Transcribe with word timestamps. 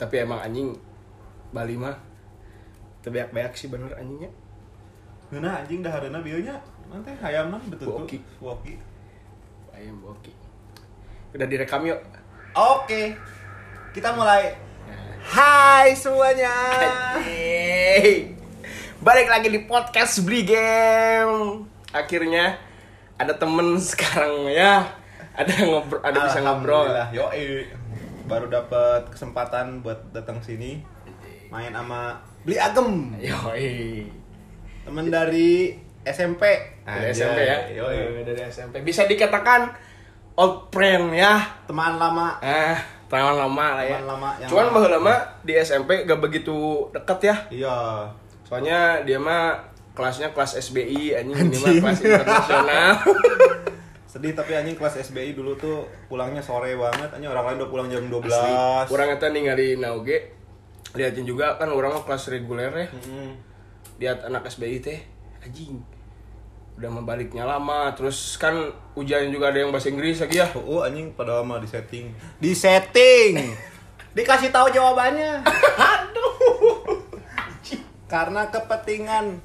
tapi 0.00 0.24
emang 0.24 0.40
anjing 0.40 0.72
Bali 1.52 1.76
mah 1.76 1.92
terbeak-beak 3.04 3.52
sih 3.52 3.68
bener 3.68 3.92
anjingnya 3.92 4.32
Nah 5.30 5.62
anjing 5.62 5.84
dah 5.84 5.92
harana 5.92 6.24
bieunya 6.24 6.56
nanti 6.88 7.12
hayam 7.20 7.52
mah 7.52 7.62
betul 7.68 7.92
Woki. 8.02 8.18
Woki. 8.42 8.74
ayam 9.76 10.00
boki 10.02 10.32
udah 11.36 11.46
direkam 11.46 11.86
yuk 11.86 12.00
Oke. 12.50 13.14
Kita 13.94 14.10
mulai. 14.10 14.58
Nah. 14.90 15.14
Hai 15.22 15.94
semuanya. 15.94 16.50
Yeay. 17.22 18.34
Balik 18.98 19.30
lagi 19.30 19.54
di 19.54 19.62
podcast 19.70 20.18
Beli 20.26 20.42
Game. 20.42 21.70
Akhirnya 21.94 22.58
ada 23.14 23.38
temen 23.38 23.78
sekarang 23.78 24.50
ya. 24.50 24.98
Ada 25.30 25.62
ngobrol, 25.62 26.02
ada 26.02 26.18
bisa 26.26 26.42
ngobrol. 26.42 26.90
Yoi. 27.14 27.70
Baru 28.30 28.46
dapat 28.46 29.10
kesempatan 29.10 29.82
buat 29.82 30.14
datang 30.14 30.38
sini 30.38 30.78
main 31.50 31.74
sama 31.74 32.14
Beli 32.46 32.62
Agem. 32.62 33.10
Yoi. 33.18 34.06
Temen 34.86 35.10
dari 35.10 35.74
SMP. 36.06 36.42
Dari 36.86 37.10
Anjay, 37.10 37.10
SMP 37.10 37.40
ya. 37.42 37.58
Yoi. 37.82 38.22
Eh, 38.22 38.22
Dari 38.22 38.40
SMP. 38.46 38.86
Bisa 38.86 39.10
dikatakan 39.10 39.74
old 40.38 40.70
friend 40.70 41.10
ya. 41.10 41.42
Teman 41.66 41.98
lama. 41.98 42.38
Ah, 42.38 42.78
teman 43.10 43.34
lama 43.34 43.66
lah 43.76 43.84
ya. 43.84 43.98
Teman 43.98 44.08
lama 44.14 44.30
yang 44.38 44.48
Cuman 44.48 44.66
bahwa 44.70 44.88
lama 44.94 45.14
di 45.42 45.52
SMP 45.58 46.06
gak 46.06 46.22
begitu 46.22 46.86
deket 46.94 47.18
ya. 47.34 47.36
Iya. 47.50 47.78
Soalnya 48.46 49.02
dia 49.02 49.18
mah 49.18 49.58
kelasnya 49.92 50.30
kelas 50.30 50.54
SBI, 50.56 51.18
anjing 51.18 51.50
ini 51.50 51.58
mah 51.58 51.72
kelas 51.82 51.98
internasional. 51.98 52.94
Sedih 54.10 54.34
tapi 54.34 54.58
anjing 54.58 54.74
kelas 54.74 55.06
SBI 55.06 55.38
dulu 55.38 55.54
tuh 55.54 55.86
pulangnya 56.10 56.42
sore 56.42 56.74
banget. 56.74 57.14
Anjing 57.14 57.30
orang 57.30 57.46
lain 57.46 57.62
udah 57.62 57.70
pulang 57.70 57.86
jam 57.86 58.10
12. 58.10 58.26
Asli. 58.26 58.90
Orang 58.90 59.14
eta 59.14 59.30
ningali 59.30 59.78
nauge 59.78 60.34
liatin 60.98 61.22
juga 61.22 61.54
kan 61.54 61.70
orang 61.70 61.94
mah 61.94 62.02
kelas 62.02 62.34
reguler 62.34 62.74
ya. 62.74 62.90
Mm-mm. 62.90 63.38
Lihat 64.02 64.26
anak 64.26 64.50
SBI 64.50 64.82
teh 64.82 64.98
anjing. 65.46 65.78
Udah 66.74 66.90
membaliknya 66.90 67.46
lama, 67.46 67.94
terus 67.94 68.34
kan 68.34 68.74
ujian 68.98 69.30
juga 69.30 69.54
ada 69.54 69.62
yang 69.62 69.70
bahasa 69.70 69.94
Inggris 69.94 70.18
lagi 70.18 70.42
ya. 70.42 70.50
Oh, 70.58 70.82
anjing 70.82 71.14
pada 71.14 71.38
lama 71.38 71.62
di 71.62 71.70
setting. 71.70 72.10
Di 72.42 72.50
setting. 72.50 73.38
Dikasih 74.18 74.50
tahu 74.50 74.74
jawabannya. 74.74 75.46
Aduh. 75.78 76.98
Karena 78.10 78.50
kepentingan 78.50 79.38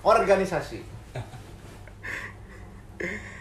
organisasi. 0.00 0.80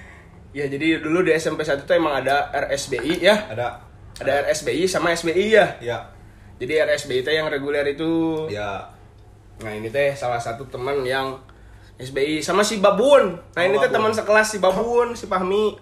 Ya 0.51 0.67
jadi 0.67 0.99
dulu 0.99 1.23
di 1.23 1.31
SMP 1.31 1.63
1 1.63 1.87
tuh 1.87 1.95
emang 1.95 2.19
ada 2.19 2.51
RSBI 2.51 3.23
ya. 3.23 3.35
Ada 3.51 3.79
Ada 4.19 4.51
RSBI 4.51 4.83
sama 4.85 5.15
SBI 5.15 5.47
ya. 5.55 5.65
ya 5.79 5.97
Jadi 6.59 6.77
RSBI 6.77 7.23
teh 7.23 7.33
yang 7.39 7.47
reguler 7.47 7.87
itu. 7.87 8.45
ya 8.51 8.91
Nah 9.61 9.71
ini 9.71 9.87
teh 9.87 10.11
salah 10.17 10.41
satu 10.41 10.67
teman 10.67 11.05
yang 11.05 11.37
SBI 12.01 12.41
sama 12.41 12.65
si 12.65 12.81
Babun. 12.81 13.37
Nah 13.53 13.63
ini 13.63 13.77
teh 13.77 13.89
teman 13.93 14.11
sekelas 14.11 14.51
si 14.51 14.57
Babun, 14.57 15.13
si 15.13 15.29
Fahmi. 15.29 15.77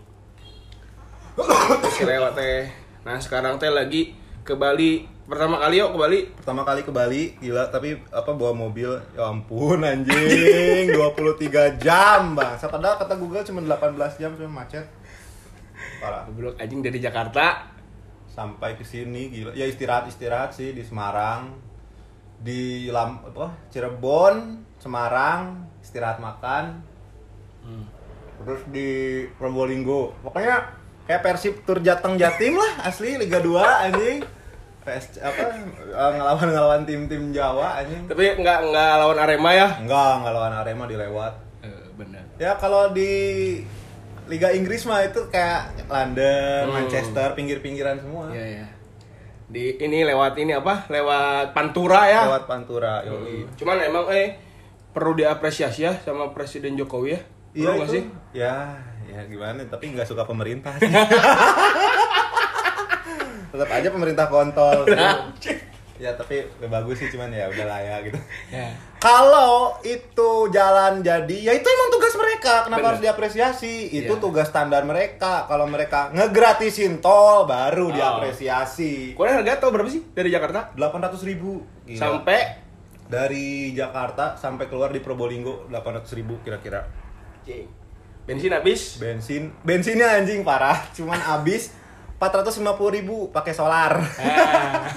si 1.95 2.03
lewat 2.03 2.35
teh. 2.35 2.67
Nah 3.07 3.17
sekarang 3.17 3.55
teh 3.57 3.71
lagi 3.71 4.13
ke 4.43 4.53
Bali. 4.53 5.07
Pertama 5.29 5.61
kali 5.61 5.77
yuk 5.77 5.93
ke 5.93 5.97
Bali. 6.01 6.19
pertama 6.33 6.61
kali 6.65 6.81
ke 6.81 6.89
Bali 6.89 7.23
gila 7.37 7.69
tapi 7.69 8.01
apa 8.09 8.33
bawa 8.33 8.49
mobil? 8.57 8.97
Ya 9.13 9.29
ampun 9.29 9.85
anjing 9.85 10.89
23 10.97 11.77
jam 11.77 12.33
bang. 12.33 12.57
Padahal 12.57 12.97
kata 12.97 13.13
Google 13.13 13.45
cuma 13.45 13.61
18 13.61 14.17
jam 14.17 14.33
cuma 14.33 14.65
macet. 14.65 14.89
Parah. 16.01 16.25
Goblok 16.25 16.57
anjing 16.57 16.81
dari 16.81 16.97
Jakarta. 16.97 17.77
sampai 18.29 18.79
ke 18.79 18.87
sini 18.87 19.27
gila. 19.29 19.51
Ya 19.51 19.67
istirahat 19.67 20.07
istirahat 20.07 20.55
sih 20.55 20.71
di 20.71 20.81
Semarang. 20.81 21.53
Di 22.39 22.87
Lam 22.87 23.19
apa 23.27 23.51
Cirebon 23.67 24.63
Semarang 24.79 25.67
istirahat 25.83 26.17
makan. 26.17 26.79
Terus 28.39 28.61
di 28.71 28.89
Probolinggo. 29.35 30.15
Pokoknya 30.23 30.71
kayak 31.03 31.21
Persib 31.21 31.61
tur 31.67 31.83
Jateng 31.83 32.15
Jatim 32.15 32.55
lah 32.55 32.87
asli 32.87 33.19
Liga 33.19 33.43
2 33.43 33.59
anjing 33.91 34.17
PS 34.89 35.21
apa 35.21 35.43
eh, 35.85 36.11
ngelawan 36.11 36.47
ngelawan 36.47 36.81
tim-tim 36.83 37.29
Jawa 37.29 37.77
anjing 37.77 38.03
Tapi 38.05 38.33
nggak 38.35 38.59
nggak 38.65 38.91
lawan 38.97 39.17
Arema 39.17 39.51
ya. 39.53 39.67
enggak 39.77 40.13
ngelawan 40.19 40.53
Arema 40.55 40.83
dilewat 40.83 41.33
Eh, 41.59 41.85
benar. 41.93 42.23
ya 42.35 42.55
kalau 42.55 42.89
di 42.89 43.11
Liga 44.25 44.49
Inggris 44.49 44.85
mah 44.85 45.01
itu 45.01 45.25
kayak 45.27 45.85
London, 45.85 46.61
Hmm. 46.65 46.75
Manchester, 46.75 47.33
pinggir-pinggiran 47.33 47.97
semua. 47.97 48.29
Iya 48.29 48.61
ya. 48.61 48.67
Di 49.45 49.73
ini 49.75 50.01
lewat 50.03 50.37
ini 50.37 50.53
apa? 50.53 50.85
Lewat 50.85 51.51
Pantura 51.51 52.05
ya. 52.05 52.21
Lewat 52.27 52.45
Pantura, 52.45 53.01
yoi. 53.01 53.41
Hmm. 53.43 53.53
Cuman 53.55 53.77
emang 53.79 54.05
eh 54.09 54.37
perlu 54.89 55.13
diapresiasi 55.15 55.81
ya 55.81 55.97
sama 55.99 56.29
Presiden 56.29 56.73
Jokowi 56.73 57.09
ya. 57.09 57.21
Iya 57.51 57.69
nggak 57.73 57.89
sih? 57.89 58.03
Ya, 58.31 58.77
ya 59.03 59.25
gimana? 59.25 59.65
Tapi 59.65 59.97
nggak 59.97 60.05
suka 60.05 60.21
pemerintah 60.23 60.77
sih. 60.77 60.85
Tetap 63.59 63.75
aja 63.75 63.91
pemerintah 63.91 64.31
kontol. 64.31 64.87
ya 65.99 66.15
tapi 66.15 66.47
bagus 66.63 66.95
sih 66.95 67.11
cuman 67.11 67.27
ya 67.27 67.51
udahlah 67.51 67.75
ya 67.75 67.95
gitu. 67.99 68.15
Ya. 68.47 68.71
Kalau 68.97 69.75
itu 69.83 70.47
jalan 70.47 71.03
jadi, 71.03 71.37
ya 71.43 71.51
itu 71.51 71.67
emang 71.67 71.91
tugas 71.91 72.15
mereka. 72.15 72.63
Kenapa 72.63 72.79
Bener. 72.79 72.89
harus 72.95 73.01
diapresiasi? 73.03 73.91
Itu 73.91 74.15
Iya. 74.15 74.23
tugas 74.23 74.47
standar 74.47 74.87
mereka. 74.87 75.43
Kalau 75.43 75.67
mereka 75.67 76.07
ngegratisin 76.15 77.03
tol, 77.03 77.43
baru 77.43 77.91
Oh. 77.91 77.95
diapresiasi. 77.95 79.11
Kalian 79.11 79.43
harga 79.43 79.59
tau 79.59 79.75
berapa 79.75 79.91
sih 79.91 80.07
dari 80.15 80.31
Jakarta? 80.31 80.71
800 80.71 81.19
ribu. 81.27 81.67
Sampai 81.91 82.63
dari 83.11 83.75
Jakarta 83.75 84.39
sampai 84.39 84.71
keluar 84.71 84.95
di 84.95 85.03
Probolinggo 85.03 85.67
800 85.67 86.15
ribu 86.15 86.39
kira-kira. 86.39 86.87
Bensin 88.23 88.53
habis. 88.53 89.01
Bensin, 89.01 89.51
bensinnya 89.65 90.15
anjing 90.15 90.45
parah. 90.45 90.79
Cuman 90.93 91.17
habis 91.17 91.73
450 92.19 92.61
ribu 92.93 93.31
pakai 93.31 93.51
solar. 93.51 93.97
Ah. 94.19 94.85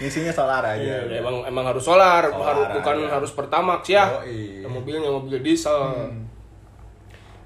Ngisinya 0.00 0.32
solar 0.32 0.64
aja. 0.64 1.04
Iya, 1.04 1.20
emang 1.20 1.44
emang 1.44 1.62
harus 1.62 1.84
solar, 1.84 2.24
Solar 2.24 2.56
harus 2.56 2.66
bukan 2.72 2.96
aja. 3.04 3.20
harus 3.20 3.30
pertamax 3.36 3.80
ya. 3.86 4.04
Yoi. 4.24 4.64
Yang 4.64 4.72
mobilnya 4.72 5.10
mobil 5.12 5.36
diesel. 5.44 5.76
Hmm. 5.76 6.24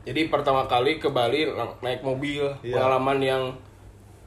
Jadi 0.06 0.30
pertama 0.30 0.62
kali 0.64 1.02
ke 1.02 1.10
Bali 1.10 1.50
naik 1.82 2.06
mobil, 2.06 2.46
Iya. 2.62 2.78
pengalaman 2.78 3.18
yang 3.18 3.42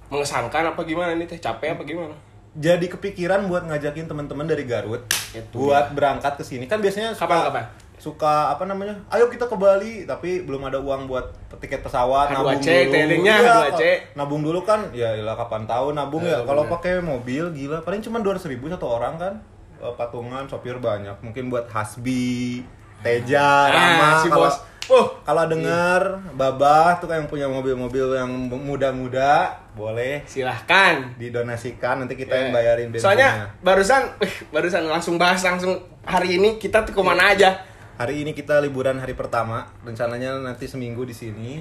mengesankan 0.09 0.75
apa 0.75 0.81
gimana 0.84 1.16
nih 1.16 1.24
teh? 1.24 1.40
Capek 1.40 1.79
apa 1.79 1.88
gimana? 1.88 2.12
Jadi 2.52 2.90
kepikiran 2.90 3.46
buat 3.46 3.62
ngajakin 3.64 4.09
teman-teman 4.09 4.44
dari 4.44 4.66
Garut 4.66 5.06
Itu 5.29 5.69
buat 5.69 5.94
berangkat 5.94 6.35
ke 6.35 6.44
sini. 6.44 6.66
Kan 6.66 6.81
biasanya 6.81 7.14
suka, 7.14 7.29
Kapan, 7.29 7.40
kapan? 7.47 7.66
Suka 7.97 8.50
apa 8.50 8.63
namanya? 8.63 8.94
Ayo 9.09 9.25
kita 9.25 9.46
ke 9.46 9.53
Bali, 9.53 10.06
tapi 10.06 10.41
belum 10.41 10.62
ada 10.63 10.78
uang 10.78 11.06
buat 11.06 11.25
tiket 11.58 11.81
pesawat, 11.81 12.30
H2C, 12.30 12.38
nabung 12.38 12.62
dulu. 12.62 12.94
tailing-nya 12.94 13.35
Iya, 13.35 13.53
H2C. 13.66 13.81
Nabung 14.13 14.41
dulu 14.44 14.59
kan, 14.62 14.80
ya 14.91 15.09
ilah 15.12 15.34
kapan 15.34 15.66
tahu 15.66 15.91
nabung 15.91 16.22
Eh, 16.22 16.30
ya. 16.30 16.41
Kalau 16.41 16.66
pakai 16.68 17.00
mobil 17.00 17.50
gila, 17.52 17.81
paling 17.81 18.00
cuma 18.00 18.18
200 18.19 18.46
ribu 18.47 18.66
satu 18.68 18.85
orang 18.88 19.18
kan. 19.18 19.34
Eh, 19.78 19.94
patungan 19.94 20.46
sopir 20.46 20.78
banyak, 20.78 21.18
mungkin 21.19 21.50
buat 21.50 21.66
Hasbi, 21.68 22.62
Teja, 23.00 23.68
Rama. 23.68 24.02
Ah, 24.08 24.14
si 24.18 24.29
kalau- 24.29 24.46
bos. 24.46 24.58
Uh, 24.88 25.03
Kalau 25.22 25.52
denger 25.52 26.00
Babah 26.31 26.96
tuh 26.96 27.12
yang 27.12 27.28
punya 27.28 27.44
mobil-mobil 27.46 28.08
yang 28.16 28.31
muda-muda, 28.47 29.52
boleh 29.75 30.24
silahkan. 30.24 31.12
didonasikan 31.18 32.00
nanti 32.00 32.16
kita 32.16 32.31
yang 32.31 32.50
Ya. 32.50 32.56
bayarin 32.56 32.88
bensinnya. 32.88 33.03
Soalnya 33.03 33.29
barusan, 33.59 34.02
barusan 34.56 34.88
langsung 34.88 35.19
bahas 35.19 35.44
langsung 35.44 35.76
hari 36.02 36.40
ini 36.40 36.55
kita 36.55 36.82
tuh 36.82 36.96
ke 36.96 37.02
mana 37.02 37.35
aja? 37.35 37.59
Hari 37.97 38.22
ini 38.22 38.32
kita 38.32 38.61
liburan 38.61 38.97
hari 38.97 39.14
pertama, 39.14 39.66
rencananya 39.82 40.38
nanti 40.40 40.66
seminggu 40.66 41.03
di 41.03 41.14
sini. 41.14 41.52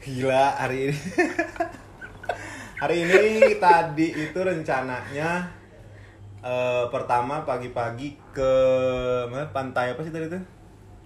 Gila 0.00 0.58
hari 0.58 0.90
ini. 0.90 0.98
hari 2.82 2.96
ini 3.00 3.22
tadi 3.56 4.08
itu 4.12 4.36
rencananya 4.36 5.48
eh, 6.38 6.84
pertama 6.90 7.40
pagi-pagi 7.40 8.18
ke 8.28 8.52
mana 9.26 9.48
pantai 9.48 9.94
apa 9.94 10.02
sih 10.02 10.12
tadi 10.12 10.28
itu? 10.28 10.40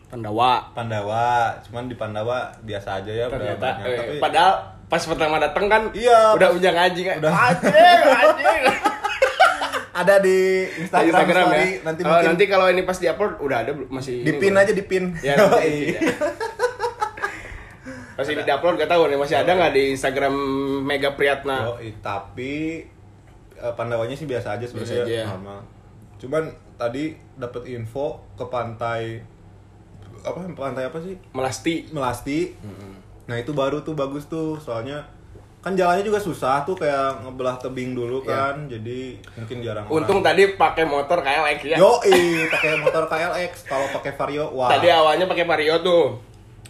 Pandawa. 0.08 0.72
Pandawa. 0.72 1.52
Cuman 1.62 1.86
di 1.86 1.94
Pandawa 1.94 2.48
biasa 2.64 2.98
aja 2.98 3.12
ya 3.12 3.24
udah 3.28 3.36
Ternyata, 3.36 3.68
banyak. 3.76 3.86
eh, 3.86 3.96
Tapi 3.98 4.14
padahal 4.18 4.52
pas 4.88 5.02
pertama 5.04 5.36
datang 5.36 5.68
kan, 5.68 5.82
Iya, 5.92 6.32
udah 6.34 6.48
ujang 6.50 6.72
anjing 6.74 7.04
kan. 7.06 7.16
udah. 7.20 7.32
Anjing, 7.52 8.00
anjing. 8.08 8.62
ada 9.98 10.14
di 10.22 10.38
Instagram, 10.78 11.10
Instagram 11.10 11.46
ya. 11.46 11.50
story. 11.50 11.68
nanti 11.82 12.00
Oh, 12.00 12.08
mungkin 12.08 12.28
nanti 12.30 12.44
kalau 12.46 12.66
ini 12.70 12.82
pas 12.82 12.98
diupload 12.98 13.32
udah 13.42 13.58
ada 13.62 13.70
belum? 13.74 13.88
masih 13.90 14.14
di 14.22 14.30
ini 14.30 14.38
pin 14.38 14.52
belum? 14.52 14.62
aja 14.62 14.72
di 14.72 14.84
pin. 14.86 15.04
Ya, 15.18 15.34
nanti 15.38 15.66
di 15.66 15.84
ya. 15.94 16.00
Pas 18.18 18.26
ini 18.26 18.42
diupload 18.42 18.74
gak 18.76 18.90
tahu 18.90 19.02
nih 19.06 19.18
masih 19.18 19.36
ada 19.38 19.50
nggak 19.54 19.72
di 19.72 19.82
Instagram 19.94 20.34
Mega 20.82 21.14
Priyatna? 21.14 21.70
Yoi, 21.70 21.94
tapi 22.02 22.82
eh, 23.54 23.72
Pandawanya 23.78 24.18
sih 24.18 24.26
biasa 24.26 24.58
aja 24.58 24.66
Biasa 24.66 24.74
sebenarnya 24.74 25.02
aja 25.06 25.14
ya. 25.14 25.24
normal. 25.30 25.58
Cuman 26.18 26.42
tadi 26.74 27.04
dapat 27.38 27.62
info 27.70 28.18
ke 28.34 28.42
pantai 28.50 29.22
apa 30.18 30.38
pantai 30.50 30.90
apa 30.90 30.98
sih? 30.98 31.14
Melasti. 31.30 31.86
Melasti. 31.94 32.58
Nah, 33.30 33.36
itu 33.38 33.54
baru 33.54 33.86
tuh 33.86 33.94
bagus 33.94 34.26
tuh 34.26 34.58
soalnya 34.58 35.06
kan 35.58 35.74
jalannya 35.74 36.00
juga 36.00 36.16
susah 36.16 36.62
tuh 36.62 36.74
kayak 36.74 37.20
ngebelah 37.20 37.58
tebing 37.58 37.90
dulu 37.92 38.22
Iya. 38.22 38.54
kan 38.54 38.56
jadi 38.66 38.98
mungkin 39.34 39.56
jarang 39.58 39.84
Untung 39.88 40.20
tadi 40.20 40.54
pakai 40.54 40.84
motor 40.84 41.18
KLX 41.18 41.58
ya. 41.66 41.76
yo 41.76 41.98
pakai 42.48 42.78
motor 42.78 43.04
KLX 43.04 43.66
kalau 43.66 43.86
pakai 43.90 44.14
Vario 44.14 44.46
wah 44.50 44.70
Tadi 44.70 44.86
awalnya 44.88 45.26
pakai 45.26 45.44
Vario 45.44 45.74
tuh. 45.80 46.22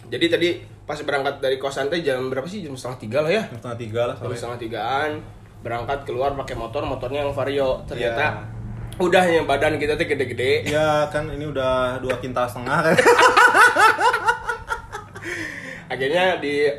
Jadi 0.07 0.25
tadi 0.27 0.49
pas 0.83 0.97
berangkat 0.97 1.37
dari 1.37 1.55
kosan 1.55 1.85
teh 1.85 2.01
jam 2.01 2.17
berapa 2.27 2.43
sih? 2.43 2.59
Jam 2.59 2.73
setengah 2.73 2.97
tiga 2.97 3.17
lah 3.21 3.31
ya. 3.31 3.43
jam 3.45 3.61
setengah 3.61 3.77
tiga 3.77 4.01
lah 4.03 4.15
Jam 4.17 4.33
setengah 4.33 4.57
tigaan 4.57 5.11
berangkat 5.59 5.99
keluar 6.03 6.33
pakai 6.35 6.55
motor, 6.55 6.81
motornya 6.81 7.21
yang 7.21 7.31
Vario. 7.31 7.85
Ternyata 7.85 8.25
Iya. 8.25 8.41
udah 8.97 9.23
yang 9.23 9.45
badan 9.45 9.77
kita 9.77 9.93
tuh 9.93 10.03
gede-gede. 10.03 10.65
ya 10.65 11.05
kan 11.07 11.29
ini 11.29 11.45
udah 11.45 12.01
dua 12.01 12.17
kintal 12.17 12.43
setengah 12.43 12.81
kan 12.83 12.95
Akhirnya 15.89 16.37
di 16.37 16.69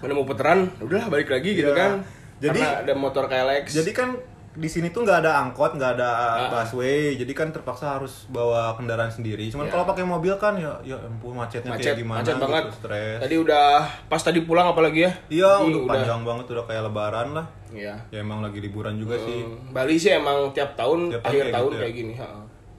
menemukan 0.00 0.28
putaran, 0.28 0.58
udah 0.78 1.02
balik 1.06 1.28
lagi 1.28 1.50
gitu 1.54 1.68
Iya. 1.68 1.78
kan. 1.78 1.92
Jadi- 2.38 2.56
Karena 2.58 2.80
ada 2.82 2.94
motor 2.94 3.24
KLX. 3.26 3.64
jadi 3.74 3.92
kan 3.92 4.08
di 4.50 4.66
sini 4.66 4.90
tuh 4.90 5.06
nggak 5.06 5.22
ada 5.22 5.38
angkot 5.40 5.78
nggak 5.78 5.94
ada 5.94 6.10
Ah. 6.42 6.50
busway 6.50 7.14
jadi 7.14 7.30
kan 7.30 7.48
terpaksa 7.48 7.94
harus 7.94 8.26
bawa 8.26 8.74
kendaraan 8.74 9.06
sendiri 9.06 9.46
cuman 9.46 9.62
Iya. 9.62 9.72
kalau 9.72 9.84
pakai 9.86 10.02
mobil 10.02 10.34
kan 10.36 10.58
ya 10.58 10.74
ya 10.82 10.98
ampun 10.98 11.38
macetnya 11.38 11.70
macet, 11.70 11.94
kayak 11.94 12.02
gimana 12.02 12.18
macet 12.18 12.34
gitu, 12.34 12.42
banget. 12.42 12.64
stres 12.72 13.18
Tadi 13.20 13.36
udah 13.38 13.68
pas 14.08 14.18
tadi 14.18 14.40
pulang 14.42 14.66
apalagi 14.66 15.06
ya? 15.06 15.12
iya 15.30 15.54
udah 15.54 15.86
panjang 15.86 16.26
banget 16.26 16.44
udah 16.50 16.64
kayak 16.66 16.82
lebaran 16.82 17.28
lah 17.30 17.46
Iya. 17.70 17.94
ya 18.10 18.18
emang 18.18 18.42
lagi 18.42 18.58
liburan 18.58 18.98
juga 18.98 19.14
sih 19.16 19.38
Hmm, 19.38 19.70
Bali 19.70 19.94
sih 19.94 20.10
emang 20.10 20.50
tiap 20.50 20.74
tahun 20.74 20.98
Tiap 21.08 21.22
tahun 21.22 21.30
akhir 21.30 21.42
kayak 21.44 21.54
tahun 21.54 21.68
gitu 21.68 21.76
ya. 21.76 21.80
kayak 21.80 21.94
gini. 21.94 22.14
ha. 22.16 22.28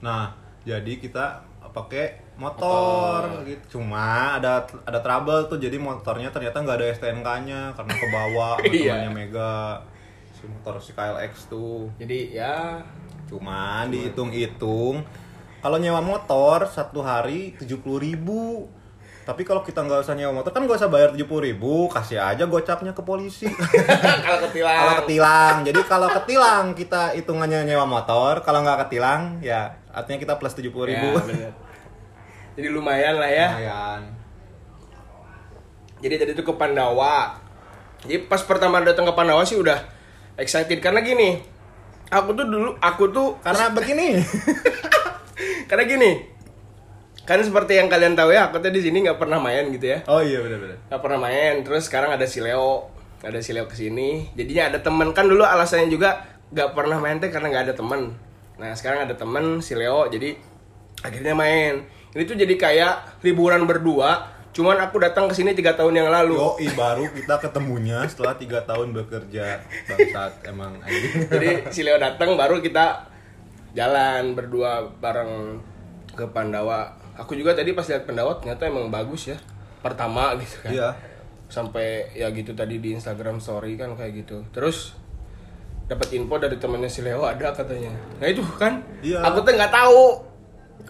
Nah, 0.02 0.22
jadi 0.60 0.92
kita 0.98 1.24
pakai 1.72 2.20
motor, 2.36 3.44
gitu. 3.44 3.78
Cuma 3.80 4.36
ada 4.36 4.64
ada 4.84 4.98
trouble 5.00 5.48
tuh. 5.48 5.58
Jadi 5.58 5.76
motornya 5.76 6.28
ternyata 6.28 6.60
nggak 6.60 6.76
ada 6.78 6.86
STNK-nya 6.94 7.60
karena 7.74 7.92
ke 7.92 8.06
bawah 8.08 8.54
sama 8.60 8.72
Iya. 8.76 8.92
temannya 9.00 9.10
Mega. 9.10 9.80
Si 10.36 10.44
motor 10.46 10.74
si 10.78 10.92
KLX 10.92 11.48
tuh. 11.48 11.88
Jadi 11.96 12.36
ya 12.36 12.80
Cuman 13.32 13.88
dihitung-hitung 13.88 15.00
kalau 15.62 15.78
nyewa 15.78 16.02
motor 16.02 16.66
satu 16.68 17.00
hari 17.00 17.54
70.000 17.56 17.80
ribu 18.02 18.66
tapi 19.22 19.46
kalau 19.46 19.62
kita 19.62 19.86
nggak 19.86 20.02
usah 20.02 20.18
nyewa 20.18 20.34
motor 20.42 20.50
kan 20.50 20.66
nggak 20.66 20.82
usah 20.82 20.90
bayar 20.90 21.14
70.000 21.14 21.46
ribu 21.46 21.86
kasih 21.86 22.18
aja 22.18 22.42
gocapnya 22.50 22.90
ke 22.90 23.06
polisi 23.06 23.46
kalau 24.26 24.50
ketilang. 24.50 24.76
kalau 24.82 24.94
ketilang 25.06 25.54
jadi 25.62 25.80
kalau 25.86 26.08
ketilang 26.10 26.64
kita 26.74 27.14
hitungannya 27.14 27.62
nyewa 27.62 27.86
motor 27.86 28.42
kalau 28.42 28.66
nggak 28.66 28.90
ketilang 28.90 29.38
ya 29.38 29.70
artinya 29.92 30.18
kita 30.18 30.34
plus 30.40 30.56
70.000 30.56 30.72
ribu 30.72 31.08
Ya, 31.12 31.22
bener. 31.22 31.52
Jadi 32.52 32.68
lumayan 32.68 33.16
lah 33.16 33.30
ya. 33.30 33.48
lumayan 33.56 34.02
Jadi 36.02 36.14
tadi 36.18 36.30
itu 36.34 36.42
ke 36.42 36.54
Pandawa. 36.58 37.38
Jadi 38.02 38.26
pas 38.26 38.42
pertama 38.42 38.82
datang 38.82 39.06
ke 39.06 39.14
Pandawa 39.14 39.46
sih 39.46 39.54
udah 39.54 39.78
excited 40.34 40.82
karena 40.82 40.98
gini. 41.00 41.38
Aku 42.10 42.34
tuh 42.34 42.44
dulu 42.44 42.74
aku 42.82 43.08
tuh 43.14 43.38
karena 43.40 43.70
begini 43.76 44.18
karena 45.70 45.84
gini. 45.86 46.10
Kan 47.22 47.38
seperti 47.38 47.78
yang 47.78 47.86
kalian 47.86 48.18
tahu 48.18 48.34
ya, 48.34 48.50
aku 48.50 48.58
tuh 48.58 48.74
di 48.74 48.82
sini 48.82 49.06
nggak 49.06 49.14
pernah 49.14 49.38
main 49.38 49.70
gitu 49.70 49.86
ya. 49.94 50.02
oh 50.10 50.18
iya 50.18 50.42
benar-benar 50.42 50.74
Nggak 50.90 51.00
pernah 51.06 51.18
main. 51.22 51.54
Terus 51.62 51.86
sekarang 51.86 52.10
ada 52.10 52.26
si 52.26 52.42
Leo, 52.42 52.90
ada 53.22 53.38
si 53.38 53.54
Leo 53.54 53.70
ke 53.70 53.78
sini. 53.78 54.26
Jadinya 54.34 54.74
ada 54.74 54.78
teman 54.82 55.14
kan 55.14 55.30
dulu 55.30 55.46
alasannya 55.46 55.86
juga 55.86 56.26
nggak 56.50 56.74
pernah 56.74 56.98
main 56.98 57.22
teh 57.22 57.30
karena 57.30 57.46
nggak 57.54 57.64
ada 57.70 57.74
teman. 57.78 58.10
Nah 58.62 58.70
sekarang 58.78 59.10
ada 59.10 59.18
teman 59.18 59.58
si 59.58 59.74
Leo, 59.74 60.06
jadi 60.06 60.38
akhirnya 61.02 61.34
main. 61.34 61.82
Ini 62.14 62.22
tuh 62.22 62.38
jadi 62.38 62.54
kayak 62.54 63.26
liburan 63.26 63.66
berdua. 63.66 64.30
Cuman 64.52 64.78
aku 64.78 65.00
datang 65.00 65.26
ke 65.26 65.34
sini 65.34 65.56
tiga 65.56 65.74
tahun 65.74 65.98
yang 65.98 66.08
lalu. 66.12 66.38
Yoi, 66.38 66.70
baru 66.76 67.08
kita 67.10 67.40
ketemunya 67.42 68.04
setelah 68.06 68.38
tiga 68.38 68.62
tahun 68.62 68.94
bekerja 68.94 69.64
bangsat 69.88 70.44
emang 70.46 70.76
Jadi 71.26 71.72
si 71.74 71.80
Leo 71.82 71.96
datang 71.96 72.38
baru 72.38 72.62
kita 72.62 73.10
jalan 73.72 74.36
berdua 74.36 74.92
bareng 75.00 75.58
ke 76.12 76.28
Pandawa. 76.30 76.94
Aku 77.16 77.32
juga 77.32 77.56
tadi 77.56 77.72
pas 77.72 77.88
lihat 77.88 78.04
Pandawa 78.04 78.38
ternyata 78.38 78.68
emang 78.68 78.92
bagus 78.92 79.32
ya. 79.32 79.40
Pertama 79.80 80.36
gitu 80.38 80.60
kan. 80.62 80.70
iya 80.70 80.88
Sampai 81.48 82.12
ya 82.12 82.28
gitu 82.30 82.52
tadi 82.52 82.76
di 82.78 82.92
Instagram 82.92 83.40
story 83.40 83.80
kan 83.80 83.96
kayak 83.96 84.22
gitu. 84.22 84.44
Terus 84.52 84.92
dapat 85.92 86.08
info 86.10 86.34
dari 86.36 86.56
temennya 86.56 86.88
si 86.88 87.00
Leo 87.00 87.22
ada 87.22 87.48
katanya. 87.50 87.92
Nah 88.16 88.26
itu 88.26 88.40
kan. 88.54 88.80
Iya. 89.00 89.20
Aku 89.22 89.40
tuh 89.40 89.52
nggak 89.52 89.68
tahu 89.70 90.00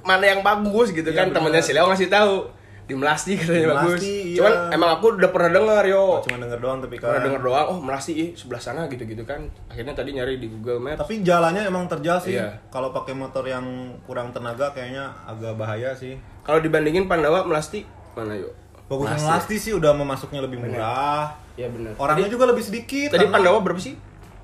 mana 0.00 0.24
yang 0.24 0.40
bagus 0.40 0.90
gitu 0.90 1.04
Iya, 1.04 1.16
kan. 1.16 1.26
bener. 1.28 1.36
Temennya 1.36 1.60
si 1.60 1.72
Leo 1.72 1.86
ngasih 1.86 2.06
tahu 2.08 2.34
di 2.82 2.94
Melasti 2.94 3.32
katanya 3.34 3.58
Di 3.58 3.68
bagus. 3.68 3.82
Melasti, 3.94 4.14
iya. 4.24 4.36
Cuman 4.36 4.52
emang 4.72 4.90
aku 4.92 5.04
udah 5.14 5.30
pernah 5.30 5.50
denger 5.52 5.84
yo. 5.88 6.04
cuma 6.20 6.36
denger 6.36 6.58
doang 6.58 6.78
tapi 6.78 6.94
Pernah 6.96 7.14
kan 7.14 7.22
denger 7.24 7.40
doang, 7.40 7.66
oh 7.68 7.78
Melasti 7.78 8.12
ih, 8.12 8.28
sebelah 8.32 8.58
sana 8.58 8.86
gitu-gitu 8.86 9.22
kan. 9.22 9.40
Akhirnya 9.66 9.92
tadi 9.92 10.10
nyari 10.12 10.34
di 10.36 10.46
Google 10.48 10.78
Maps. 10.80 10.98
tapi 10.98 11.22
jalannya 11.22 11.62
emang 11.64 11.86
terjal 11.86 12.18
sih 12.18 12.34
Iya. 12.34 12.58
kalau 12.68 12.90
pakai 12.90 13.12
motor 13.12 13.42
yang 13.44 13.62
kurang 14.02 14.30
tenaga 14.30 14.70
kayaknya 14.70 15.14
agak 15.24 15.54
bahaya 15.54 15.90
sih 15.92 16.18
Kalau 16.42 16.58
dibandingin 16.58 17.06
Pandawa 17.06 17.42
Melasti 17.42 17.86
mana 18.12 18.34
yuk? 18.34 18.50
Bagusnya 18.84 19.14
Melasti 19.16 19.56
sih 19.56 19.72
udah 19.72 19.94
memasuknya 19.94 20.42
lebih 20.42 20.58
murah 20.58 21.30
Ya 21.54 21.66
benar. 21.66 21.94
orangnya 21.96 22.26
juga 22.26 22.44
lebih 22.44 22.62
sedikit 22.62 23.08
Tadi 23.08 23.24
karena 23.24 23.30
Pandawa 23.32 23.58
berapa 23.62 23.78
sih? 23.78 23.94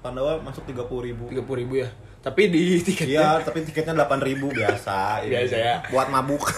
Pandawa 0.08 0.40
masuk 0.40 0.64
30.000 0.64 1.04
ribu 1.04 1.24
30 1.28 1.60
ribu 1.60 1.74
ya. 1.84 1.88
Tapi 2.18 2.48
di 2.48 2.80
tiketnya 2.80 3.12
Iya, 3.12 3.28
tapi 3.44 3.60
tiketnya 3.60 3.94
8.000 4.08 4.48
biasa. 4.48 4.96
ini. 5.28 5.36
Biasa 5.36 5.56
ya. 5.60 5.74
Buat 5.92 6.08
mabuk. 6.08 6.48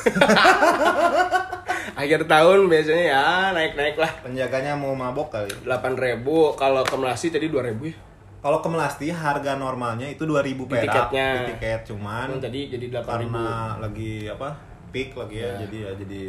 akhir 2.01 2.25
tahun 2.31 2.71
biasanya 2.71 3.05
ya 3.11 3.27
naik-naik 3.53 3.97
lah. 3.99 4.09
Penjaganya 4.23 4.73
mau 4.79 4.95
mabok 4.95 5.35
kali. 5.35 5.51
8 5.67 5.99
ribu. 5.99 6.55
Kalau 6.55 6.87
ke 6.87 6.95
Melasti 6.95 7.29
tadi 7.29 7.51
2 7.51 7.61
ribu 7.75 7.91
ya. 7.91 7.97
Kalau 8.41 8.65
ke 8.65 8.69
Melasti 8.73 9.13
harga 9.13 9.53
normalnya 9.59 10.09
itu 10.09 10.25
2000 10.25 10.65
perak 10.65 10.87
tiketnya. 10.87 11.29
di 11.29 11.45
tiket 11.53 11.81
cuman 11.93 12.27
Kan 12.31 12.41
tadi 12.41 12.61
jadi 12.73 12.87
8 12.89 13.05
ribu. 13.21 13.35
karena 13.37 13.49
lagi 13.77 14.13
apa? 14.31 14.49
peak 14.91 15.15
lagi 15.15 15.39
ya. 15.39 15.45
Iya. 15.45 15.55
Jadi 15.67 15.77
ya 15.77 15.91
jadi 15.99 16.21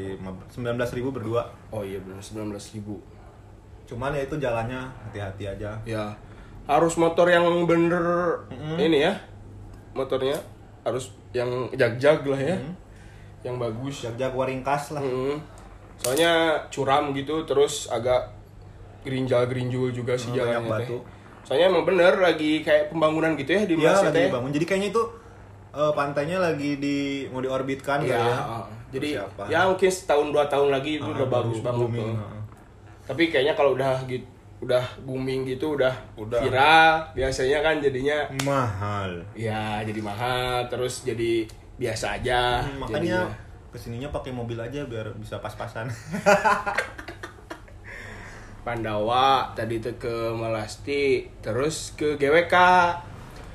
19.000 0.53 0.81
berdua. 1.07 1.41
Oh 1.71 1.81
iya 1.81 1.97
benar 2.03 2.19
19 2.19 2.51
ribu. 2.75 2.97
Cuman 3.89 4.11
ya 4.11 4.21
itu 4.21 4.35
jalannya 4.37 4.81
hati-hati 5.07 5.43
aja. 5.49 5.71
Ya 5.81 6.13
harus 6.63 6.93
motor 6.95 7.25
yang 7.25 7.45
bener 7.65 8.03
Mm-mm. 8.47 8.77
ini 8.77 9.01
ya. 9.01 9.13
Motornya 9.91 10.37
harus 10.81 11.09
yang 11.31 11.47
jag-jag 11.71 12.23
lah 12.23 12.39
ya. 12.39 12.55
Mm. 12.55 12.73
Yang 13.41 13.55
bagus. 13.57 13.95
Jag-jag 14.03 14.31
ringkas 14.33 14.91
lah. 14.91 15.01
Mm. 15.01 15.37
Soalnya 15.97 16.31
curam 16.67 17.11
gitu 17.11 17.43
terus 17.43 17.85
agak 17.87 18.33
gerinjal-gerinjul 19.01 19.89
juga 19.91 20.13
sih 20.13 20.29
Hmm, 20.29 20.37
jalannya 20.37 20.59
teh. 20.59 20.69
batu. 20.71 20.97
Soalnya 21.41 21.65
emang 21.67 21.83
bener 21.83 22.13
lagi 22.15 22.61
kayak 22.61 22.89
pembangunan 22.89 23.33
gitu 23.35 23.51
ya 23.51 23.61
di 23.63 23.73
lagi 23.75 24.05
teh. 24.11 24.25
dibangun. 24.27 24.51
Jadi 24.51 24.65
kayaknya 24.65 24.89
itu 24.89 25.03
eh, 25.71 25.91
pantainya 25.91 26.37
lagi 26.37 26.77
di 26.77 26.97
mau 27.27 27.39
diorbitkan 27.39 27.97
Iya, 27.99 28.13
kali 28.13 28.27
ya. 28.27 28.37
ah. 28.37 28.65
jadi 28.89 29.09
Persiapan. 29.17 29.45
ya 29.47 29.59
mungkin 29.65 29.89
setahun 29.89 30.27
dua 30.29 30.45
tahun 30.45 30.69
lagi 30.69 30.91
itu 30.97 31.05
Ah, 31.05 31.15
udah 31.15 31.27
bagus 31.27 31.59
banget 31.59 31.87
tuh. 31.95 32.11
ah. 32.11 32.39
Tapi 33.03 33.23
kayaknya 33.27 33.53
kalau 33.55 33.71
udah 33.73 33.93
gitu 34.05 34.27
udah 34.61 34.85
booming 35.01 35.41
gitu 35.43 35.73
udah, 35.73 35.89
Udah. 36.15 36.37
viral 36.39 36.93
biasanya 37.11 37.59
kan 37.59 37.75
jadinya 37.77 38.29
mahal. 38.41 39.09
ya 39.33 39.81
jadi 39.81 39.97
mahal 39.99 40.69
terus 40.69 41.01
jadi 41.01 41.49
biasa 41.75 42.15
aja 42.15 42.61
Hmm, 42.61 42.77
jadinya. 42.85 42.85
makanya 42.85 43.19
ke 43.67 43.77
sininya 43.77 44.09
pakai 44.09 44.29
mobil 44.29 44.55
aja 44.55 44.83
biar 44.83 45.09
bisa 45.15 45.39
pas-pasan. 45.39 45.89
Pandawa 48.61 49.49
tadi 49.51 49.81
itu 49.81 49.89
ke 49.97 50.29
Melasti 50.31 51.25
terus 51.39 51.91
ke 51.91 52.13
GWK 52.13 52.55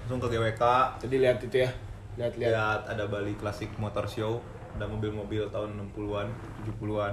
Langsung 0.03 0.19
ke 0.21 0.29
GWK, 0.29 0.63
tadi 0.99 1.17
lihat 1.17 1.39
itu 1.41 1.57
ya 1.59 1.71
lihat-lihat 2.17 2.51
lihat 2.51 2.81
ada 2.89 3.05
Bali 3.07 3.35
Classic 3.35 3.67
Motor 3.77 4.07
Show, 4.07 4.39
ada 4.73 4.87
mobil-mobil 4.87 5.43
tahun 5.47 5.75
60-an, 5.91 6.27
70-an. 6.65 7.13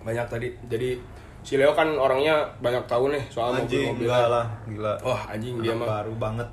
banyak 0.00 0.26
tadi 0.28 0.48
jadi 0.64 0.98
si 1.44 1.54
Leo 1.54 1.70
kan 1.70 1.86
orangnya 1.94 2.42
banyak 2.58 2.82
tahu 2.84 3.08
nih 3.08 3.22
soal 3.28 3.54
mobil-mobil 3.54 4.08
lah, 4.08 4.44
gila. 4.64 4.92
wah 4.98 5.20
anjing 5.28 5.60
dia 5.60 5.72
mah 5.72 6.00
baru 6.00 6.12
banget. 6.16 6.48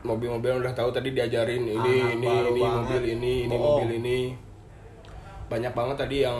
mobil-mobil 0.00 0.60
udah 0.60 0.70
tahu 0.70 0.90
tadi 0.90 1.10
diajarin 1.10 1.62
ini 1.62 1.72
Anak 1.72 2.14
ini 2.14 2.26
ini 2.46 2.58
banget. 2.58 2.78
mobil 2.78 3.02
ini 3.06 3.32
ini 3.38 3.50
Bohong. 3.50 3.64
mobil 3.74 3.90
ini 3.96 4.18
banyak 5.46 5.72
banget 5.72 5.96
tadi 5.98 6.16
yang 6.20 6.38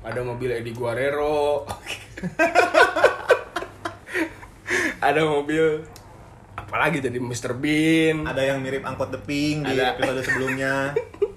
ada 0.00 0.20
mobil 0.20 0.48
Eddie 0.48 0.72
Guerrero 0.72 1.60
ada 5.00 5.20
mobil 5.24 5.80
apalagi 6.56 6.98
tadi 7.00 7.18
Mr. 7.18 7.52
Bean 7.54 8.16
Ada 8.24 8.42
yang 8.48 8.58
mirip 8.60 8.82
angkot 8.82 9.08
The 9.10 9.20
Pink 9.20 9.64
di 9.64 9.72
Ada. 9.72 9.92
episode 9.92 10.20
sebelumnya. 10.22 10.72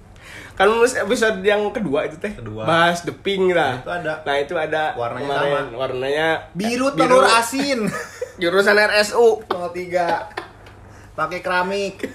kan 0.54 0.70
episode 0.70 1.42
yang 1.42 1.66
kedua 1.68 2.04
itu 2.04 2.14
teh 2.16 2.30
Kedua. 2.30 2.62
bahas 2.62 3.02
The 3.02 3.10
Pink 3.12 3.50
lah 3.50 3.74
Nah, 3.76 3.80
itu 3.80 3.90
ada. 3.92 4.12
nah 4.22 4.34
itu 4.36 4.54
ada 4.54 4.82
Warnanya 4.94 5.26
kemarin. 5.26 5.50
sama. 5.66 5.76
warnanya 5.76 6.28
Biru 6.52 6.88
telur 6.92 7.26
asin. 7.26 7.90
jurusan 8.40 8.76
RSU 8.76 9.42
03. 9.44 11.14
Pakai 11.14 11.40
keramik. 11.40 12.06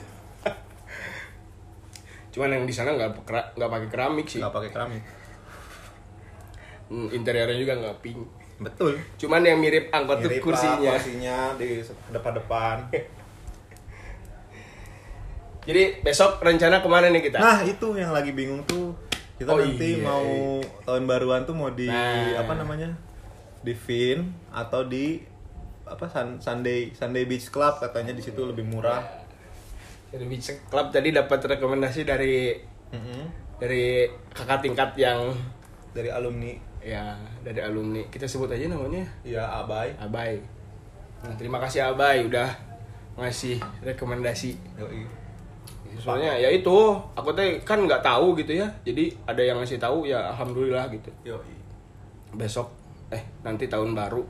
cuman 2.29 2.50
yang 2.53 2.63
di 2.63 2.72
sana 2.72 2.93
nggak 2.93 3.25
nggak 3.58 3.69
pakai 3.69 3.89
keramik 3.89 4.25
sih 4.25 4.38
Enggak 4.38 4.55
pakai 4.55 4.69
keramik. 4.69 5.03
Hmm, 6.88 7.08
interiornya 7.10 7.55
juga 7.55 7.74
nggak 7.75 7.98
pink 8.00 8.22
Betul. 8.58 9.00
Cuman 9.15 9.39
yang 9.41 9.58
mirip 9.58 9.88
angkot 9.89 10.19
Mirip 10.22 10.39
kursinya. 10.41 10.91
kursinya 10.93 11.38
di 11.55 11.79
depan-depan. 12.10 12.75
Jadi 15.69 16.01
besok 16.01 16.41
rencana 16.41 16.81
ke 16.81 16.89
mana 16.89 17.07
nih 17.07 17.21
kita? 17.23 17.38
Nah, 17.38 17.61
itu 17.61 17.93
yang 17.93 18.09
lagi 18.09 18.33
bingung 18.33 18.65
tuh. 18.65 18.89
Kita 19.38 19.53
Oh, 19.53 19.61
nanti 19.61 19.95
iya. 19.95 20.03
mau 20.03 20.25
tahun 20.83 21.05
baruan 21.05 21.45
tuh 21.45 21.53
mau 21.53 21.69
di 21.69 21.85
Nah. 21.85 22.41
apa 22.41 22.57
namanya? 22.57 22.89
Di 23.61 23.71
Vin 23.71 24.19
atau 24.49 24.83
di 24.83 25.21
apa 25.85 26.05
Sun- 26.05 26.38
Sunday 26.38 26.89
Sunday 26.91 27.23
Beach 27.23 27.47
Club 27.47 27.77
katanya 27.77 28.11
di 28.11 28.19
situ 28.19 28.41
lebih 28.41 28.65
murah. 28.65 28.99
Jadi 30.09 30.25
Beach 30.25 30.49
Club 30.65 30.89
tadi 30.89 31.09
dapat 31.09 31.38
rekomendasi 31.39 32.01
dari 32.01 32.57
Mm-mm. 32.89 33.21
dari 33.57 34.09
kakak 34.29 34.59
tingkat 34.61 34.97
yang 34.97 35.29
Dari 35.89 36.09
alumni. 36.09 36.51
ya 36.79 37.13
dari 37.39 37.59
alumni. 37.59 38.01
Kita 38.07 38.25
sebut 38.25 38.49
aja 38.49 38.65
namanya 38.65 39.05
Iya, 39.21 39.45
Abai. 39.45 39.93
Abai. 39.95 40.41
Nah, 41.21 41.33
terima 41.35 41.59
kasih 41.59 41.85
Abai 41.85 42.23
udah 42.23 42.49
ngasih 43.15 43.61
rekomendasi. 43.83 44.57
Yoi. 44.75 45.18
Soalnya 45.98 46.38
ya 46.38 46.51
itu, 46.51 46.77
aku 47.17 47.34
teh 47.34 47.58
kan 47.65 47.81
nggak 47.81 48.05
tahu 48.05 48.38
gitu 48.38 48.62
ya. 48.62 48.67
Jadi 48.86 49.15
ada 49.25 49.41
yang 49.41 49.58
ngasih 49.58 49.81
tahu 49.81 50.05
ya 50.05 50.29
alhamdulillah 50.36 50.86
gitu. 50.93 51.10
Yoi. 51.25 51.55
Besok 52.38 52.69
eh 53.10 53.25
nanti 53.41 53.65
tahun 53.65 53.98
baru 53.98 54.22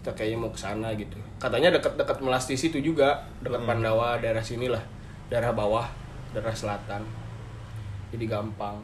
kita 0.00 0.16
kayaknya 0.16 0.38
mau 0.40 0.48
ke 0.48 0.56
sana 0.56 0.88
gitu. 0.96 1.20
Katanya 1.36 1.76
dekat-dekat 1.76 2.24
Melastis 2.24 2.64
itu 2.64 2.80
juga, 2.80 3.20
dekat 3.44 3.60
Pandawa 3.68 4.16
daerah 4.16 4.40
sinilah, 4.40 4.80
daerah 5.28 5.52
bawah, 5.52 5.84
daerah 6.32 6.56
selatan. 6.56 7.04
Jadi 8.08 8.24
gampang. 8.24 8.80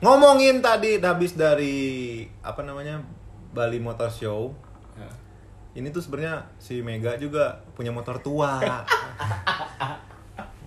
Ngomongin 0.00 0.64
tadi 0.64 0.96
habis 0.96 1.36
dari 1.36 2.24
apa 2.40 2.64
namanya? 2.64 2.96
Bali 3.52 3.76
Motor 3.76 4.08
Show. 4.08 4.56
Ya. 4.96 5.10
Ini 5.76 5.92
tuh 5.92 6.00
sebenarnya 6.00 6.48
si 6.56 6.80
Mega 6.80 7.20
juga 7.20 7.60
punya 7.76 7.92
motor 7.92 8.24
tua. 8.24 8.56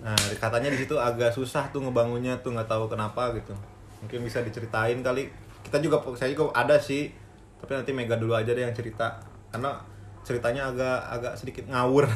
Nah, 0.02 0.18
katanya 0.42 0.68
di 0.74 0.82
situ 0.82 0.98
agak 0.98 1.30
susah 1.30 1.70
tuh 1.70 1.86
ngebangunnya 1.86 2.34
tuh 2.42 2.50
nggak 2.52 2.66
tahu 2.66 2.90
kenapa 2.90 3.30
gitu. 3.38 3.54
Mungkin 4.02 4.26
bisa 4.26 4.42
diceritain 4.42 4.98
kali. 4.98 5.30
Kita 5.62 5.78
juga 5.78 6.02
saya 6.18 6.34
juga 6.34 6.50
ada 6.58 6.74
sih. 6.76 7.14
Tapi 7.62 7.70
nanti 7.78 7.94
Mega 7.94 8.18
dulu 8.18 8.34
aja 8.34 8.50
deh 8.50 8.66
yang 8.66 8.74
cerita. 8.74 9.22
Karena 9.54 9.78
ceritanya 10.26 10.74
agak 10.74 10.98
agak 11.06 11.32
sedikit 11.38 11.70
ngawur. 11.70 12.10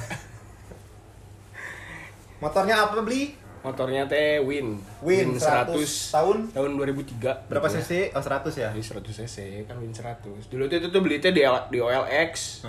Motornya 2.43 2.91
apa 2.91 3.01
beli? 3.01 3.33
Motornya 3.63 4.07
teh 4.07 4.39
Win. 4.43 4.79
Win 5.03 5.35
100 5.39 5.75
tahun? 6.15 6.39
tahun 6.55 6.71
2003. 6.79 7.51
Berapa 7.51 7.67
gitu 7.67 7.79
ya. 7.79 7.83
cc? 7.83 7.93
Oh 8.15 8.23
100 8.23 8.63
ya? 8.63 8.69
Jadi 8.71 8.83
100 8.83 9.19
cc 9.27 9.37
kan 9.67 9.75
Win 9.79 9.91
100. 9.91 10.23
Dulu 10.51 10.63
tuh 10.71 10.77
itu 10.79 10.89
tuh 10.91 11.01
beli 11.03 11.19
teh 11.19 11.35
di, 11.35 11.43
di 11.43 11.79
OLX 11.79 12.63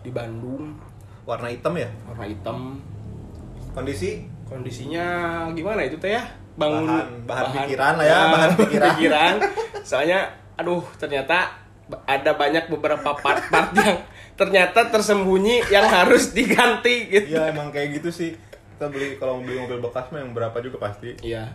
di 0.00 0.10
Bandung, 0.12 0.76
Warna 1.28 1.52
hitam 1.52 1.76
ya? 1.76 1.88
warna 2.08 2.24
hitam. 2.24 2.80
Kondisi? 3.76 4.24
Kondisinya 4.48 5.06
gimana 5.52 5.84
itu 5.84 5.96
teh 5.96 6.12
ya? 6.12 6.24
Bangun 6.56 6.88
Bahan- 6.88 7.22
bahan 7.22 7.46
pikiran 7.54 7.94
lah 7.94 8.06
ya, 8.06 8.18
bahan 8.34 8.50
pikiran. 8.56 8.88
pikiran. 8.90 9.34
Soalnya 9.80 10.20
aduh 10.56 10.82
ternyata 10.96 11.54
ada 12.04 12.32
banyak 12.34 12.66
beberapa 12.68 13.14
part-part 13.14 13.70
yang 13.78 13.96
ternyata 14.34 14.88
tersembunyi 14.88 15.68
yang 15.68 15.86
harus 15.86 16.32
diganti 16.32 17.06
gitu. 17.08 17.36
Iya 17.36 17.52
emang 17.52 17.70
kayak 17.70 18.00
gitu 18.00 18.10
sih. 18.10 18.30
Kita 18.74 18.88
beli 18.88 19.16
kalau 19.16 19.38
mau 19.38 19.44
beli 19.44 19.58
mobil 19.60 19.78
bekas 19.80 20.08
mah 20.08 20.20
yang 20.20 20.32
berapa 20.32 20.56
juga 20.58 20.78
pasti. 20.80 21.14
Iya. 21.20 21.46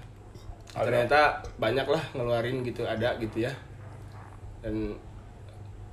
Ada. 0.74 0.86
Ternyata 0.86 1.20
banyak 1.58 1.86
lah 1.86 2.04
ngeluarin 2.14 2.62
gitu 2.62 2.84
ada 2.84 3.16
gitu 3.18 3.44
ya. 3.44 3.52
Dan 4.60 4.96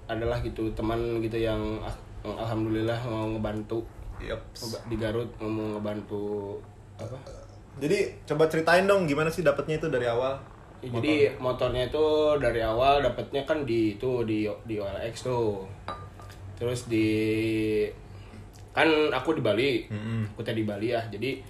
adalah 0.07 0.38
gitu 0.40 0.71
teman 0.73 0.99
gitu 1.21 1.37
yang 1.37 1.61
ah- 1.80 1.99
alhamdulillah 2.23 3.00
mau 3.04 3.26
ngebantu 3.28 3.83
Yep. 4.21 4.40
Di 4.87 4.97
Garut 4.97 5.33
mau 5.40 5.49
ngebantu 5.75 6.61
apa? 7.00 7.16
Jadi 7.78 7.99
coba 8.25 8.45
ceritain 8.47 8.85
dong 8.85 9.04
gimana 9.04 9.28
sih 9.28 9.40
dapetnya 9.40 9.76
itu 9.76 9.88
dari 9.88 10.04
awal? 10.04 10.37
Ya, 10.80 10.88
jadi 10.90 11.37
motornya 11.37 11.88
itu 11.88 12.04
dari 12.37 12.61
awal 12.61 13.00
dapatnya 13.00 13.45
kan 13.45 13.64
di 13.64 13.95
itu 13.95 14.25
di 14.25 14.49
di 14.64 14.76
OLX 14.76 15.25
tuh. 15.25 15.69
Terus 16.57 16.85
di 16.87 17.09
kan 18.71 18.87
aku 19.11 19.35
di 19.35 19.42
Bali. 19.42 19.71
Mm-mm. 19.87 20.33
Aku 20.33 20.40
tadi 20.40 20.62
di 20.62 20.69
Bali 20.69 20.88
ya. 20.88 21.02
Jadi 21.04 21.40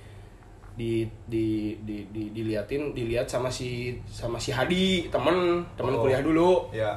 di 0.74 1.04
di 1.26 1.76
di, 1.78 2.06
di 2.08 2.22
diliatin 2.32 2.90
dilihat 2.90 3.26
sama 3.26 3.50
si 3.50 3.94
sama 4.06 4.40
si 4.40 4.50
Hadi 4.50 5.10
temen 5.10 5.60
temen 5.76 5.94
Oh. 5.94 6.00
kuliah 6.00 6.22
dulu 6.24 6.70
Ya. 6.72 6.96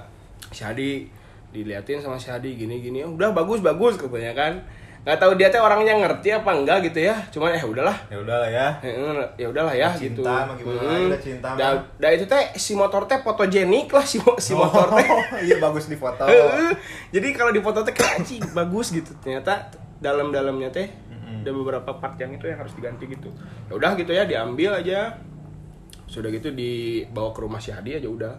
si 0.49 0.63
Hadi 0.63 1.09
diliatin 1.51 1.99
sama 1.99 2.15
si 2.15 2.31
Hadi 2.31 2.55
gini 2.55 2.79
gini 2.79 3.03
"Oh, 3.03 3.11
udah 3.11 3.29
bagus 3.29 3.59
bagus 3.59 3.99
katanya 3.99 4.31
kan 4.33 4.53
nggak 5.03 5.19
tahu 5.19 5.35
dia 5.35 5.51
teh 5.51 5.59
orangnya 5.59 5.99
ngerti 5.99 6.31
apa 6.31 6.47
enggak 6.55 6.87
gitu 6.87 7.03
ya 7.03 7.15
cuman 7.27 7.51
eh 7.51 7.63
udahlah 7.67 7.97
Ya 8.07 8.17
udahlah 8.23 8.47
ya. 8.47 8.67
Eh, 8.79 8.95
ya 9.35 9.47
udahlah 9.51 9.75
ya 9.75 9.91
Cinta 9.91 10.47
gitu. 10.55 10.71
lagi, 10.71 11.03
udah 11.11 11.19
cinta. 11.19 11.47
Da, 11.59 11.75
da 11.99 12.07
itu 12.07 12.23
teh 12.23 12.55
si 12.55 12.71
motor 12.71 13.03
teh 13.03 13.19
fotogenik 13.19 13.91
lah 13.91 14.07
si 14.07 14.23
si 14.39 14.55
motor 14.55 14.95
teh. 14.95 15.03
Oh, 15.03 15.23
iya 15.47 15.59
bagus 15.59 15.91
di 15.91 15.99
foto. 15.99 16.23
Heeh. 16.23 16.71
Jadi 17.11 17.27
kalau 17.35 17.51
di 17.51 17.59
foto 17.59 17.83
teh 17.83 17.91
kayak 17.91 18.23
bagus 18.55 18.95
gitu. 18.95 19.11
Ternyata 19.19 19.75
dalam-dalamnya 19.99 20.71
teh 20.71 20.87
ada 21.43 21.51
beberapa 21.51 21.99
part 21.99 22.15
yang 22.15 22.31
itu 22.31 22.47
yang 22.47 22.63
harus 22.63 22.71
diganti 22.71 23.03
gitu. 23.11 23.27
Ya 23.67 23.75
udah 23.75 23.99
gitu 23.99 24.15
ya 24.15 24.23
diambil 24.23 24.79
aja. 24.79 25.19
Sudah 26.07 26.31
gitu 26.31 26.55
dibawa 26.55 27.35
ke 27.35 27.43
rumah 27.43 27.59
si 27.59 27.75
Hadi 27.75 27.99
aja 27.99 28.07
udah. 28.07 28.33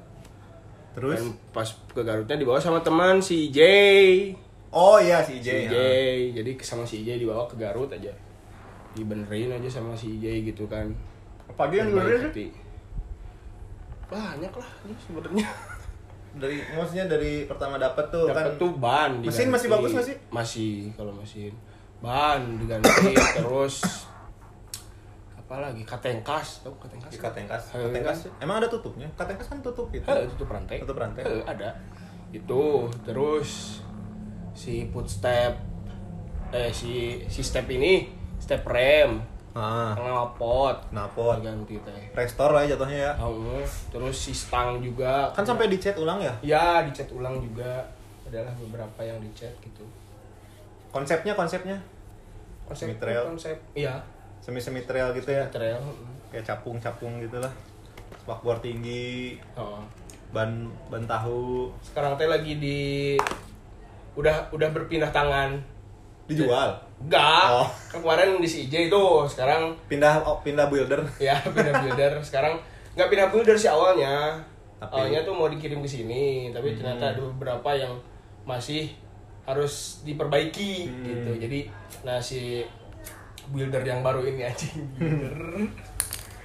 Terus? 0.96 1.20
Dan 1.20 1.36
pas 1.52 1.68
ke 1.68 2.00
Garutnya 2.00 2.40
dibawa 2.40 2.56
sama 2.56 2.80
teman 2.80 3.20
si 3.20 3.52
Jay. 3.52 4.32
Oh 4.74 4.98
iya 4.98 5.22
si 5.22 5.38
Si 5.38 5.40
J. 5.40 5.70
Jay. 5.70 6.18
Jadi 6.32 6.50
sama 6.60 6.82
si 6.82 7.00
Jay 7.00 7.14
dibawa 7.16 7.46
ke 7.46 7.54
Garut 7.54 7.86
aja. 7.88 8.10
Dibenerin 8.92 9.50
aja 9.52 9.70
sama 9.70 9.94
si 9.94 10.18
Jay 10.18 10.42
gitu 10.42 10.66
kan. 10.66 10.90
Apa 11.46 11.68
aja 11.68 11.74
yang 11.76 11.88
Baik 11.88 12.02
dibenerin? 12.02 12.26
hati. 12.28 12.46
banyak 14.04 14.52
lah 14.52 14.70
ini 14.84 14.94
sebenarnya 15.00 15.48
Dari 16.34 16.58
maksudnya 16.68 17.06
dari 17.06 17.46
pertama 17.46 17.78
dapat 17.78 18.10
tuh 18.10 18.26
dapat 18.26 18.52
kan. 18.52 18.60
tuh 18.60 18.70
ban 18.74 19.10
Mesin 19.16 19.48
diganti. 19.48 19.50
masih 19.50 19.68
bagus 19.70 19.90
nggak 19.92 20.06
sih? 20.06 20.16
masih 20.28 20.70
kalau 20.92 21.12
mesin 21.14 21.52
ban 21.98 22.58
diganti 22.58 23.14
terus 23.38 23.80
apa 25.34 25.54
lagi 25.62 25.82
katengkas 25.82 26.60
tahu 26.60 26.74
katengkas 26.76 27.10
katengkas. 27.14 27.62
Katengkas. 27.70 28.18
Emang 28.38 28.58
ada 28.58 28.66
tutupnya? 28.66 29.06
Katengkas 29.14 29.46
kan 29.46 29.62
tutup 29.62 29.86
gitu. 29.88 30.04
Eh, 30.04 30.26
tutup 30.26 30.50
rantai 30.50 30.82
Tutup 30.82 30.98
rantai. 30.98 31.22
Ada 31.46 31.70
itu 32.30 32.64
terus 33.02 33.80
si 34.54 34.86
footstep 34.88 35.58
eh 36.48 36.70
si 36.70 37.18
si 37.26 37.42
step 37.42 37.66
ini 37.68 38.08
step 38.38 38.62
rem 38.64 39.20
Ah, 39.54 39.94
knalpot 39.94 40.90
knalpot. 40.90 41.38
ganti 41.38 41.78
teh 41.78 42.02
Restore 42.10 42.50
lah 42.50 42.62
ya 42.62 42.74
jatuhnya 42.74 42.98
ya. 43.06 43.12
Oh, 43.22 43.62
terus 43.86 44.18
si 44.18 44.34
stang 44.34 44.82
juga 44.82 45.30
Kan 45.30 45.46
sampai 45.46 45.70
dicat 45.70 45.94
ulang 45.94 46.18
ya? 46.18 46.34
ya 46.42 46.82
dicat 46.82 47.06
ulang 47.10 47.38
juga 47.38 47.86
adalah 48.26 48.50
beberapa 48.58 48.98
yang 49.00 49.22
dicat 49.22 49.54
gitu 49.62 49.86
Konsepnya 50.90 51.38
konsepnya 51.38 51.78
konsep 52.66 52.90
Semi-trail. 52.90 53.22
konsep 53.30 53.54
iya 53.74 54.02
semi-semi 54.42 54.82
trail 54.82 55.14
gitu 55.14 55.30
ya. 55.30 55.46
trail 55.48 55.78
Kayak 56.28 56.50
capung-capung 56.50 57.22
gitu 57.22 57.38
lah. 57.38 57.52
Spakbor 58.18 58.58
tinggi, 58.58 59.38
oh. 59.54 59.78
ban 60.34 60.66
ban 60.90 61.06
tahu 61.06 61.70
sekarang 61.80 62.18
teh 62.18 62.26
lagi 62.26 62.58
di 62.58 63.14
udah 64.14 64.48
udah 64.48 64.68
berpindah 64.70 65.08
tangan 65.08 65.58
dijual. 66.24 66.72
enggak 66.96 67.46
Oh. 67.52 67.68
kan 67.86 68.00
kemarin 68.00 68.38
di 68.38 68.46
CJ 68.46 68.88
itu 68.88 69.02
sekarang 69.26 69.76
Pindah 69.84 70.22
oh, 70.22 70.40
pindah 70.40 70.66
builder. 70.66 71.04
ya 71.18 71.36
pindah 71.44 71.82
builder 71.82 72.16
sekarang 72.18 72.56
nggak 72.92 73.08
pindah 73.08 73.28
builder 73.28 73.52
sih 73.54 73.68
awalnya 73.68 74.32
Tapi- 74.78 74.88
awalnya 74.90 75.20
tuh 75.20 75.32
mau 75.32 75.46
dikirim 75.46 75.78
ke 75.78 75.88
sini 75.90 76.48
tapi 76.48 76.72
ternyata 76.72 77.10
ada 77.10 77.20
beberapa 77.20 77.70
yang 77.72 77.92
masih 78.42 78.94
harus 79.44 80.00
diperbaiki 80.02 80.88
Hmm. 80.88 81.04
gitu 81.04 81.30
jadi 81.38 81.60
nah 82.00 82.16
si 82.16 82.64
builder 83.46 83.82
yang 83.82 84.00
baru 84.00 84.24
ini 84.24 84.40
anjing 84.42 84.80
builder 84.94 85.36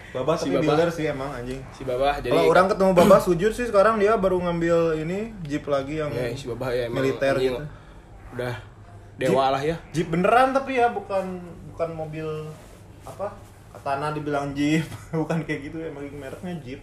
Babah 0.09 0.35
Si 0.35 0.49
Babah. 0.49 0.61
builder 0.65 0.89
sih 0.89 1.05
emang 1.05 1.29
anjing. 1.29 1.61
si 1.69 1.81
babah 1.83 2.17
jadi 2.17 2.31
Kalau 2.31 2.45
orang 2.47 2.65
ketemu 2.67 2.91
Babah 2.93 3.19
sujud 3.19 3.51
sih 3.51 3.65
sekarang 3.65 3.95
dia 3.95 4.15
baru 4.15 4.37
ngambil 4.39 4.77
ini 4.97 5.31
Jeep 5.43 5.63
lagi 5.65 5.97
yang 5.97 6.09
ya 6.09 6.33
si 6.33 6.45
babah 6.45 6.69
ya 6.69 6.83
emang 6.83 6.97
militer 6.99 7.33
anjing 7.33 7.53
gitu. 7.53 7.65
udah 8.31 8.55
dewa 9.15 9.45
lah 9.49 9.61
ya 9.61 9.77
Jeep 9.89 10.07
beneran 10.07 10.49
tapi 10.49 10.75
ya 10.75 10.89
bukan 10.89 11.37
bukan 11.69 11.89
mobil 11.93 12.27
apa 13.03 13.37
Katana 13.71 14.09
dibilang 14.09 14.51
Jeep 14.51 14.85
bukan 15.21 15.43
kayak 15.43 15.59
gitu 15.63 15.77
emang 15.79 16.09
mereknya 16.09 16.57
Jeep 16.59 16.81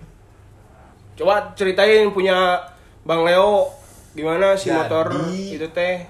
coba 1.15 1.51
ceritain 1.53 2.07
punya 2.09 2.63
bang 3.03 3.23
Leo 3.23 3.73
gimana 4.13 4.55
si 4.55 4.69
Jadi- 4.69 4.77
motor 4.79 5.07
itu 5.29 5.67
teh 5.71 6.07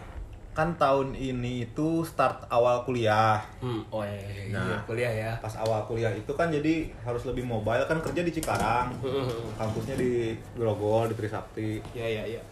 kan 0.57 0.73
tahun 0.75 1.13
ini 1.13 1.69
itu 1.69 2.01
start 2.03 2.49
awal 2.49 2.81
kuliah. 2.83 3.45
Hmm 3.61 3.85
oh 3.91 4.01
iya, 4.01 4.49
Nah. 4.49 4.65
iya, 4.65 4.77
kuliah 4.83 5.13
ya. 5.15 5.31
pas 5.37 5.53
awal 5.55 5.85
kuliah 5.85 6.09
itu 6.11 6.33
kan 6.33 6.49
jadi 6.49 6.89
harus 6.99 7.23
lebih 7.23 7.45
mobile 7.45 7.85
kan 7.85 8.01
kerja 8.01 8.21
di 8.21 8.33
Cikarang. 8.33 8.89
Hmm, 8.99 9.53
kampusnya 9.55 9.95
di 9.95 10.33
Grogol 10.53 11.07
di 11.07 11.15
Trisakti. 11.15 11.85
Ya 11.93 12.09
ya 12.09 12.25
ya 12.27 12.43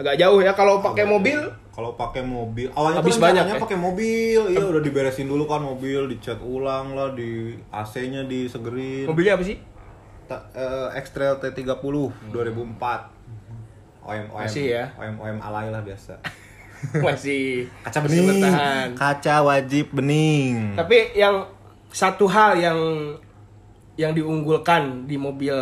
agak 0.00 0.16
jauh 0.16 0.40
ya 0.40 0.56
kalau 0.56 0.80
pakai 0.80 1.04
mobil? 1.04 1.36
kalau 1.70 1.92
pakai 1.92 2.20
mobil 2.20 2.72
awalnya 2.72 3.00
Habis 3.00 3.16
banyak 3.16 3.44
ya? 3.46 3.56
pakai 3.58 3.76
mobil. 3.76 4.40
Iya 4.48 4.64
udah 4.66 4.80
diberesin 4.80 5.28
dulu 5.28 5.44
kan 5.44 5.60
mobil 5.60 6.08
dicat 6.08 6.40
ulang 6.40 6.92
lah 6.92 7.12
di 7.12 7.52
AC-nya 7.70 8.24
disegerin. 8.24 9.04
Mobilnya 9.04 9.36
apa 9.36 9.44
sih? 9.44 9.56
Ta- 10.24 10.48
eh, 10.52 10.96
X-Trail 10.98 11.36
T30 11.36 11.76
2004 12.32 12.40
OM 14.00 14.24
OM 14.30 14.40
Masih 14.40 14.72
ya? 14.72 14.88
OM 14.94 15.14
OM 15.18 15.36
alay 15.38 15.68
lah 15.68 15.80
biasa 15.80 16.16
masih 17.04 17.68
kaca 17.84 17.98
masih 18.04 18.20
bening. 18.24 18.28
bertahan. 18.28 18.88
kaca 18.96 19.34
wajib 19.44 19.86
bening. 19.92 20.54
Tapi 20.76 21.12
yang 21.16 21.44
satu 21.90 22.24
hal 22.30 22.56
yang 22.56 22.78
yang 23.98 24.16
diunggulkan 24.16 25.04
di 25.04 25.20
mobil 25.20 25.54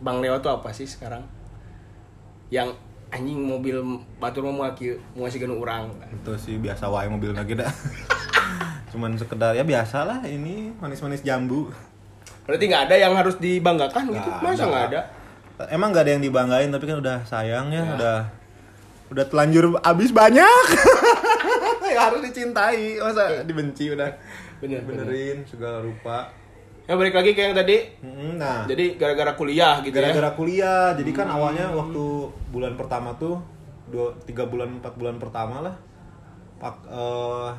Bang 0.00 0.20
Leo 0.24 0.40
tuh 0.40 0.52
apa 0.52 0.72
sih 0.72 0.88
sekarang? 0.88 1.22
Yang 2.48 2.76
anjing 3.14 3.38
mobil 3.46 3.78
batur 4.18 4.42
mau 4.50 4.66
mau 5.14 5.26
sih 5.30 5.38
orang 5.38 5.86
itu 6.10 6.32
sih 6.34 6.58
biasa 6.58 6.90
wae 6.90 7.06
mobil 7.06 7.30
lagi 7.30 7.54
dah. 7.54 7.70
Cuman 8.90 9.14
sekedar 9.14 9.54
ya 9.54 9.62
biasa 9.62 10.02
lah 10.06 10.20
ini 10.26 10.74
manis-manis 10.82 11.22
jambu. 11.22 11.70
Berarti 12.44 12.64
nggak 12.68 12.82
ada 12.90 12.96
yang 12.98 13.12
harus 13.14 13.38
dibanggakan 13.38 14.10
gitu? 14.10 14.28
Nggak 14.28 14.42
masa 14.42 14.64
nggak 14.66 14.84
ada? 14.90 15.00
Emang 15.70 15.94
nggak 15.94 16.04
ada 16.06 16.12
yang 16.18 16.22
dibanggain 16.26 16.70
tapi 16.74 16.84
kan 16.90 16.98
udah 16.98 17.18
sayang 17.22 17.70
ya, 17.70 17.82
udah 17.94 18.18
udah 19.14 19.26
telanjur 19.30 19.78
abis 19.80 20.10
banyak. 20.10 20.66
Ya 21.84 22.10
harus 22.10 22.26
dicintai. 22.26 22.98
Masa 22.98 23.46
dibenci 23.46 23.92
udah 23.92 24.10
bener 24.58 24.82
bener. 24.82 25.06
benerin 25.06 25.38
segala 25.46 25.78
rupa. 25.78 26.26
Ya 26.90 26.98
balik 26.98 27.14
lagi 27.14 27.38
kayak 27.38 27.54
yang 27.54 27.58
tadi. 27.60 27.76
Nah. 28.34 28.66
Jadi 28.66 28.98
gara-gara 28.98 29.38
kuliah 29.38 29.78
gitu 29.84 29.94
ya. 29.94 30.10
Gara-gara 30.10 30.34
kuliah. 30.34 30.96
Jadi 30.98 31.14
kan 31.14 31.30
awalnya 31.30 31.70
waktu 31.70 32.34
bulan 32.50 32.74
pertama 32.74 33.14
tuh 33.14 33.38
dua 33.94 34.16
tiga 34.26 34.48
bulan 34.48 34.82
empat 34.82 34.98
bulan 34.98 35.22
pertama 35.22 35.62
lah. 35.62 35.76
Pak 36.58 36.74
eh, 36.88 37.50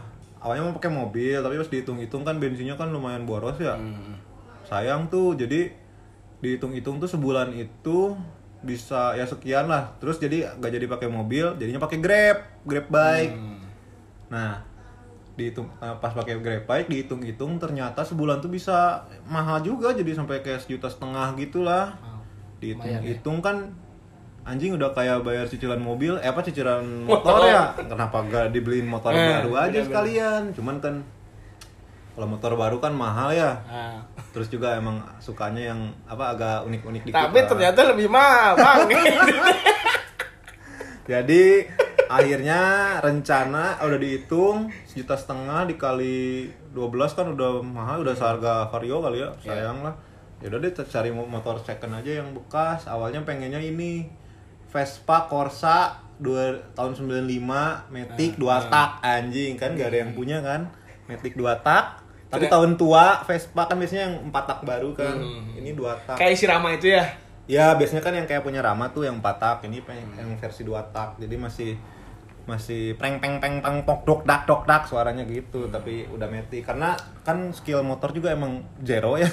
awalnya 0.43 0.67
mau 0.67 0.75
pakai 0.75 0.91
mobil 0.91 1.37
tapi 1.39 1.55
pas 1.55 1.69
dihitung-hitung 1.71 2.27
kan 2.27 2.35
bensinnya 2.37 2.75
kan 2.75 2.91
lumayan 2.91 3.23
boros 3.23 3.55
ya. 3.57 3.79
Hmm. 3.79 4.19
sayang 4.65 5.13
tuh 5.13 5.37
jadi 5.37 5.69
dihitung-hitung 6.41 6.97
tuh 6.97 7.05
sebulan 7.05 7.53
itu 7.53 8.17
bisa 8.65 9.13
ya 9.13 9.23
sekian 9.23 9.65
lah. 9.65 9.93
Terus 9.95 10.17
jadi 10.17 10.49
nggak 10.51 10.71
jadi 10.73 10.85
pakai 10.87 11.07
mobil 11.07 11.53
jadinya 11.55 11.79
pakai 11.79 11.97
grab 11.97 12.37
grab 12.63 12.87
bike. 12.87 13.31
Hmm. 13.31 13.61
nah 14.25 14.57
dihitung 15.31 15.69
eh, 15.77 15.95
pas 15.95 16.09
pakai 16.09 16.39
grab 16.39 16.65
bike 16.65 16.87
dihitung-hitung 16.87 17.55
ternyata 17.55 18.01
sebulan 18.01 18.39
tuh 18.39 18.49
bisa 18.49 18.99
mahal 19.23 19.59
juga 19.59 19.91
jadi 19.91 20.11
sampai 20.11 20.41
kayak 20.41 20.59
sejuta 20.59 20.87
setengah 20.87 21.35
gitulah 21.35 21.93
Wow. 21.95 22.19
dihitung-hitung 22.57 23.37
kan 23.39 23.69
anjing 24.41 24.71
udah 24.71 24.89
kayak 24.91 25.21
bayar 25.21 25.45
cicilan 25.45 25.77
mobil 25.77 26.15
eh 26.17 26.25
apa 26.25 26.39
cicilan 26.39 26.81
motor. 27.03 27.43
ya? 27.43 27.73
Kenapa 27.75 28.21
gak 28.23 28.49
dibeliin 28.49 28.85
motor 28.85 29.09
Eh, 29.09 29.17
baru 29.17 29.57
aja 29.59 29.79
sekalian? 29.81 30.53
Cuman 30.53 30.77
kan 30.79 31.01
kalau 32.15 32.31
motor 32.31 32.55
baru 32.55 32.79
kan 32.79 32.95
mahal 32.95 33.35
ya. 33.35 33.59
Nah, 33.67 33.99
terus 34.31 34.47
juga 34.47 34.79
emang 34.79 35.03
sukanya 35.19 35.75
yang 35.75 35.91
apa 36.07 36.31
agak 36.31 36.57
unik-unik 36.63 37.11
dikit 37.11 37.27
tapi 37.27 37.43
lah. 37.43 37.47
ternyata 37.51 37.79
lebih 37.91 38.07
mahal 38.07 38.55
bang. 38.55 38.87
Jadi 41.11 41.67
akhirnya 42.07 42.61
rencana 43.03 43.83
udah 43.83 43.99
dihitung 43.99 44.71
sejuta 44.87 45.19
setengah 45.19 45.67
dikali 45.67 46.47
12 46.71 47.17
kan 47.17 47.27
udah 47.35 47.59
mahal 47.59 48.01
udah 48.01 48.15
seharga 48.15 48.71
vario 48.71 49.03
kali 49.03 49.19
ya 49.19 49.29
sayang 49.43 49.83
lah. 49.83 49.99
Ya 50.39 50.47
udah 50.47 50.59
deh 50.63 50.71
cari 50.71 51.11
mo- 51.11 51.27
motor 51.27 51.59
second 51.59 51.99
aja 51.99 52.23
yang 52.23 52.31
bekas. 52.31 52.87
Awalnya 52.87 53.27
pengennya 53.27 53.59
ini 53.59 54.07
Vespa 54.71 55.27
Corsa 55.27 55.99
dua, 56.15 56.63
tahun 56.75 56.95
95 56.95 57.91
Matic 57.91 58.39
dua 58.39 58.63
tak 58.71 59.03
anjing. 59.03 59.59
Kan 59.59 59.75
gak 59.75 59.91
ada 59.91 59.97
yang 60.07 60.15
punya 60.15 60.39
kan? 60.39 60.71
Matic 61.11 61.35
dua 61.35 61.59
tak 61.59 62.04
tapi 62.35 62.45
tahun 62.45 62.71
tua 62.75 63.23
Vespa 63.23 63.63
kan 63.65 63.75
biasanya 63.75 64.03
yang 64.05 64.15
empat 64.27 64.43
tak 64.45 64.59
baru 64.61 64.89
kan 64.91 65.15
Hmm. 65.15 65.55
ini 65.55 65.71
dua 65.71 65.95
tak 66.03 66.19
kayak 66.19 66.35
si 66.35 66.45
Rama 66.45 66.71
itu 66.71 66.91
ya 66.91 67.05
Ya 67.45 67.77
biasanya 67.77 68.01
kan 68.01 68.09
yang 68.09 68.25
kayak 68.25 68.41
punya 68.41 68.57
Rama 68.57 68.89
tuh 68.89 69.05
yang 69.05 69.21
4 69.21 69.37
tak, 69.37 69.61
ini 69.69 69.77
pengen 69.85 70.09
yang 70.17 70.33
versi 70.33 70.65
2 70.65 70.81
tak. 70.89 71.13
Jadi 71.21 71.37
masih 71.37 71.77
masih 72.49 72.97
preng 72.97 73.21
peng 73.21 73.37
peng 73.37 73.61
peng 73.61 73.85
pok 73.85 74.01
dok 74.01 74.25
dak 74.25 74.49
dok 74.49 74.65
dak 74.65 74.89
suaranya 74.89 75.21
gitu, 75.29 75.69
tapi 75.69 76.09
udah 76.09 76.25
meti 76.25 76.65
karena 76.65 76.97
kan 77.21 77.53
skill 77.53 77.85
motor 77.85 78.09
juga 78.09 78.33
emang 78.33 78.65
zero 78.81 79.21
ya. 79.21 79.29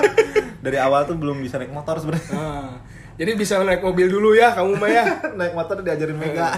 Dari 0.64 0.80
awal 0.80 1.04
tuh 1.04 1.20
belum 1.20 1.44
bisa 1.44 1.60
naik 1.60 1.76
motor 1.76 2.00
sebenarnya. 2.00 2.32
Ah, 2.32 2.80
jadi 3.20 3.36
bisa 3.36 3.60
naik 3.60 3.84
mobil 3.84 4.08
dulu 4.08 4.32
ya 4.32 4.56
kamu 4.56 4.72
mah 4.72 4.88
ya 4.88 5.04
naik 5.36 5.52
motor 5.52 5.84
diajarin 5.84 6.16
Mega. 6.16 6.56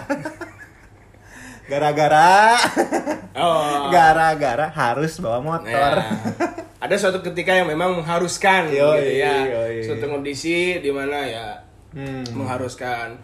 Gara-gara 1.74 2.54
oh 3.34 3.88
gara-gara 3.88 4.66
harus 4.68 5.18
bawa 5.18 5.38
motor. 5.40 5.94
Ya. 5.94 6.14
ada 6.76 6.94
suatu 6.94 7.18
ketika 7.20 7.50
yang 7.52 7.66
memang 7.66 7.96
mengharuskan 7.96 8.68
Yoi, 8.68 8.76
gitu 9.00 9.12
ya 9.18 9.34
yoi. 9.42 9.80
suatu 9.82 10.04
kondisi 10.06 10.78
di 10.78 10.90
mana 10.90 11.18
ya 11.22 11.48
Hmm. 11.90 12.26
mengharuskan 12.28 13.14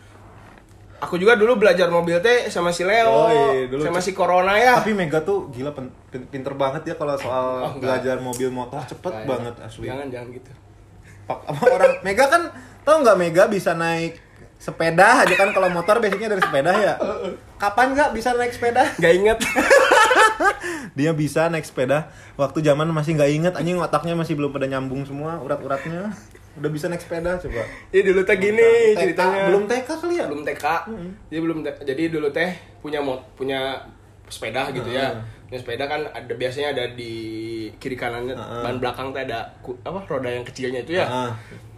aku 0.96 1.16
juga 1.16 1.34
dulu 1.34 1.58
belajar 1.58 1.88
mobil 1.88 2.18
teh 2.18 2.46
sama 2.46 2.70
si 2.70 2.82
Leo 2.82 3.26
Yoi, 3.26 3.66
dulu 3.66 3.82
sama 3.82 3.98
si 3.98 4.12
Corona 4.12 4.54
ya 4.54 4.78
Tapi 4.78 4.92
Mega 4.92 5.18
tuh 5.20 5.50
gila 5.50 5.74
pinter 6.08 6.54
banget 6.54 6.86
ya 6.86 6.94
kalau 6.94 7.14
soal 7.14 7.46
Oh, 7.60 7.70
enggak. 7.72 7.98
belajar 7.98 8.16
mobil 8.18 8.48
motor 8.48 8.78
cepet 8.80 9.10
Kayak- 9.10 9.26
banget 9.26 9.54
asli. 9.60 9.86
jangan 9.86 10.06
jangan 10.06 10.28
gitu 10.30 10.50
Pak 11.26 11.38
apa 11.46 11.62
orang 11.68 11.92
Mega 12.06 12.24
kan 12.26 12.42
tau 12.80 12.96
nggak 12.98 13.16
Mega 13.16 13.44
bisa 13.46 13.74
naik 13.74 14.22
sepeda 14.56 15.18
aja 15.18 15.34
kan 15.34 15.50
kalau 15.50 15.68
motor 15.68 15.98
basicnya 15.98 16.28
dari 16.28 16.40
sepeda 16.40 16.70
ya. 16.70 16.94
Kapan 17.62 17.90
nggak 17.90 18.10
bisa 18.12 18.32
naik 18.32 18.52
sepeda? 18.52 18.86
nggak 18.94 19.12
inget 19.14 19.38
Dia 20.98 21.10
bisa 21.12 21.46
naik 21.46 21.62
sepeda 21.62 22.08
waktu 22.34 22.60
zaman 22.60 22.88
masih 22.88 23.14
nggak 23.14 23.30
inget 23.30 23.54
anjing 23.54 23.76
otaknya 23.76 24.14
masih 24.14 24.34
belum 24.34 24.50
pada 24.50 24.66
nyambung 24.66 25.02
semua 25.02 25.38
urat-uratnya. 25.38 26.10
Udah 26.52 26.66
bisa 26.68 26.86
naik 26.86 27.00
sepeda 27.00 27.38
coba. 27.38 27.62
ya 27.88 28.00
dulu 28.02 28.20
teh 28.20 28.36
gini 28.36 28.66
TK, 28.90 28.98
ceritanya 28.98 29.38
belum 29.46 29.62
TK 29.64 29.88
kali 29.88 30.14
ya? 30.14 30.24
belum 30.26 30.42
TK 30.42 30.64
jadi 31.26 31.40
belum 31.40 31.58
te- 31.60 31.78
jadi 31.84 32.02
dulu 32.08 32.28
teh 32.28 32.50
punya 32.80 32.98
mot 32.98 33.22
punya 33.32 33.78
sepeda 34.26 34.70
gitu 34.70 34.86
ya 34.88 35.14
punya 35.44 35.58
sepeda 35.58 35.84
kan 35.84 36.06
ada 36.06 36.32
biasanya 36.32 36.70
ada 36.70 36.84
di 36.90 37.14
kiri 37.76 37.94
kanannya 37.94 38.32
Heeh. 38.32 38.62
ban 38.62 38.76
belakang 38.76 39.10
teh 39.10 39.22
ada 39.22 39.50
apa 39.80 39.98
roda 40.04 40.26
yang 40.28 40.42
kecilnya 40.42 40.80
itu 40.80 40.94
ya 40.96 41.06
Ah, 41.06 41.30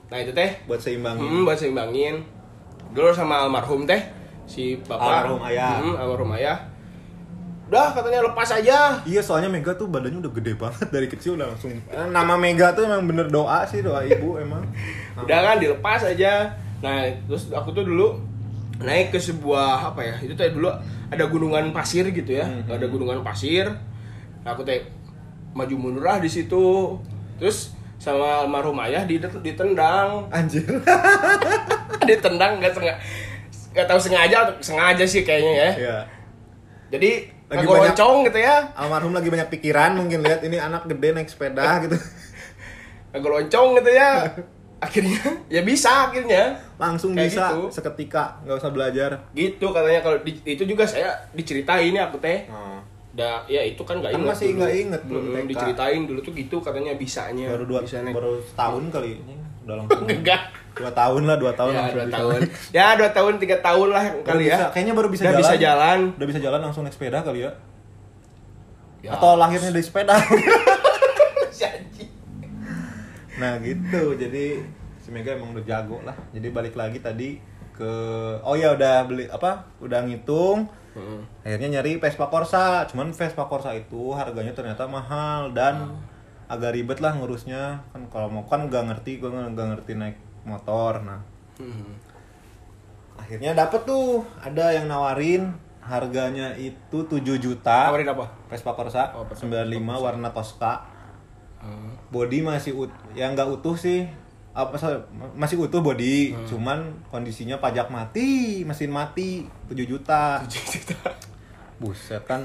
nah 0.08 0.18
itu 0.18 0.32
teh 0.32 0.56
buat 0.64 0.76
seimbangin. 0.76 1.20
hmm, 1.22 1.42
buat 1.42 1.56
seimbangin 1.56 2.24
dulu 2.90 3.08
sama 3.10 3.40
almarhum 3.42 3.84
teh 3.84 4.00
si 4.44 4.76
bapak 4.78 5.00
Almarhum 5.00 5.40
ayah. 5.46 5.78
hmm, 5.78 5.94
almarhum 5.96 6.30
ayah 6.34 6.56
udah 7.72 7.96
katanya 7.96 8.20
lepas 8.28 8.52
aja. 8.52 9.00
Iya 9.08 9.24
soalnya 9.24 9.48
Mega 9.48 9.72
tuh 9.72 9.88
badannya 9.88 10.20
udah 10.20 10.32
gede 10.36 10.52
banget 10.60 10.92
dari 10.92 11.08
kecil 11.08 11.40
udah 11.40 11.56
langsung. 11.56 11.72
Nama 11.88 12.34
Mega 12.36 12.76
tuh 12.76 12.84
emang 12.84 13.08
bener 13.08 13.32
doa 13.32 13.64
sih 13.64 13.80
doa 13.80 14.04
ibu 14.12 14.36
emang. 14.36 14.60
udah 15.16 15.38
kan 15.40 15.56
dilepas 15.56 16.04
aja. 16.04 16.52
Nah 16.84 17.08
terus 17.24 17.48
aku 17.48 17.72
tuh 17.72 17.88
dulu 17.88 18.20
naik 18.76 19.08
ke 19.08 19.16
sebuah 19.16 19.88
apa 19.96 20.04
ya 20.04 20.14
itu 20.20 20.36
teh 20.36 20.52
dulu 20.52 20.68
ada 21.08 21.24
gunungan 21.32 21.72
pasir 21.72 22.04
gitu 22.12 22.36
ya. 22.36 22.44
Ada 22.68 22.84
gunungan 22.92 23.24
pasir. 23.24 23.64
Nah, 24.44 24.52
aku 24.52 24.68
teh 24.68 24.84
maju 25.56 25.72
mundur 25.80 26.04
lah 26.04 26.20
di 26.20 26.28
situ. 26.28 27.00
Terus 27.40 27.72
sama 27.96 28.44
almarhum 28.44 28.76
ayah 28.84 29.08
dit- 29.08 29.40
ditendang. 29.40 30.28
Anjir. 30.28 30.68
ditendang 32.08 32.60
nggak 32.60 32.76
sengaja 32.76 32.96
nggak 33.72 33.86
tahu 33.88 33.96
sengaja 33.96 34.38
sengaja 34.60 35.04
sih 35.08 35.24
kayaknya 35.24 35.52
ya. 35.56 35.70
Ya. 35.80 35.98
jadi 36.92 37.32
Lagi 37.52 37.60
ngegoloncong 37.60 38.16
gitu 38.24 38.38
ya. 38.38 38.56
Almarhum 38.72 39.12
lagi 39.12 39.28
banyak 39.28 39.48
pikiran 39.50 39.92
mungkin 39.94 40.18
lihat 40.20 40.40
ini 40.40 40.56
anak 40.56 40.88
gede 40.88 41.12
naik 41.12 41.28
sepeda 41.28 41.84
gitu. 41.84 42.00
ngegoloncong 43.12 43.68
gitu 43.76 43.90
ya. 43.92 44.10
Akhirnya 44.78 45.20
ya 45.46 45.62
bisa 45.62 46.08
akhirnya. 46.08 46.58
Langsung 46.74 47.12
Kayak 47.12 47.28
bisa 47.28 47.44
gitu. 47.46 47.60
seketika 47.70 48.40
nggak 48.42 48.56
usah 48.56 48.70
belajar. 48.70 49.10
Gitu 49.30 49.66
katanya 49.68 50.00
kalau 50.00 50.18
di- 50.18 50.42
itu 50.42 50.64
juga 50.64 50.82
saya 50.82 51.12
diceritain 51.30 51.92
ya 51.92 52.08
aku 52.08 52.18
teh. 52.18 52.48
Da, 53.12 53.44
ya 53.44 53.60
itu 53.60 53.84
kan 53.84 54.00
nggak 54.00 54.08
Kan 54.08 54.24
inget 54.24 54.32
masih 54.32 54.48
nggak 54.56 54.72
inget, 54.74 55.02
belum 55.04 55.22
Hmm, 55.22 55.36
TK. 55.36 55.48
diceritain 55.52 56.02
dulu 56.08 56.18
tuh 56.18 56.32
gitu 56.32 56.56
katanya 56.58 56.96
bisanya. 56.96 57.52
Baru 57.52 57.68
dua 57.68 57.84
bisa 57.84 58.00
baru 58.00 58.40
setahun 58.42 58.84
kali 58.88 59.20
udah 59.62 59.74
langsung 59.78 60.04
enggak. 60.04 60.42
Dua 60.72 60.88
tahun 60.88 61.22
lah 61.24 61.36
dua 61.36 61.52
tahun 61.52 61.72
ya 61.72 61.82
dua 61.86 62.04
bisa. 62.04 62.16
tahun. 62.16 62.40
Ya 62.72 62.86
dua 62.96 63.10
tahun 63.10 63.32
tiga 63.36 63.56
tahun 63.60 63.88
lah 63.88 64.04
kali 64.22 64.44
bisa- 64.46 64.56
ya 64.58 64.68
kayaknya 64.72 64.94
baru 64.94 65.08
bisa 65.08 65.22
Udah 65.22 65.30
jalan. 65.30 65.42
bisa 65.42 65.54
jalan. 65.56 65.98
Udah 66.16 66.26
bisa 66.26 66.40
jalan 66.40 66.60
langsung 66.60 66.82
naik 66.82 66.92
sepeda 66.92 67.18
kali 67.20 67.40
ya, 67.42 67.52
Ya. 69.00 69.10
atau 69.12 69.36
lahirnya 69.36 69.68
dari 69.68 69.82
sepeda. 69.82 70.16
Nah 73.32 73.58
gitu. 73.58 74.14
Jadi 74.14 74.62
si 74.98 75.08
Mega 75.10 75.34
emang 75.34 75.50
udah 75.50 75.64
jago 75.64 75.98
lah. 76.02 76.14
Jadi 76.30 76.48
balik 76.48 76.74
lagi 76.74 77.00
tadi 77.00 77.40
ke 77.72 77.90
oh 78.38 78.54
ya 78.54 78.70
udah 78.72 79.02
beli 79.04 79.26
apa 79.26 79.66
udah 79.78 80.04
ngitung. 80.04 80.68
Hmm. 80.92 81.24
akhirnya 81.40 81.80
nyari 81.80 81.96
Vespa 81.96 82.28
Corsa. 82.28 82.84
Cuman 82.84 83.10
Vespa 83.10 83.48
Corsa 83.48 83.72
itu 83.72 84.12
harganya 84.12 84.52
ternyata 84.52 84.84
mahal 84.84 85.48
dan 85.50 85.88
agak 86.52 86.76
ribet 86.76 87.00
lah 87.00 87.16
ngurusnya. 87.16 87.80
Kan 87.96 88.04
kalau 88.12 88.28
mau 88.28 88.44
kan 88.44 88.68
gak 88.68 88.84
ngerti 88.84 89.16
gue 89.16 89.32
nggak 89.32 89.56
ngerti 89.56 89.92
naik 89.96 90.16
motor. 90.44 91.00
Nah 91.00 91.20
Hmm. 91.56 91.96
akhirnya 93.16 93.56
dapet 93.56 93.84
tuh. 93.84 94.20
Ada 94.40 94.76
yang 94.76 94.88
nawarin 94.88 95.52
harganya 95.80 96.52
itu 96.54 96.98
7 97.08 97.36
juta. 97.38 97.88
Tawarin 97.88 98.08
apa? 98.08 98.28
Vespa 98.48 98.72
Corsa 98.72 99.12
Oh, 99.16 99.24
Vespa 99.24 99.48
95 99.48 99.96
warna 99.98 100.28
Tosca. 100.30 100.84
Body 102.10 102.42
masih 102.42 102.74
ut 102.74 102.92
yang 103.14 103.32
nggak 103.32 103.48
utuh 103.48 103.78
sih. 103.78 104.04
Apa 104.52 104.76
sorry, 104.76 105.00
masih 105.32 105.56
utuh 105.56 105.80
body 105.80 106.36
cuman 106.44 106.92
kondisinya 107.08 107.56
pajak 107.56 107.88
mati 107.88 108.60
mesin 108.68 108.92
mati 108.92 109.48
7 109.70 109.86
juta. 109.88 110.44
Buset 111.80 112.20
kan 112.28 112.44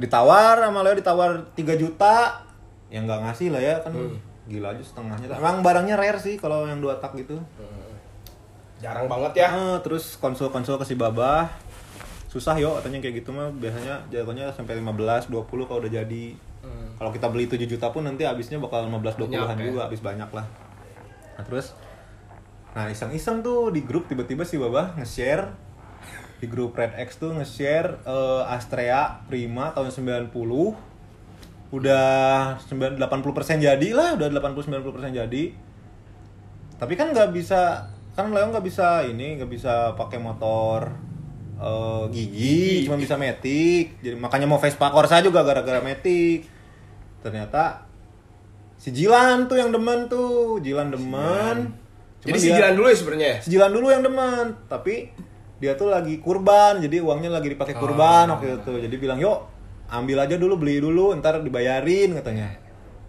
ditawar 0.00 0.60
sama 0.60 0.80
Leo 0.84 0.94
ditawar 0.96 1.30
3 1.52 1.76
juta. 1.76 2.40
Yang 2.90 3.02
nggak 3.06 3.20
ngasih 3.28 3.48
lah 3.54 3.62
ya 3.62 3.74
kan 3.80 3.92
gila 4.50 4.74
aja 4.74 4.82
setengahnya. 4.82 5.26
Emang 5.36 5.62
barangnya 5.62 5.94
rare 5.94 6.18
sih 6.18 6.34
kalau 6.40 6.66
yang 6.66 6.82
dua 6.82 6.98
tak 6.98 7.14
gitu. 7.14 7.38
Jarang 8.80 9.06
banget 9.06 9.44
ya. 9.44 9.48
Ah, 9.52 9.76
terus 9.84 10.16
konsul-konsul 10.16 10.80
ke 10.80 10.86
si 10.88 10.96
Babah. 10.96 11.46
Susah 12.32 12.56
yo 12.56 12.74
katanya 12.80 12.98
kayak 13.04 13.22
gitu 13.22 13.30
mah. 13.30 13.52
Biasanya 13.52 14.00
jatuhnya 14.08 14.50
sampai 14.50 14.80
15 14.80 15.28
20 15.28 15.68
kalau 15.68 15.80
udah 15.82 15.92
jadi. 15.92 16.26
Hmm. 16.60 16.92
kalau 17.00 17.08
kita 17.08 17.24
beli 17.32 17.48
7 17.48 17.56
juta 17.64 17.88
pun 17.88 18.04
nanti 18.04 18.28
habisnya 18.28 18.60
bakal 18.60 18.84
15 18.84 19.16
20-an 19.16 19.48
Banyak, 19.48 19.64
ya. 19.64 19.68
juga 19.72 19.80
habis 19.88 20.04
banyak 20.04 20.28
lah. 20.28 20.44
Nah 21.40 21.44
terus 21.48 21.72
nah 22.76 22.84
iseng-iseng 22.86 23.40
tuh 23.40 23.72
di 23.72 23.80
grup 23.80 24.06
tiba-tiba 24.12 24.44
si 24.44 24.60
Babah 24.60 24.92
nge-share 25.00 25.48
di 26.40 26.48
grup 26.48 26.72
Red 26.72 26.96
X 26.98 27.16
tuh 27.16 27.30
nge-share 27.32 28.00
eh, 28.02 28.42
Astrea 28.48 29.20
Prima 29.24 29.70
tahun 29.70 29.92
90 29.92 30.32
udah 31.70 32.08
9 32.58 32.98
80% 32.98 32.98
jadi 33.60 33.88
lah 33.92 34.16
udah 34.16 34.26
80 34.26 34.66
90% 34.82 35.14
jadi. 35.14 35.44
Tapi 36.76 36.94
kan 36.94 37.12
nggak 37.12 37.30
bisa 37.30 37.86
kan 38.10 38.32
Leo 38.32 38.48
nggak 38.48 38.64
bisa 38.64 39.04
ini 39.04 39.36
nggak 39.36 39.46
bisa 39.48 39.74
pakai 39.94 40.18
motor 40.18 40.90
eh, 41.56 42.04
gigi 42.10 42.84
cuma 42.84 42.96
bisa 42.96 43.14
metik 43.14 44.00
jadi 44.00 44.16
makanya 44.16 44.44
mau 44.44 44.58
Vespa 44.58 44.90
Corsa 44.90 45.20
juga 45.20 45.40
gara-gara 45.40 45.78
metik 45.78 46.48
ternyata 47.20 47.84
si 48.74 48.90
Jilan 48.90 49.44
tuh 49.44 49.56
yang 49.56 49.70
demen 49.70 50.08
tuh 50.08 50.56
Jilan 50.58 50.88
demen. 50.88 51.76
Jadi 52.20 52.32
Cuman 52.32 52.40
si 52.40 52.48
dia- 52.48 52.58
jalan 52.58 52.74
dulu 52.74 52.86
ya 52.86 52.96
sebenarnya. 52.96 53.28
ya? 53.28 53.36
sejilan 53.40 53.70
dulu 53.70 53.86
yang 53.88 54.02
demen 54.02 54.46
tapi 54.66 54.94
dia 55.60 55.76
tuh 55.76 55.92
lagi 55.92 56.16
kurban 56.24 56.80
jadi 56.80 57.04
uangnya 57.04 57.36
lagi 57.36 57.52
dipakai 57.52 57.76
kurban 57.76 58.32
waktu 58.32 58.64
itu. 58.64 58.72
Jadi 58.80 58.96
bilang 58.96 59.20
yuk 59.20 59.44
ambil 59.92 60.24
aja 60.24 60.40
dulu 60.40 60.56
beli 60.56 60.80
dulu 60.80 61.12
ntar 61.20 61.44
dibayarin 61.44 62.16
katanya. 62.16 62.48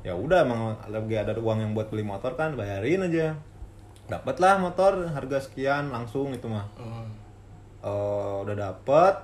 Ya 0.04 0.14
udah 0.14 0.44
emang 0.44 0.76
lagi 0.92 1.16
ada 1.16 1.32
uang 1.40 1.64
yang 1.64 1.72
buat 1.72 1.88
beli 1.88 2.04
motor 2.04 2.36
kan 2.36 2.60
bayarin 2.60 3.08
aja. 3.08 3.40
Dapatlah 4.12 4.60
motor 4.60 5.08
harga 5.16 5.48
sekian 5.48 5.96
langsung 5.96 6.36
itu 6.36 6.52
mah. 6.52 6.68
Hmm. 6.76 7.08
Eh, 7.82 8.36
udah 8.44 8.56
dapet 8.60 9.16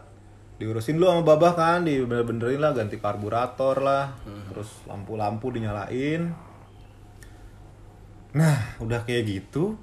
diurusin 0.57 0.97
dulu 0.97 1.13
sama 1.13 1.21
babah 1.21 1.53
kan 1.53 1.85
dibener-benerin 1.85 2.63
lah 2.63 2.71
ganti 2.71 2.95
karburator 2.95 3.83
lah. 3.83 4.15
Terus 4.23 4.87
lampu-lampu 4.87 5.51
dinyalain. 5.51 6.31
Nah 8.31 8.57
udah 8.79 9.03
kayak 9.03 9.27
gitu 9.27 9.75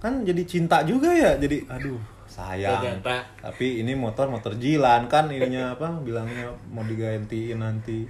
kan 0.00 0.24
jadi 0.24 0.42
cinta 0.48 0.80
juga 0.88 1.12
ya 1.12 1.36
jadi 1.36 1.68
aduh 1.68 2.00
sayang 2.30 3.02
Ternyata. 3.02 3.26
tapi 3.42 3.82
ini 3.82 3.98
motor 3.98 4.30
motor 4.30 4.54
jilan 4.54 5.10
kan 5.10 5.26
ininya 5.28 5.74
apa 5.74 5.98
bilangnya 5.98 6.54
mau 6.70 6.86
digantiin 6.86 7.58
nanti 7.58 8.06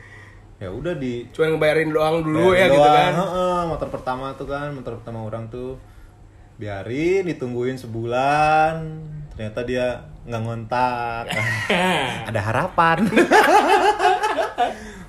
ya 0.61 0.69
udah 0.69 0.93
di 0.93 1.25
Cuma 1.33 1.57
ngebayarin 1.57 1.89
doang 1.89 2.21
dulu 2.21 2.53
ya 2.53 2.69
gitu 2.69 2.77
doang, 2.77 2.93
kan. 2.93 3.13
heeh, 3.17 3.61
motor 3.65 3.89
pertama 3.89 4.37
tuh 4.37 4.45
kan, 4.45 4.69
motor 4.77 5.01
pertama 5.01 5.25
orang 5.25 5.49
tuh 5.49 5.81
biarin 6.61 7.25
ditungguin 7.25 7.81
sebulan, 7.81 8.77
ternyata 9.33 9.65
dia 9.65 10.05
nggak 10.29 10.43
ngontak. 10.45 11.25
Ada 12.29 12.41
harapan. 12.45 13.09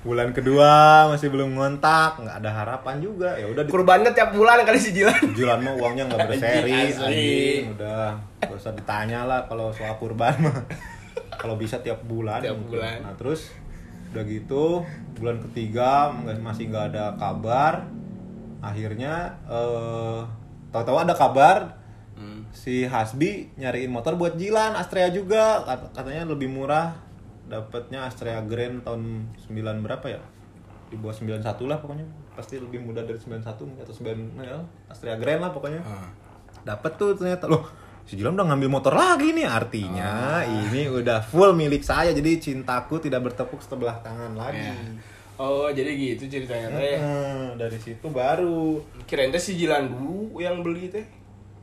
Bulan 0.02 0.34
kedua 0.34 0.70
masih 1.08 1.30
belum 1.30 1.54
ngontak, 1.54 2.18
nggak 2.18 2.36
ada 2.38 2.50
harapan 2.52 2.98
juga. 2.98 3.38
Ya 3.38 3.46
udah 3.46 3.62
Kurbannya 3.64 4.10
tiap 4.10 4.34
bulan 4.34 4.60
kali 4.60 4.74
si 4.76 4.90
Jilan. 4.90 5.14
Jilan 5.32 5.62
mah 5.62 5.74
uangnya 5.74 6.10
nggak 6.10 6.26
berseri, 6.26 6.74
Anjing. 6.90 7.62
Udah, 7.72 8.18
gak 8.40 8.50
usah 8.52 8.74
ditanya 8.74 9.22
lah 9.22 9.46
kalau 9.46 9.70
soal 9.70 9.94
kurban 9.96 10.34
mah. 10.38 10.58
kalau 11.32 11.54
bisa 11.54 11.78
tiap 11.78 12.02
bulan. 12.02 12.38
Tiap 12.38 12.54
mungkin. 12.56 12.78
bulan. 12.78 12.98
Nah 13.00 13.14
terus 13.14 13.54
udah 14.10 14.22
gitu 14.22 14.82
bulan 15.16 15.38
ketiga 15.40 16.10
masih 16.38 16.66
nggak 16.68 16.86
ada 16.92 17.14
kabar. 17.14 17.86
Akhirnya 18.58 19.38
eh 19.46 20.20
tahu-tahu 20.68 20.98
ada 20.98 21.14
kabar 21.14 21.78
Hmm. 22.12 22.44
si 22.50 22.84
Hasbi 22.84 23.50
nyariin 23.56 23.88
motor 23.88 24.14
buat 24.14 24.36
Jilan 24.36 24.76
Astrea 24.76 25.08
juga 25.08 25.64
Kat- 25.64 25.90
katanya 25.92 26.28
lebih 26.28 26.46
murah 26.46 26.92
dapatnya 27.50 28.06
Astrea 28.06 28.40
Grand 28.46 28.82
tahun 28.86 29.32
9 29.48 29.84
berapa 29.84 30.06
ya 30.06 30.22
di 30.92 30.96
bawah 31.00 31.16
91 31.16 31.42
lah 31.66 31.78
pokoknya 31.80 32.06
pasti 32.36 32.60
lebih 32.60 32.84
mudah 32.84 33.04
dari 33.04 33.16
91 33.16 33.44
mungkin, 33.64 33.82
atau 33.84 33.94
9 33.96 34.40
ya, 34.44 34.60
Astrea 34.92 35.16
Grand 35.16 35.40
lah 35.40 35.50
pokoknya 35.50 35.80
dapat 36.62 36.92
tuh 37.00 37.16
ternyata 37.16 37.48
loh 37.48 37.64
si 38.02 38.18
Jilan 38.18 38.34
udah 38.34 38.52
ngambil 38.52 38.68
motor 38.68 38.92
lagi 38.92 39.30
nih 39.30 39.46
artinya 39.46 40.42
ini 40.42 40.90
udah 40.90 41.22
full 41.22 41.54
milik 41.54 41.86
saya 41.86 42.10
jadi 42.10 42.38
cintaku 42.38 42.98
tidak 42.98 43.30
bertepuk 43.30 43.62
sebelah 43.62 43.98
tangan 44.04 44.34
lagi 44.36 44.62
Ya. 44.62 44.76
Oh, 45.40 45.66
jadi 45.72 45.96
gitu 45.96 46.28
ceritanya 46.28 46.70
teh. 46.76 47.00
Hmm, 47.00 47.56
dari 47.58 47.74
situ 47.80 48.04
baru 48.12 48.78
Kirain 49.08 49.32
teh 49.32 49.40
si 49.40 49.56
Jilan 49.58 49.90
dulu 49.90 50.38
yang 50.38 50.60
beli 50.62 50.92
teh. 50.92 51.02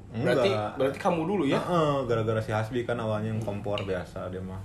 Berarti 0.09 0.49
berarti 0.75 0.97
kamu 0.97 1.21
dulu 1.23 1.43
ya. 1.45 1.61
Heeh, 1.61 1.93
gara-gara 2.09 2.41
si 2.41 2.49
Hasbi 2.49 2.81
kan 2.83 2.97
awalnya 2.97 3.29
yang 3.29 3.39
kompor 3.39 3.79
biasa 3.85 4.27
dia 4.33 4.41
mah. 4.41 4.57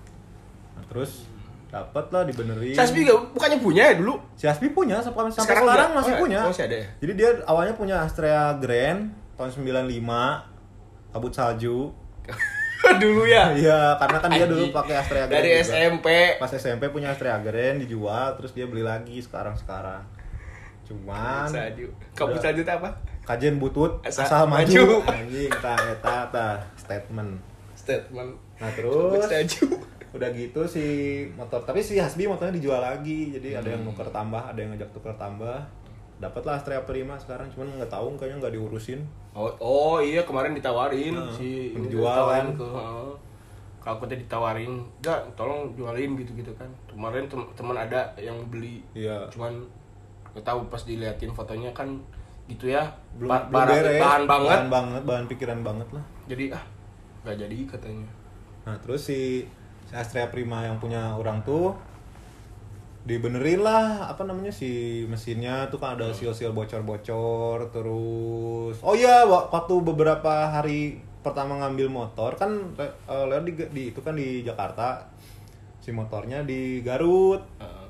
Nah, 0.75 0.85
terus 0.91 1.27
dapat 1.75 2.07
lah 2.15 2.23
dibenerin. 2.23 2.75
Si 2.75 2.79
Hasbi 2.79 3.03
gak, 3.03 3.35
bukannya 3.35 3.59
punya 3.59 3.83
ya 3.91 3.95
dulu? 3.99 4.15
Si 4.39 4.47
punya 4.71 5.03
sampai, 5.03 5.27
sampai 5.35 5.43
Sekarang 5.43 5.65
sekarang, 5.67 5.91
masih 5.91 6.13
Oh, 6.15 6.21
punya. 6.23 6.41
masih 6.47 6.65
ada 6.71 6.77
ya? 6.79 6.87
Jadi 7.03 7.13
dia 7.19 7.31
awalnya 7.51 7.75
punya 7.75 7.97
Astrea 8.07 8.55
Grand 8.63 9.11
tahun 9.35 9.51
95 9.51 11.11
kabut 11.11 11.33
salju. 11.35 11.91
dulu 13.03 13.25
ya. 13.27 13.51
Iya, 13.57 13.97
karena 13.97 14.19
kan 14.21 14.31
dia 14.31 14.47
dulu 14.47 14.71
pakai 14.71 14.95
Astrea 15.03 15.25
Grand. 15.27 15.41
Dari 15.43 15.51
juga. 15.51 15.65
SMP. 15.67 16.07
Pas 16.39 16.53
SMP 16.53 16.83
punya 16.95 17.11
Astrea 17.11 17.43
Grand 17.43 17.83
dijual 17.83 18.39
terus 18.39 18.55
dia 18.55 18.71
beli 18.71 18.87
lagi 18.87 19.19
sekarang-sekarang. 19.19 20.05
Cuman 20.85 21.49
Salju. 21.49 21.89
Udah. 22.15 22.39
salju 22.45 22.63
teh 22.63 22.77
apa? 22.77 22.91
kajen 23.25 23.57
butut 23.57 24.05
Asal 24.05 24.29
asal, 24.29 24.45
maju. 24.45 24.69
maju. 24.69 24.87
Anjing, 25.09 25.49
ta 25.65 25.75
eta 25.81 26.29
ta 26.29 26.61
statement. 26.77 27.41
Statement. 27.73 28.37
Nah, 28.61 28.71
terus 28.77 29.25
salju. 29.25 29.65
Udah 30.15 30.31
gitu 30.31 30.63
si 30.63 30.85
motor 31.35 31.59
tapi 31.67 31.83
si 31.83 31.99
Hasbi 31.99 32.31
motornya 32.31 32.55
dijual 32.55 32.79
lagi 32.79 33.35
jadi 33.35 33.59
ada 33.59 33.75
yang 33.75 33.83
nuker 33.83 34.07
tambah 34.09 34.39
ada 34.39 34.55
yang 34.57 34.71
ngajak 34.71 34.91
tuker 34.95 35.15
tambah. 35.19 35.59
Dapatlah 36.15 36.63
Astrea 36.63 36.87
Prima 36.87 37.19
sekarang 37.19 37.51
cuman 37.51 37.75
nggak 37.75 37.91
tahu 37.91 38.15
kayaknya 38.15 38.47
nggak 38.47 38.55
diurusin. 38.55 39.03
Oh, 39.35 39.51
oh 39.59 39.99
iya 39.99 40.23
kemarin 40.23 40.55
ditawarin 40.55 41.19
Heeh, 41.19 41.35
si 41.35 41.51
dijual 41.75 42.31
kan. 42.31 42.55
ke 42.55 43.91
aku 43.91 44.07
teh 44.07 44.17
ditawarin 44.17 44.79
enggak 45.03 45.21
tolong 45.35 45.75
jualin 45.75 46.15
gitu 46.15 46.31
gitu 46.39 46.55
kan. 46.55 46.71
Kemarin 46.87 47.27
tem- 47.27 47.51
teman 47.59 47.75
ada 47.75 48.15
yang 48.15 48.39
beli 48.47 48.81
iya. 48.95 49.27
cuman 49.35 49.59
nggak 50.33 50.47
tahu 50.47 50.71
pas 50.71 50.87
diliatin 50.87 51.35
fotonya 51.35 51.75
kan 51.75 51.91
gitu 52.47 52.71
ya 52.71 52.87
belum 53.19 53.29
ba- 53.29 53.45
belum 53.51 53.59
barang- 53.61 53.83
beres. 53.83 54.01
bahan 54.01 54.23
banget. 54.31 54.49
Bahan 54.55 54.69
banget 54.71 55.03
bahan 55.03 55.25
pikiran 55.27 55.61
banget 55.67 55.89
lah. 55.91 56.05
Jadi 56.31 56.45
ah 56.55 56.65
nggak 57.27 57.37
jadi 57.43 57.57
katanya. 57.67 58.09
Nah 58.65 58.77
terus 58.79 59.03
si 59.11 59.43
Astrea 59.95 60.27
Prima 60.27 60.63
yang 60.63 60.77
punya 60.77 61.15
orang 61.15 61.41
tuh 61.41 61.73
dibenerin 63.05 63.61
lah 63.61 64.09
apa 64.09 64.25
namanya 64.25 64.49
si 64.49 64.71
mesinnya. 65.07 65.69
Tuh 65.69 65.77
kan 65.77 65.95
ada 65.95 66.09
sil-sil 66.11 66.51
bocor-bocor 66.51 67.69
terus 67.71 68.75
oh 68.81 68.95
iya 68.95 69.23
wa- 69.23 69.47
waktu 69.47 69.75
beberapa 69.79 70.29
hari 70.51 70.97
pertama 71.21 71.57
ngambil 71.57 71.89
motor 71.89 72.35
kan 72.35 72.77
Leo 73.07 73.41
di, 73.43 73.53
di 73.71 73.83
itu 73.89 74.01
kan 74.01 74.13
di 74.13 74.41
Jakarta 74.41 75.05
si 75.79 75.91
motornya 75.91 76.43
di 76.43 76.81
Garut. 76.81 77.41
Heeh. 77.57 77.83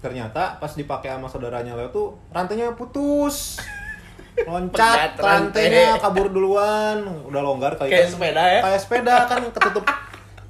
ternyata 0.00 0.56
pas 0.56 0.72
dipakai 0.72 1.12
sama 1.12 1.26
saudaranya 1.26 1.72
Leo 1.74 1.88
tuh 1.90 2.16
rantainya 2.30 2.72
putus. 2.72 3.60
Loncat 4.48 5.16
rantai. 5.16 5.68
rantainya 5.68 5.96
kabur 5.96 6.28
duluan. 6.28 7.04
Udah 7.24 7.40
longgar 7.40 7.74
kayak 7.74 7.92
Kayak 7.92 8.08
sepeda 8.08 8.42
ya? 8.46 8.60
kayak 8.62 8.80
sepeda 8.80 9.16
kan 9.26 9.40
ketutup 9.46 9.84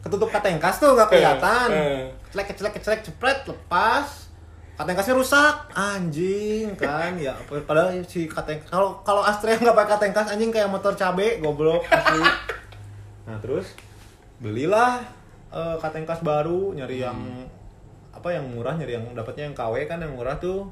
ketutup 0.00 0.28
katengkas 0.32 0.80
tuh 0.80 0.96
nggak 0.96 1.08
kelihatan. 1.12 1.68
Eh. 1.70 2.02
celek 2.32 2.56
celek 2.56 2.74
celek 2.80 3.00
cepret 3.04 3.38
lepas. 3.44 4.32
Katengkasnya 4.80 5.12
rusak. 5.12 5.54
Anjing 5.76 6.72
kan. 6.72 7.12
Ya 7.20 7.36
padahal 7.68 8.00
si 8.08 8.24
kateng 8.24 8.56
kalau 8.64 8.96
kalau 9.04 9.20
Astrea 9.20 9.60
nggak 9.60 9.76
pakai 9.76 9.92
katengkas 9.96 10.32
anjing 10.32 10.48
kayak 10.48 10.72
motor 10.72 10.96
cabe 10.96 11.36
goblok 11.44 11.84
asli. 11.92 12.24
Nah 13.28 13.36
terus 13.44 13.76
belilah 14.40 15.04
eh, 15.52 15.76
katengkas 15.76 16.24
baru 16.24 16.72
nyari 16.72 17.04
yang 17.04 17.20
apa 18.10 18.32
yang 18.32 18.48
murah 18.48 18.72
nyari 18.72 18.96
yang 18.96 19.04
dapatnya 19.12 19.52
yang 19.52 19.56
KW 19.56 19.84
kan 19.84 20.00
yang 20.00 20.16
murah 20.16 20.40
tuh. 20.40 20.64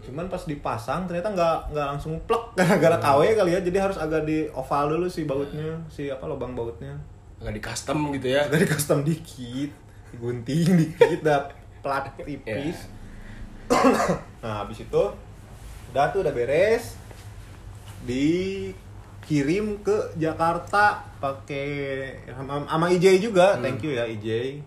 Cuman 0.00 0.32
pas 0.32 0.40
dipasang 0.48 1.04
ternyata 1.04 1.28
nggak 1.28 1.76
nggak 1.76 1.86
langsung 1.92 2.16
plek 2.24 2.40
gara-gara 2.58 2.96
KW 2.96 3.36
kali 3.36 3.50
ya. 3.52 3.60
Jadi 3.60 3.76
harus 3.76 4.00
agak 4.00 4.24
di 4.24 4.48
oval 4.56 4.96
dulu 4.96 5.04
si 5.04 5.28
bautnya 5.28 5.76
si 5.92 6.08
apa 6.08 6.24
lubang 6.24 6.56
bautnya 6.56 6.96
nggak 7.38 7.54
di 7.54 7.62
custom 7.62 7.98
gitu 8.14 8.26
ya. 8.34 8.46
Agak 8.46 8.60
di 8.64 8.68
custom 8.68 8.98
dikit 9.06 9.70
digunting 10.12 10.68
dikit 10.74 11.20
dah 11.22 11.46
plat 11.84 12.10
tipis. 12.16 12.88
Nah 14.40 14.64
habis 14.64 14.80
itu 14.82 15.04
udah 15.92 16.04
tuh 16.12 16.20
udah 16.20 16.32
beres 16.36 16.96
dikirim 18.04 19.80
ke 19.80 20.14
Jakarta 20.20 21.02
pakai 21.18 21.68
sama, 22.32 22.64
sama 22.64 22.86
IJ 22.92 23.20
juga. 23.20 23.58
Thank 23.60 23.84
you 23.84 23.92
ya 23.96 24.04
IJ 24.08 24.60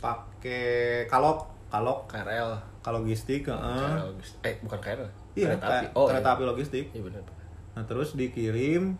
pakai 0.00 1.04
kalok 1.10 1.48
kalok. 1.68 2.08
KRL 2.08 2.56
kalau 2.80 3.02
logistik. 3.02 3.46
KRL 3.50 4.16
eh 4.46 4.54
bukan 4.62 4.78
KRL 4.80 5.10
iya 5.36 5.52
kereta 5.52 5.66
api. 5.68 5.86
Oh 5.92 6.06
kereta 6.08 6.28
iya. 6.32 6.36
api 6.38 6.42
logistik. 6.48 6.84
Iya 6.96 7.02
benar. 7.04 7.22
Nah 7.76 7.84
terus 7.84 8.16
dikirim 8.16 8.96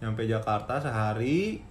nyampe 0.00 0.28
Jakarta 0.28 0.80
sehari 0.80 1.64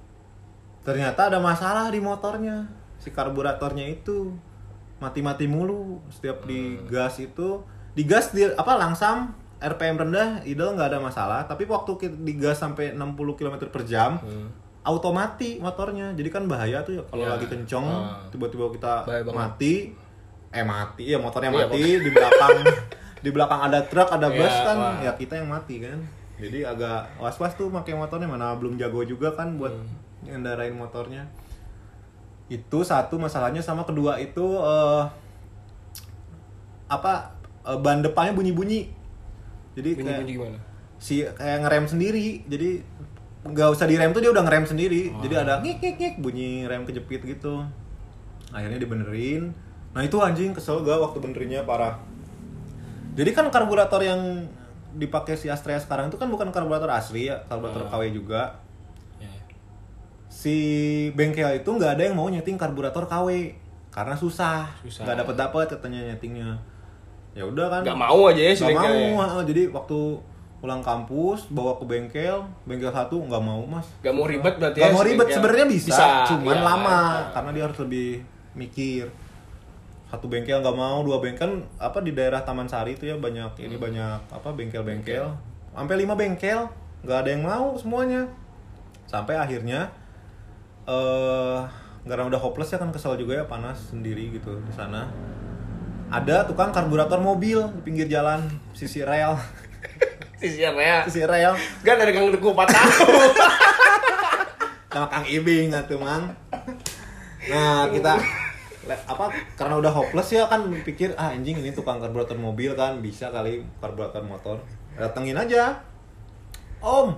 ternyata 0.90 1.22
ada 1.28 1.38
masalah 1.40 1.88
di 1.88 2.02
motornya 2.02 2.66
si 2.98 3.10
karburatornya 3.10 3.86
itu 3.88 4.34
mati-mati 4.98 5.46
mulu 5.46 6.02
setiap 6.10 6.44
di 6.44 6.60
gas 6.84 7.16
itu 7.18 7.62
di 7.92 8.04
gas 8.04 8.30
di 8.30 8.44
apa 8.44 8.74
langsam 8.76 9.32
RPM 9.58 9.96
rendah 9.98 10.30
idle 10.44 10.74
nggak 10.74 10.90
ada 10.90 11.00
masalah 11.00 11.44
tapi 11.44 11.64
waktu 11.66 11.92
kita 11.96 12.16
digas 12.18 12.58
sampai 12.58 12.92
60 12.92 13.06
km 13.36 13.56
per 13.66 13.84
jam 13.84 14.18
Hmm. 14.18 14.50
auto 14.82 15.12
mati 15.12 15.56
motornya 15.58 16.12
jadi 16.12 16.30
kan 16.30 16.44
bahaya 16.46 16.82
tuh 16.82 16.96
ya 16.96 17.04
kalau 17.06 17.22
Ya. 17.22 17.36
lagi 17.36 17.46
kenceng 17.46 17.84
Ah. 17.84 18.24
tiba-tiba 18.30 18.72
kita 18.72 19.04
Bahaya 19.04 19.22
banget. 19.22 19.36
mati 19.38 19.74
eh 20.50 20.66
mati 20.66 21.04
ya 21.06 21.18
motornya 21.18 21.50
Iya, 21.50 21.60
mati 21.62 21.82
di 22.00 22.10
belakang 22.10 22.58
di 23.22 23.30
belakang 23.30 23.60
ada 23.62 23.80
truk 23.84 24.10
ada 24.10 24.28
bus 24.28 24.48
Iya, 24.50 24.66
kan 24.66 24.78
wah. 24.78 24.96
ya 25.00 25.12
kita 25.14 25.34
yang 25.36 25.48
mati 25.48 25.76
kan 25.80 26.00
jadi 26.38 26.60
agak 26.66 27.00
was 27.18 27.36
was 27.36 27.54
tuh 27.54 27.68
pakai 27.70 27.94
motornya 27.94 28.26
mana 28.26 28.52
belum 28.54 28.76
jago 28.76 29.04
juga 29.04 29.30
kan 29.30 29.56
buat 29.56 29.72
Hmm. 29.72 29.88
Ngendarain 30.26 30.76
motornya. 30.76 31.28
Itu 32.50 32.82
satu 32.82 33.22
masalahnya 33.22 33.62
sama 33.62 33.86
kedua 33.86 34.18
itu 34.18 34.46
eh, 34.60 35.04
apa 36.90 37.36
eh, 37.64 37.78
ban 37.80 38.02
depannya 38.02 38.34
bunyi 38.34 38.52
bunyi 38.52 38.82
jadi 39.78 39.90
bunyi 39.96 40.06
kayak 40.06 40.20
bunyi 40.26 40.34
gimana? 40.36 40.58
si 41.00 41.24
kayak 41.24 41.58
ngerem 41.64 41.86
sendiri. 41.88 42.28
Jadi 42.50 42.70
nggak 43.40 43.70
usah 43.72 43.88
direm 43.88 44.12
tuh 44.12 44.20
dia 44.20 44.32
udah 44.34 44.44
ngerem 44.44 44.66
sendiri. 44.68 45.14
Jadi 45.24 45.34
ada 45.38 45.64
ngik 45.64 45.78
ngik 45.80 45.96
ngik 45.96 46.16
bunyi 46.20 46.68
rem 46.68 46.84
kejepit 46.84 47.22
gitu. 47.24 47.64
Akhirnya 48.52 48.82
dibenerin. 48.82 49.54
Nah 49.96 50.02
itu 50.06 50.20
anjing 50.22 50.54
kesel 50.54 50.86
gak 50.86 51.02
waktu 51.02 51.18
benerinnya 51.18 51.66
parah. 51.66 51.98
Jadi 53.18 53.30
kan 53.34 53.50
karburator 53.50 54.02
yang 54.06 54.46
dipakai 54.90 55.38
si 55.38 55.50
Astrea 55.50 55.78
sekarang 55.78 56.10
itu 56.10 56.18
kan 56.18 56.30
bukan 56.30 56.50
karburator 56.50 56.90
asli 56.90 57.30
ya 57.30 57.46
karburator 57.46 57.86
Hmm. 57.86 57.94
KW 57.94 58.04
juga 58.10 58.58
si 60.40 60.56
bengkel 61.20 61.60
itu 61.60 61.68
nggak 61.68 62.00
ada 62.00 62.04
yang 62.08 62.16
mau 62.16 62.32
nyeting 62.32 62.56
karburator 62.56 63.04
KW 63.12 63.52
karena 63.92 64.16
susah 64.16 64.72
Susah. 64.88 65.04
nggak 65.04 65.28
dapat 65.28 65.36
dapat 65.36 65.66
katanya 65.76 66.16
nyetingnya 66.16 66.56
ya 67.36 67.44
udah 67.44 67.68
kan 67.68 67.82
nggak 67.84 68.00
mau 68.00 68.32
aja 68.32 68.40
ya 68.40 68.54
si 68.56 68.64
Gak 68.64 68.72
bengkel 68.72 68.94
mau, 69.20 69.20
ya. 69.20 69.44
jadi 69.44 69.64
waktu 69.76 70.00
pulang 70.60 70.84
kampus 70.84 71.48
bawa 71.56 71.80
ke 71.80 71.88
bengkel, 71.88 72.44
bengkel 72.68 72.92
satu 72.92 73.16
nggak 73.16 73.40
mau 73.40 73.64
mas. 73.64 73.88
Gak 74.04 74.12
mau 74.12 74.28
ribet 74.28 74.60
berarti 74.60 74.84
Gak 74.84 74.92
ya 74.92 74.96
mau 74.96 75.08
ribet 75.08 75.28
sebenarnya 75.32 75.66
bisa, 75.72 75.88
Bisa, 75.88 76.08
cuman 76.28 76.52
iya, 76.52 76.64
lama 76.68 77.00
iya. 77.00 77.32
karena 77.32 77.50
dia 77.56 77.64
harus 77.64 77.80
lebih 77.80 78.10
mikir. 78.60 79.08
Satu 80.12 80.28
bengkel 80.28 80.60
nggak 80.60 80.76
mau, 80.76 81.00
dua 81.08 81.24
bengkel 81.24 81.40
kan 81.48 81.52
apa 81.80 82.04
di 82.04 82.12
daerah 82.12 82.44
Taman 82.44 82.68
Sari 82.68 83.00
itu 83.00 83.08
ya 83.08 83.16
banyak 83.16 83.56
ini 83.56 83.80
Hmm. 83.80 83.86
banyak 83.88 84.20
apa 84.36 84.50
bengkel-bengkel, 84.52 85.32
sampai 85.72 85.96
lima 85.96 86.20
bengkel 86.20 86.68
nggak 87.08 87.18
ada 87.24 87.30
yang 87.32 87.44
mau 87.48 87.80
semuanya. 87.80 88.28
Sampai 89.08 89.40
akhirnya 89.40 89.88
eh 90.90 91.60
karena 92.10 92.26
udah 92.26 92.42
hopeless 92.42 92.74
ya 92.74 92.82
kan 92.82 92.90
kesel 92.90 93.14
juga 93.22 93.38
ya 93.38 93.46
panas 93.46 93.94
sendiri 93.94 94.34
gitu 94.34 94.58
di 94.66 94.74
sana. 94.74 95.06
Ada 96.10 96.50
tukang 96.50 96.74
karburator 96.74 97.22
mobil 97.22 97.62
di 97.78 97.82
pinggir 97.86 98.10
jalan 98.10 98.50
sisi 98.74 99.06
rel. 99.06 99.38
Sisi 100.40 100.64
apa 100.64 100.80
ya? 100.80 100.98
sisi 101.04 101.28
rel 101.28 101.52
Gak 101.84 102.00
dari 102.00 102.16
Kang 102.16 102.32
Teguh 102.32 102.56
4 102.56 102.64
tahun. 102.72 103.12
sama 104.90 105.06
Kang 105.06 105.26
Ibing 105.30 105.70
atuh 105.72 106.02
mang 106.02 106.34
nah 107.46 107.88
kita 107.88 108.18
apa 109.06 109.26
karena 109.54 109.78
udah 109.78 109.94
hopeless 109.94 110.34
ya 110.34 110.50
kan 110.50 110.66
pikir 110.82 111.14
ah 111.14 111.30
anjing 111.30 111.62
ini 111.62 111.72
tukang 111.72 112.02
karburator 112.02 112.36
mobil 112.36 112.74
kan 112.74 112.98
bisa 113.00 113.30
kali 113.30 113.62
karburator 113.78 114.26
motor 114.26 114.58
datengin 114.98 115.38
aja 115.38 115.78
om 116.82 117.16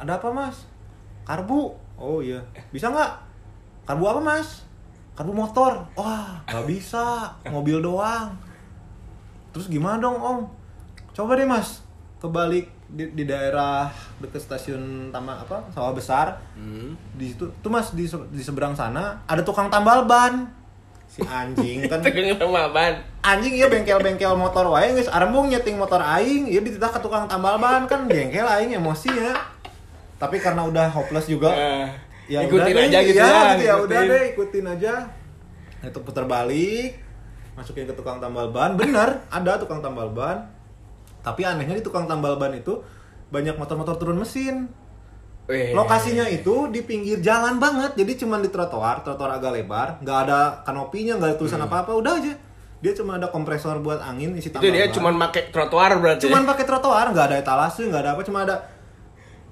ada 0.00 0.16
apa 0.16 0.32
mas 0.32 0.64
karbu 1.28 1.76
oh 2.00 2.18
iya. 2.24 2.40
Bisa 2.72 2.88
nggak? 2.88 3.12
Karbu 3.84 4.04
apa 4.08 4.20
mas? 4.24 4.64
Karbu 5.14 5.36
motor. 5.36 5.84
Wah 5.94 6.40
nggak 6.48 6.64
bisa. 6.66 7.28
Mobil 7.46 7.78
doang. 7.84 8.32
Terus 9.52 9.68
gimana 9.68 10.00
dong 10.00 10.16
om? 10.16 10.38
Coba 11.12 11.36
deh 11.36 11.44
mas. 11.44 11.84
Kebalik 12.18 12.72
di, 12.90 13.06
di 13.14 13.24
daerah 13.28 13.86
dekat 14.18 14.42
stasiun 14.42 15.12
Taman 15.12 15.44
apa 15.44 15.68
sawah 15.70 15.92
besar. 15.92 16.40
Hmm. 16.56 16.96
di 17.14 17.30
situ 17.30 17.46
tuh 17.60 17.70
mas 17.70 17.92
di, 17.92 18.08
di 18.08 18.42
seberang 18.42 18.74
sana 18.74 19.20
ada 19.28 19.44
tukang 19.44 19.68
tambal 19.68 20.08
ban. 20.08 20.48
Si 21.10 21.20
anjing 21.26 21.84
kan. 21.90 22.00
Tegang 22.06 22.38
sama 22.40 22.70
ban. 22.72 22.94
anjing 23.20 23.52
iya 23.52 23.68
bengkel-bengkel 23.68 24.32
motor 24.38 24.72
wae 24.72 24.96
geus. 24.96 25.10
Arembung 25.12 25.52
nyeting 25.52 25.76
motor 25.76 26.00
aing 26.00 26.48
iya 26.48 26.64
dititah 26.64 26.88
ke 26.88 26.98
tukang 27.02 27.28
tambal 27.28 27.60
ban. 27.60 27.84
Kan 27.84 28.08
bengkel 28.08 28.46
aing 28.46 28.72
emosi 28.78 29.10
ya 29.12 29.59
tapi 30.20 30.36
karena 30.36 30.62
udah 30.62 30.86
hopeless 30.90 31.26
juga 31.26 31.48
Eh, 31.50 31.88
ya 32.28 32.44
ikutin 32.44 32.70
udah 32.70 32.84
aja 32.84 32.98
deh, 33.00 33.08
gitu 33.08 33.18
ya, 33.18 33.26
ya. 33.26 33.42
gitu 33.50 33.64
ya 33.64 33.74
udah 33.80 34.00
deh 34.04 34.22
ikutin 34.30 34.66
aja. 34.68 34.92
Itu 35.80 35.98
putar 36.00 36.24
balik 36.24 37.00
masukin 37.50 37.88
ke 37.88 37.92
tukang 37.92 38.20
tambal 38.20 38.52
ban. 38.52 38.76
Bener 38.76 39.24
ada 39.26 39.56
tukang 39.56 39.80
tambal 39.80 40.12
ban. 40.12 40.44
Tapi 41.20 41.42
anehnya 41.42 41.74
di 41.74 41.82
tukang 41.82 42.04
tambal 42.04 42.36
ban 42.36 42.52
itu 42.52 42.78
banyak 43.28 43.56
motor-motor 43.56 43.96
turun 43.96 44.16
mesin. 44.16 44.68
Lokasinya 45.50 46.30
itu 46.30 46.70
di 46.70 46.80
pinggir 46.80 47.18
jalan 47.18 47.58
banget. 47.58 47.98
Jadi 47.98 48.22
cuma 48.22 48.38
di 48.38 48.46
trotoar 48.46 49.02
trotoar 49.02 49.34
agak 49.34 49.50
lebar. 49.52 49.88
Nggak 49.98 50.18
ada 50.28 50.40
kanopinya 50.62 51.18
nggak 51.18 51.28
ada 51.28 51.36
tulisan 51.36 51.58
apa 51.58 51.82
apa 51.82 51.92
udah 51.92 52.12
aja. 52.14 52.34
Dia 52.80 52.92
cuma 52.94 53.18
ada 53.18 53.28
kompresor 53.28 53.82
buat 53.82 54.00
angin 54.00 54.32
isi 54.32 54.48
Hmm. 54.48 54.62
Itu 54.62 54.70
dia 54.70 54.86
ban. 54.86 54.94
cuma 54.94 55.10
pakai 55.18 55.50
trotoar 55.50 55.90
berarti. 55.98 56.22
cuman 56.24 56.46
pakai 56.46 56.64
trotoar 56.64 57.06
nggak 57.10 57.26
ada 57.26 57.36
etalase 57.36 57.82
nggak 57.82 58.02
ada 58.04 58.10
apa. 58.14 58.22
Cuma 58.22 58.46
ada 58.46 58.56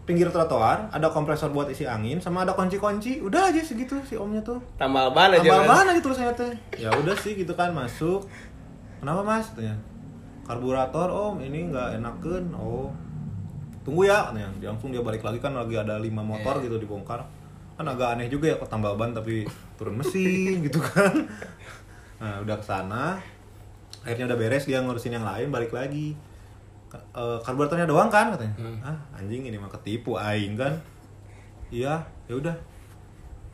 pinggir 0.08 0.32
trotoar 0.32 0.88
ada 0.88 1.12
kompresor 1.12 1.52
buat 1.52 1.68
isi 1.68 1.84
angin 1.84 2.16
sama 2.16 2.48
ada 2.48 2.56
kunci-kunci. 2.56 3.20
Udah 3.20 3.52
aja 3.52 3.60
segitu 3.60 4.00
si 4.08 4.16
omnya 4.16 4.40
tuh. 4.40 4.56
Tambal 4.80 5.12
ban 5.12 5.28
aja. 5.30 5.44
tambal 5.44 5.68
ban 5.68 5.84
aja 5.84 6.00
tulisannya 6.00 6.32
teh 6.32 6.52
ya 6.80 6.88
udah 6.88 7.12
sih 7.12 7.36
gitu 7.36 7.52
kan 7.52 7.76
masuk. 7.76 8.24
Kenapa 8.98 9.20
mas? 9.20 9.52
Tanya 9.52 9.76
karburator 10.48 11.12
om 11.12 11.36
ini 11.38 11.68
nggak 11.68 12.00
enakan. 12.00 12.56
Oh. 12.56 12.88
Tunggu 13.84 14.08
ya 14.08 14.32
katanya. 14.32 14.48
Dia 14.56 14.68
langsung 14.72 14.88
dia 14.88 15.04
balik 15.04 15.20
lagi 15.20 15.38
kan 15.38 15.52
lagi 15.52 15.76
ada 15.76 16.00
lima 16.00 16.24
motor 16.24 16.56
Iya. 16.58 16.64
gitu 16.72 16.88
dibongkar. 16.88 17.20
Kan 17.76 17.84
agak 17.84 18.16
aneh 18.16 18.32
juga 18.32 18.48
ya 18.48 18.56
kok 18.56 18.72
tambal 18.72 18.96
ban 18.96 19.12
tapi 19.12 19.44
turun 19.76 20.00
mesin 20.00 20.58
gitu 20.66 20.80
kan. 20.80 21.28
Nah 22.18 22.40
udah 22.40 22.56
ke 22.56 22.64
sana 22.64 23.20
akhirnya 24.02 24.32
udah 24.32 24.38
beres 24.40 24.64
dia 24.64 24.80
ngurusin 24.80 25.12
yang 25.12 25.26
lain 25.26 25.52
balik 25.52 25.68
lagi 25.68 26.16
Eh, 26.90 27.38
karburatornya 27.42 27.84
doang 27.84 28.08
kan 28.08 28.32
katanya 28.32 28.54
Hmm. 28.56 28.80
ah 28.80 28.96
anjing 29.12 29.44
ini 29.44 29.54
mah 29.54 29.68
ketipu 29.68 30.16
aing 30.16 30.56
kan 30.56 30.72
iya 31.68 32.00
ya 32.24 32.34
udah 32.34 32.56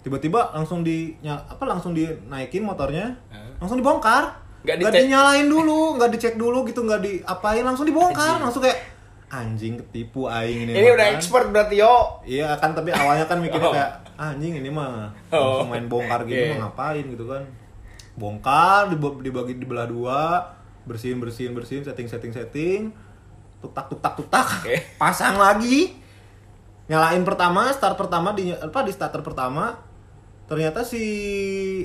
tiba-tiba 0.00 0.52
langsung 0.52 0.80
di 0.80 1.18
apa 1.24 1.64
langsung 1.64 1.90
dinaikin 1.90 2.62
motornya 2.62 3.10
Hah? 3.28 3.58
langsung 3.58 3.74
dibongkar 3.76 4.38
Nggak 4.62 4.76
nggak 4.80 4.92
dinyalain 4.94 5.46
dulu 5.46 5.98
nggak 5.98 6.10
dicek 6.10 6.34
dulu 6.34 6.62
gitu 6.62 6.80
nggak 6.82 7.00
diapain 7.00 7.60
langsung 7.60 7.84
dibongkar 7.84 8.22
Anjing. 8.32 8.44
langsung 8.44 8.62
kayak 8.62 8.78
anjing 9.26 9.74
ketipu 9.78 10.24
aing 10.24 10.64
ini 10.64 10.72
Ini 10.72 10.88
udah 10.90 11.06
kan." 11.06 11.14
expert 11.14 11.46
berarti 11.50 11.74
yo. 11.76 12.22
iya 12.22 12.54
kan 12.54 12.70
tapi 12.70 12.88
awalnya 12.88 13.26
kan 13.26 13.40
mikirnya 13.40 13.66
Oh. 13.66 13.74
kayak 13.74 13.90
"Ah, 14.14 14.30
anjing 14.30 14.54
ini 14.54 14.70
mah 14.70 15.10
Oh. 15.28 15.58
langsung 15.58 15.70
main 15.70 15.86
bongkar 15.86 16.22
gitu 16.22 16.38
Iya. 16.38 16.54
mah 16.54 16.70
ngapain 16.70 17.04
gitu 17.04 17.26
kan 17.26 17.42
bongkar 18.14 18.94
dibagi 19.18 19.58
dibelah 19.58 19.84
dua 19.84 20.54
bersihin 20.84 21.18
bersihin 21.18 21.50
bersihin 21.50 21.82
setting 21.82 22.06
setting 22.06 22.30
setting 22.30 22.80
tutak 23.64 23.88
tutak 23.88 24.12
tutak 24.14 24.46
Oke. 24.60 24.76
pasang 24.94 25.34
lagi 25.34 25.96
nyalain 26.84 27.22
pertama 27.22 27.68
start 27.70 27.96
pertama 27.96 28.30
di 28.30 28.52
apa 28.52 28.80
di 28.80 28.92
starter 28.92 29.20
pertama 29.20 29.72
ternyata 30.44 30.84
si 30.84 31.00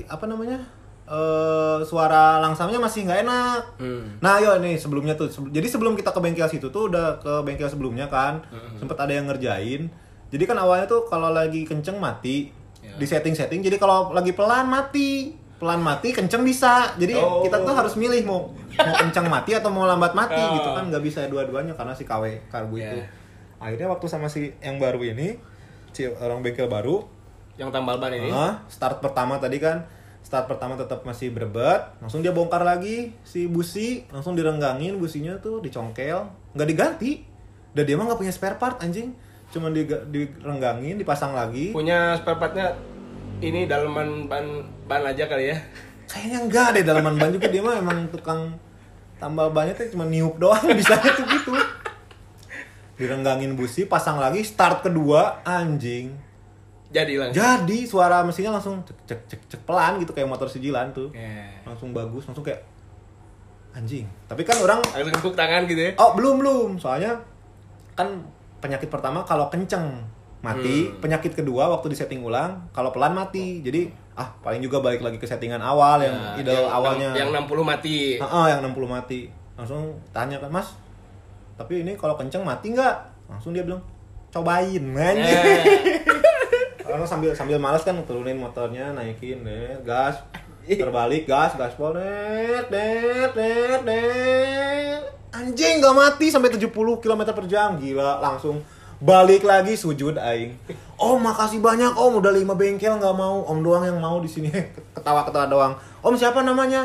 apa 0.04 0.24
namanya 0.24 0.60
eh 1.06 1.78
suara 1.82 2.38
langsamnya 2.38 2.76
masih 2.78 3.02
nggak 3.02 3.20
enak 3.20 3.62
Hmm. 3.76 4.20
Nah, 4.20 4.38
yo 4.38 4.54
nih 4.56 4.76
sebelumnya 4.76 5.14
tuh. 5.14 5.26
sebe- 5.26 5.50
Jadi 5.50 5.66
sebelum 5.66 5.92
kita 5.94 6.08
ke 6.08 6.20
bengkel 6.20 6.46
situ 6.46 6.68
tuh 6.68 6.86
udah 6.86 7.16
ke 7.16 7.32
bengkel 7.42 7.66
sebelumnya 7.66 8.06
kan. 8.06 8.44
Sempet 8.76 8.94
ada 8.94 9.10
yang 9.10 9.24
ngerjain. 9.24 9.88
Jadi 10.28 10.44
kan 10.44 10.54
awalnya 10.54 10.84
tuh 10.84 11.02
kalau 11.04 11.30
lagi 11.30 11.64
kenceng 11.64 11.96
mati, 11.96 12.52
Ya. 12.78 12.94
di 12.94 13.02
setting-setting. 13.02 13.58
Jadi 13.60 13.74
kalau 13.74 14.12
lagi 14.12 14.30
pelan 14.30 14.64
mati. 14.64 15.34
Pelan 15.60 15.78
mati 15.78 16.10
kenceng 16.10 16.40
bisa. 16.40 16.96
Jadi 16.96 17.12
Oh. 17.14 17.44
kita 17.44 17.60
tuh 17.60 17.76
harus 17.76 17.92
milih 17.94 18.24
mau 18.24 18.48
mau 18.72 18.94
kenceng 18.96 19.28
mati 19.28 19.52
atau 19.52 19.68
mau 19.68 19.84
lambat 19.84 20.16
mati 20.16 20.34
Oh. 20.34 20.56
gitu 20.56 20.68
kan. 20.72 20.88
Nggak 20.88 21.04
bisa 21.04 21.28
dua-duanya 21.28 21.76
karena 21.76 21.92
si 21.92 22.02
KW 22.02 22.48
karbu 22.48 22.76
itu. 22.76 22.98
Yeah. 22.98 23.08
akhirnya 23.60 23.92
waktu 23.92 24.08
sama 24.08 24.24
si 24.26 24.56
yang 24.58 24.80
baru 24.80 25.04
ini 25.04 25.36
si 25.92 26.08
orang 26.08 26.40
bengkel 26.40 26.64
baru. 26.64 27.04
Yang 27.60 27.76
tambal 27.76 28.00
ban 28.00 28.08
ini. 28.08 28.32
ah, 28.32 28.64
start 28.66 29.04
pertama 29.04 29.36
tadi 29.36 29.60
kan. 29.60 29.84
Start 30.20 30.48
pertama 30.48 30.76
tetap 30.76 31.04
masih 31.04 31.28
berebet 31.28 31.80
langsung 32.00 32.20
dia 32.20 32.32
bongkar 32.32 32.64
lagi 32.64 33.12
si 33.20 33.44
busi. 33.44 34.08
Langsung 34.08 34.32
direnggangin 34.32 34.96
businya 34.96 35.36
tuh 35.36 35.60
dicongkel. 35.60 36.24
Nggak 36.56 36.68
diganti. 36.68 37.10
Dan 37.76 37.84
dia 37.84 38.00
mah 38.00 38.08
nggak 38.08 38.16
punya 38.18 38.32
spare 38.32 38.56
part 38.56 38.80
anjing. 38.80 39.12
Cuman 39.52 39.76
di 39.76 39.84
direnggangin 39.84 40.96
dipasang 40.96 41.36
lagi. 41.36 41.76
Punya 41.76 42.16
spare 42.16 42.40
partnya 42.40 42.72
ini 43.40 43.68
daleman 43.68 44.24
ban 44.24 44.44
ban 44.90 45.02
aja 45.04 45.24
kali 45.24 45.46
ya. 45.46 45.56
kayaknya 46.04 46.38
enggak 46.42 46.66
deh 46.74 46.82
dalaman 46.82 47.14
ban 47.14 47.30
juga 47.30 47.46
dia 47.46 47.62
mah 47.62 47.78
emang 47.78 48.10
tukang 48.10 48.50
tambal 49.16 49.48
bannya 49.48 49.70
tuh 49.72 49.86
cuma 49.88 50.02
niup 50.04 50.34
doang 50.36 50.58
bisa 50.74 50.98
tuh 50.98 51.22
gitu 51.24 51.54
direnggangin 52.96 53.54
busi 53.54 53.86
pasang 53.86 54.18
lagi 54.18 54.42
start 54.42 54.82
kedua 54.82 55.40
anjing 55.42 56.12
Jadi 56.90 57.14
langsung. 57.16 57.38
jadi 57.38 57.78
suara 57.86 58.20
mesinnya 58.20 58.50
langsung 58.50 58.82
cek 58.82 58.98
cek 59.06 59.20
cek 59.24 59.40
cek 59.46 59.60
pelan 59.62 59.96
gitu 59.96 60.10
kayak 60.10 60.26
motor 60.26 60.44
sijilan 60.46 60.90
tuh 60.90 61.08
Ya. 61.14 61.46
langsung 61.62 61.94
bagus 61.94 62.26
langsung 62.26 62.42
kayak 62.42 62.60
anjing 63.70 64.04
tapi 64.26 64.42
kan 64.42 64.58
orang 64.58 64.82
Langsung 64.84 65.14
tepuk 65.14 65.34
tangan 65.34 65.64
gitu 65.64 65.78
ya. 65.80 65.92
oh 65.96 66.12
belum 66.12 66.42
belum 66.42 66.68
soalnya 66.76 67.14
kan 67.94 68.10
penyakit 68.58 68.90
pertama 68.90 69.22
kalau 69.22 69.46
kenceng 69.46 70.02
mati 70.40 70.88
Hmm. 70.88 70.98
penyakit 70.98 71.32
kedua 71.32 71.70
waktu 71.70 71.86
disetting 71.88 72.20
ulang 72.20 72.68
kalau 72.70 72.90
pelan 72.90 73.14
mati 73.14 73.62
jadi 73.62 73.86
ah 74.20 74.28
paling 74.38 74.60
juga 74.60 74.78
balik 74.78 75.00
lagi 75.00 75.16
ke 75.16 75.24
settingan 75.24 75.58
awal 75.58 75.96
yang 75.98 76.12
Ya, 76.36 76.44
ide 76.44 76.52
yang, 76.52 76.68
awalnya. 76.68 77.10
yang 77.16 77.28
60 77.32 77.64
mati. 77.64 78.20
Heeh, 78.20 78.44
yang 78.46 78.60
60 78.60 78.84
mati. 78.84 79.20
Langsung 79.56 79.96
tanya 80.12 80.36
kan 80.36 80.52
mas 80.52 80.76
tapi 81.56 81.80
ini 81.80 81.92
kalau 81.92 82.16
kenceng 82.16 82.40
mati 82.40 82.72
nggak? 82.72 82.96
Langsung 83.28 83.52
dia 83.52 83.60
bilang 83.60 83.80
cobain 84.28 84.80
anjing 84.80 85.24
Eh, 85.24 86.00
Karena 86.90 87.04
sambil 87.04 87.30
sambil 87.32 87.56
malas 87.56 87.80
kan 87.80 87.94
turunin 88.02 88.34
motornya, 88.34 88.90
naikin 88.90 89.40
deh, 89.40 89.78
gas, 89.80 90.18
terbalik 90.66 91.22
gas, 91.22 91.54
gaspol, 91.54 91.94
net, 91.94 92.66
net, 92.66 93.30
net, 93.30 93.80
net. 93.84 95.02
Anjing 95.30 95.78
gak 95.78 95.94
mati 95.94 96.26
sampai 96.26 96.50
70 96.50 96.66
km 96.98 97.22
per 97.30 97.46
jam, 97.46 97.78
gila 97.78 98.18
langsung 98.18 98.58
balik 99.00 99.48
lagi 99.48 99.72
sujud 99.74 100.20
aing. 100.20 100.54
Om 101.00 101.16
makasih 101.24 101.64
banyak 101.64 101.96
om 101.96 102.20
udah 102.20 102.28
lima 102.36 102.52
bengkel 102.52 103.00
nggak 103.00 103.16
mau 103.16 103.40
om 103.48 103.58
doang 103.64 103.88
yang 103.88 103.96
mau 103.96 104.20
di 104.20 104.28
sini 104.28 104.52
ketawa 104.94 105.24
ketawa 105.24 105.48
doang. 105.48 105.72
Om 106.04 106.14
siapa 106.14 106.44
namanya? 106.44 106.84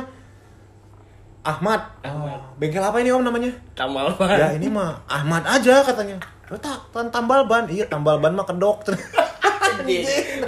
Ahmad. 1.46 1.78
Ahmad. 2.02 2.42
Oh, 2.42 2.58
bengkel 2.58 2.82
apa 2.82 2.98
ini 3.04 3.12
om 3.14 3.22
namanya? 3.22 3.52
tambal 3.78 4.10
ban. 4.18 4.34
ya 4.34 4.50
ini 4.56 4.72
mah 4.72 4.98
Ahmad 5.06 5.44
aja 5.46 5.84
katanya. 5.84 6.18
Tak 6.48 6.90
tan- 6.90 7.12
tambal 7.12 7.46
ban, 7.46 7.68
iya 7.70 7.86
tambal 7.86 8.18
ban 8.18 8.34
mah 8.34 8.48
kedok. 8.48 8.82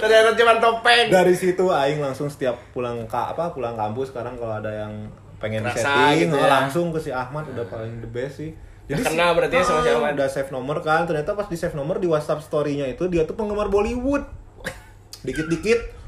Ternyata 0.00 0.34
cuma 0.34 0.56
topeng. 0.58 1.12
dari 1.12 1.36
situ 1.36 1.68
aing 1.68 2.00
langsung 2.00 2.26
setiap 2.32 2.56
pulang 2.72 3.04
ke 3.04 3.14
apa 3.14 3.52
pulang 3.52 3.76
kampus 3.76 4.10
sekarang 4.10 4.34
kalau 4.40 4.58
ada 4.58 4.72
yang 4.72 4.90
pengen 5.38 5.62
setting 5.70 6.26
gitu 6.26 6.34
oh, 6.34 6.42
ya. 6.42 6.50
langsung 6.50 6.90
ke 6.90 6.98
si 6.98 7.14
Ahmad 7.14 7.46
udah 7.46 7.62
paling 7.70 8.02
the 8.02 8.10
best 8.10 8.42
sih 8.42 8.50
Udah 8.88 9.04
kenal 9.04 9.30
berarti 9.36 9.54
ya 9.60 9.64
sama 9.68 9.84
si 9.84 9.90
ah, 9.92 10.00
Ahmad. 10.00 10.16
udah 10.16 10.28
save 10.32 10.48
nomor 10.48 10.80
kan. 10.80 11.04
Ternyata 11.04 11.36
pas 11.36 11.44
di 11.44 11.56
save 11.60 11.76
nomor 11.76 12.00
di 12.00 12.08
WhatsApp 12.08 12.40
story-nya 12.40 12.88
itu 12.88 13.04
dia 13.12 13.28
tuh 13.28 13.36
penggemar 13.36 13.68
Bollywood. 13.68 14.24
Dikit-dikit. 15.20 16.00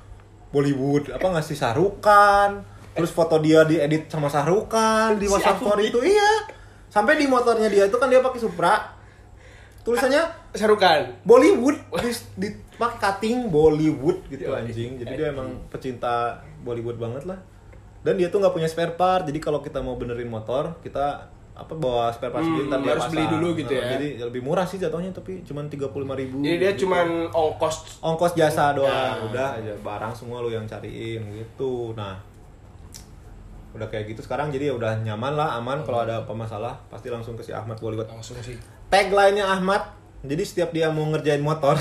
Bollywood 0.50 1.14
apa 1.14 1.22
ngasih 1.38 1.54
sarukan 1.54 2.66
terus 2.90 3.14
foto 3.14 3.38
dia 3.38 3.62
diedit 3.62 4.10
sama 4.10 4.26
sarukan 4.26 5.14
di 5.14 5.30
Si 5.30 5.32
WhatsApp 5.36 5.62
Ahmad. 5.62 5.68
story 5.68 5.84
itu. 5.92 6.00
Iya. 6.02 6.32
Sampai 6.90 7.20
di 7.20 7.30
motornya 7.30 7.68
dia 7.70 7.86
itu 7.86 7.96
kan 8.00 8.08
dia 8.08 8.18
pakai 8.24 8.40
Supra. 8.40 8.74
Tulisannya 9.84 10.40
Sarukan. 10.56 11.22
Bollywood. 11.22 11.78
Di, 12.02 12.10
di 12.34 12.48
pakai 12.80 12.98
cutting 12.98 13.52
Bollywood 13.52 14.26
gitu 14.32 14.50
anjing. 14.50 14.98
Jadi 14.98 15.12
dia 15.14 15.30
emang 15.30 15.68
pecinta 15.70 16.42
Bollywood 16.64 16.98
banget 16.98 17.28
lah. 17.28 17.38
Dan 18.00 18.16
dia 18.16 18.32
tuh 18.32 18.40
nggak 18.40 18.56
punya 18.56 18.66
spare 18.66 18.96
part. 18.96 19.28
Jadi 19.28 19.38
kalau 19.38 19.60
kita 19.62 19.78
mau 19.84 19.94
benerin 19.94 20.26
motor 20.26 20.80
kita 20.82 21.30
apa 21.60 21.72
bawa 21.72 22.08
spare 22.08 22.30
part 22.30 22.40
Hmm, 22.40 22.66
ntar 22.66 22.80
dia 22.80 22.92
harus 22.92 23.08
beli 23.08 23.24
dulu 23.28 23.48
gitu 23.54 23.68
Nah, 23.70 23.78
ya. 23.78 23.90
jadi 23.94 24.06
lebih 24.22 24.40
murah 24.40 24.64
sih 24.64 24.76
jatuhnya 24.76 25.10
tapi 25.10 25.40
cuman 25.42 25.68
tiga 25.68 25.86
puluh 25.86 26.04
lima 26.04 26.16
ribu 26.16 26.40
Jadi 26.40 26.56
dia 26.56 26.72
cuman 26.74 27.28
ongkos 27.28 28.00
ongkos 28.00 28.32
jasa 28.32 28.72
doang 28.72 28.88
Nah. 28.88 29.26
udah 29.26 29.48
aja 29.54 29.72
barang 29.76 30.12
semua 30.12 30.40
lu 30.40 30.48
yang 30.48 30.64
cariin 30.64 31.20
gitu. 31.30 31.92
Nah 31.92 32.16
udah 33.70 33.86
kayak 33.86 34.08
gitu 34.08 34.20
sekarang 34.20 34.48
jadi 34.48 34.68
ya 34.68 34.74
udah 34.74 34.92
nyaman 35.00 35.32
lah 35.32 35.54
aman. 35.56 35.78
Kalau 35.80 36.02
ada 36.02 36.20
apa 36.20 36.32
masalah 36.32 36.74
pasti 36.88 37.06
langsung 37.06 37.36
ke 37.36 37.42
si 37.42 37.52
Ahmad 37.52 37.76
Bollywood 37.76 38.08
langsung 38.08 38.34
sih. 38.40 38.58
tagline-nya 38.88 39.46
Ahmad 39.46 39.84
jadi 40.20 40.42
setiap 40.42 40.70
dia 40.70 40.88
mau 40.88 41.06
ngerjain 41.06 41.38
motor 41.38 41.78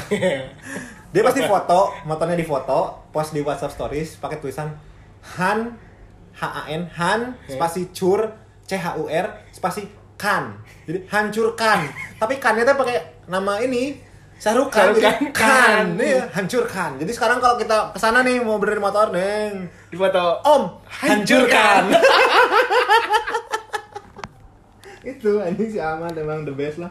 dia 1.11 1.21
pasti 1.21 1.41
foto 1.41 1.89
motornya 2.03 2.35
difoto 2.35 3.09
post 3.09 3.33
di 3.33 3.41
WhatsApp 3.41 3.73
stories 3.73 4.15
pakai 4.15 4.37
tulisan 4.37 4.69
Han 5.35 5.73
H 6.31 6.41
A 6.45 6.63
N 6.69 6.85
Han 6.93 7.33
spasi 7.43 7.89
cur 7.89 8.29
C 8.69 8.77
H 8.77 9.01
U 9.01 9.09
R 9.09 9.25
spasi 9.49 9.89
kan. 10.13 10.53
Jadi 10.85 11.09
hancurkan. 11.09 11.89
Tapi 12.21 12.37
kannya 12.37 12.61
tuh 12.61 12.77
pakai 12.77 13.25
nama 13.25 13.57
ini 13.65 14.09
Sahrukan, 14.39 14.95
kan. 14.95 15.19
Kan. 15.35 15.85
nih 15.99 16.15
hancurkan. 16.31 16.95
Jadi 16.95 17.11
sekarang 17.11 17.43
kalau 17.43 17.59
kita 17.59 17.91
ke 17.91 17.99
sana 17.99 18.23
nih 18.23 18.39
mau 18.39 18.55
benerin 18.55 18.79
motor 18.79 19.11
neng. 19.11 19.67
Di 19.91 19.99
foto. 19.99 20.39
Om 20.47 20.63
Hancurkan. 20.87 21.91
itu 25.11 25.43
anjing 25.43 25.69
si 25.75 25.79
Ahmad. 25.83 26.15
Emang 26.15 26.47
the 26.47 26.55
best 26.55 26.79
lah. 26.79 26.87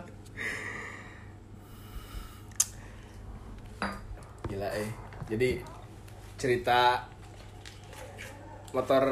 Gila 4.45 4.69
eh. 4.77 4.93
Jadi 5.33 5.65
cerita 6.37 7.01
motor 8.77 9.05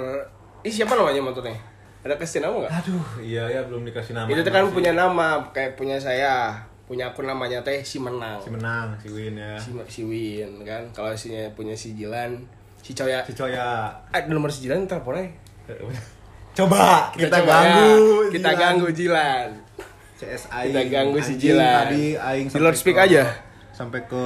Ih 0.61 0.75
siapa 0.75 0.93
namanya 0.93 1.25
motornya? 1.25 1.57
Ada 2.07 2.15
kasih 2.17 2.39
nama 2.41 2.55
nggak? 2.57 2.73
aduh 2.73 3.07
iya 3.19 3.45
ya 3.47 3.61
belum 3.63 3.83
dikasih 3.85 4.15
nama 4.15 4.27
Itu 4.27 4.47
kan 4.47 4.71
punya 4.71 4.93
nama 4.93 5.27
kayak 5.51 5.75
punya 5.75 5.99
saya. 5.99 6.55
Punya 6.85 7.11
akun 7.11 7.27
namanya 7.27 7.59
teh 7.61 7.83
si 7.83 7.99
menang. 7.99 8.39
si 8.39 8.47
menang 8.47 8.95
si 8.97 9.11
Win 9.11 9.35
ya 9.35 9.59
Si, 9.59 9.69
si 9.89 10.01
Win 10.01 10.63
kan. 10.63 10.87
Kalau 10.93 11.11
si 11.13 11.29
punya 11.51 11.75
si 11.75 11.93
Jilan, 11.93 12.39
si 12.79 12.95
Coya. 12.95 13.21
si 13.21 13.35
Coya 13.35 13.91
Ada 14.09 14.31
nomor 14.31 14.49
si 14.49 14.63
Jilan 14.63 14.87
aja. 14.87 15.03
coba 16.55 17.11
kita, 17.13 17.37
coba 17.37 17.53
ganggu 17.53 17.91
ya. 18.23 18.31
Kita 18.31 18.49
Jilan. 18.49 18.57
ganggu 18.57 18.87
Jilan. 18.89 19.49
CS 20.17 20.43
Kita 20.49 20.83
ganggu 20.87 21.19
si 21.21 21.35
Jilan. 21.37 21.75
tadi 21.85 22.05
Aing 22.15 22.47
Di 22.49 22.57
loudspeak 22.57 22.97
aja. 22.97 23.25
sampai 23.73 24.07
ke 24.07 24.25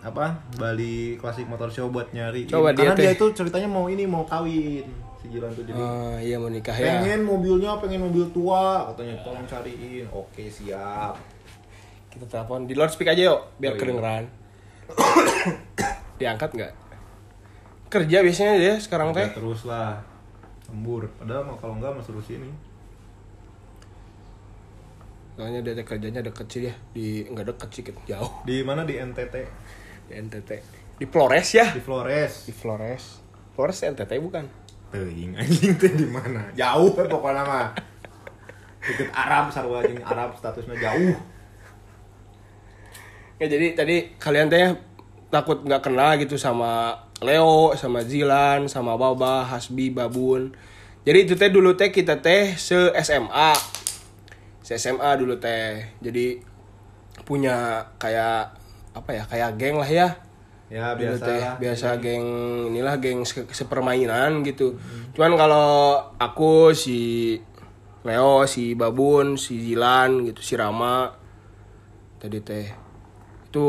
apa 0.00 0.32
Bali 0.54 1.18
Classic 1.18 1.44
Motor 1.44 1.68
Show 1.68 1.90
buat 1.90 2.08
nyari 2.08 2.46
Coba 2.46 2.70
dia 2.70 2.88
karena 2.88 2.96
dia, 2.96 3.10
teh. 3.10 3.18
itu 3.18 3.26
ceritanya 3.34 3.68
mau 3.68 3.84
ini 3.84 4.06
mau 4.06 4.24
kawin 4.24 4.86
si 5.22 5.30
Jilan 5.30 5.50
tuh 5.52 5.62
jadi 5.62 5.78
Oh 5.78 6.18
iya 6.18 6.36
mau 6.36 6.46
nikah 6.46 6.74
ya. 6.74 6.98
pengen 6.98 7.22
mobilnya 7.22 7.78
pengen 7.78 8.02
mobil 8.02 8.26
tua 8.28 8.90
katanya 8.90 9.14
tolong 9.22 9.46
cariin 9.46 10.04
oke 10.08 10.42
siap 10.44 11.14
Kita 12.08 12.26
telepon 12.26 12.66
di 12.66 12.74
loudspeak 12.74 13.08
aja 13.08 13.22
yuk 13.24 13.40
biar 13.56 13.72
Oh, 13.72 13.74
iya. 13.74 13.80
kedengeran. 13.80 14.24
Diangkat 16.18 16.50
nggak? 16.52 16.72
Kerja 17.88 18.18
biasanya 18.20 18.54
dia 18.56 18.74
sekarang 18.76 19.12
teh. 19.12 19.30
Terus 19.30 19.64
lah 19.64 20.02
lembur 20.68 21.06
padahal 21.14 21.44
mah 21.44 21.56
kalau 21.56 21.76
enggak 21.76 21.92
mah 21.92 22.00
suruh 22.00 22.20
sini 22.20 22.48
Soalnya 25.32 25.60
dia 25.62 25.80
kerjanya 25.80 26.20
deket 26.20 26.46
sih 26.46 26.62
ya 26.68 26.74
di 26.92 27.24
enggak 27.24 27.56
deket 27.56 27.68
sih 27.70 27.82
jauh 28.06 28.32
di 28.44 28.60
mana 28.60 28.84
di 28.84 28.96
NTT 28.96 29.34
di 30.04 30.14
NTT. 30.18 30.50
Di 30.98 31.06
Flores 31.08 31.48
ya? 31.50 31.72
di 31.72 31.80
Flores 31.80 32.44
Di 32.44 32.52
Flores. 32.52 33.04
Flores 33.52 33.78
NTT 33.82 34.12
bukan? 34.18 34.44
Teuing 34.92 35.32
anjing 35.32 35.72
teh 35.80 35.88
di 35.88 36.04
mana? 36.04 36.52
Jauh 36.52 36.92
we 36.92 37.04
pokoknya 37.08 37.42
mah. 37.48 37.68
Deket 38.84 39.08
Arab 39.16 39.48
sarua 39.48 39.80
anjing 39.80 40.04
Arab 40.04 40.36
statusnya 40.36 40.76
jauh. 40.76 41.16
Ya 43.40 43.46
jadi 43.48 43.72
tadi 43.72 44.12
kalian 44.20 44.52
teh 44.52 44.76
takut 45.32 45.64
nggak 45.64 45.80
kenal 45.80 46.20
gitu 46.20 46.36
sama 46.36 47.00
Leo, 47.24 47.72
sama 47.72 48.04
Zilan, 48.04 48.68
sama 48.68 49.00
Baba, 49.00 49.48
Hasbi, 49.48 49.88
Babun. 49.88 50.52
Jadi 51.08 51.18
itu 51.24 51.34
teh 51.40 51.48
dulu 51.48 51.72
teh 51.72 51.88
kita 51.88 52.20
teh 52.20 52.52
se 52.60 52.92
SMA. 53.00 53.56
Se 54.60 54.76
SMA 54.76 55.10
dulu 55.16 55.40
teh. 55.40 55.88
Jadi 56.04 56.36
punya 57.24 57.88
kayak 57.96 58.54
apa 58.92 59.10
ya? 59.16 59.24
Kayak 59.24 59.56
geng 59.56 59.80
lah 59.80 59.88
ya. 59.88 60.08
Ya 60.72 60.96
Dulu 60.96 61.04
biasa 61.04 61.24
teh, 61.28 61.42
biasa 61.60 61.86
geng 62.00 62.26
inilah 62.72 62.96
geng 62.96 63.28
se- 63.28 63.44
sepermainan 63.44 64.40
gitu. 64.40 64.80
Cuman 65.12 65.36
kalau 65.36 66.00
aku 66.16 66.72
si 66.72 67.36
Leo, 68.02 68.48
si 68.48 68.72
Babun, 68.72 69.36
si 69.36 69.60
Zilan 69.60 70.24
gitu, 70.24 70.40
si 70.40 70.56
Rama 70.56 71.12
tadi 72.16 72.40
teh 72.40 72.72
itu 73.46 73.66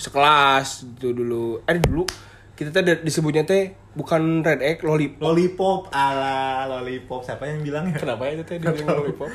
sekelas 0.00 0.88
itu 0.96 1.12
dulu. 1.12 1.60
Eh 1.68 1.76
dulu 1.76 2.08
kita 2.56 2.72
teh 2.72 2.80
di- 2.80 3.04
disebutnya 3.04 3.44
teh 3.44 3.76
bukan 3.96 4.44
red 4.44 4.60
egg 4.60 4.84
lollipop 4.84 5.24
Lollipop 5.24 5.80
ala 5.88 6.68
lollipop 6.68 7.24
siapa 7.24 7.48
yang 7.48 7.64
bilang 7.64 7.88
ya? 7.88 7.96
kenapa 7.96 8.28
ya 8.28 8.36
itu 8.36 8.44
teh 8.44 8.60
dia 8.60 8.68
bilang 8.70 9.00
lollipop 9.00 9.28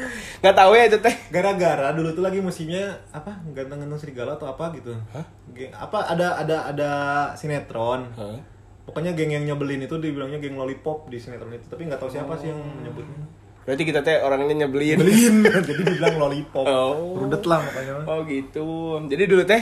nggak 0.45 0.55
tahu 0.55 0.71
ya 0.77 0.83
itu 0.85 0.97
teh 1.01 1.15
Gara-gara 1.31 1.95
dulu 1.95 2.11
tuh 2.11 2.23
lagi 2.27 2.37
musimnya 2.37 2.91
apa 3.09 3.31
ganteng-ganteng 3.55 3.97
serigala 3.97 4.35
atau 4.35 4.51
apa 4.51 4.69
gitu. 4.75 4.91
Hah? 5.15 5.25
Geng, 5.55 5.71
apa 5.71 6.11
ada 6.11 6.37
ada 6.37 6.57
ada 6.67 6.91
sinetron. 7.39 8.11
Hah? 8.13 8.37
Pokoknya 8.83 9.15
geng 9.15 9.31
yang 9.31 9.47
nyebelin 9.47 9.87
itu 9.87 9.95
dibilangnya 9.95 10.43
geng 10.43 10.59
lollipop 10.59 11.07
di 11.07 11.17
sinetron 11.17 11.55
itu, 11.55 11.65
tapi 11.71 11.87
nggak 11.87 12.01
tahu 12.01 12.11
siapa 12.11 12.35
sih 12.35 12.51
yang 12.51 12.59
menyebutnya. 12.59 13.25
berarti 13.61 13.85
kita 13.85 14.01
teh 14.01 14.17
orangnya 14.25 14.65
nyebelin 14.65 14.97
Nyebelin, 14.97 15.35
jadi 15.69 15.81
dibilang 15.85 16.17
lollipop. 16.17 16.65
Oh. 16.65 17.13
Rudet 17.21 17.45
lah 17.45 17.61
makanya. 17.61 17.93
oh 18.09 18.19
gitu 18.25 18.97
jadi 19.05 19.23
dulu 19.29 19.45
teh 19.45 19.61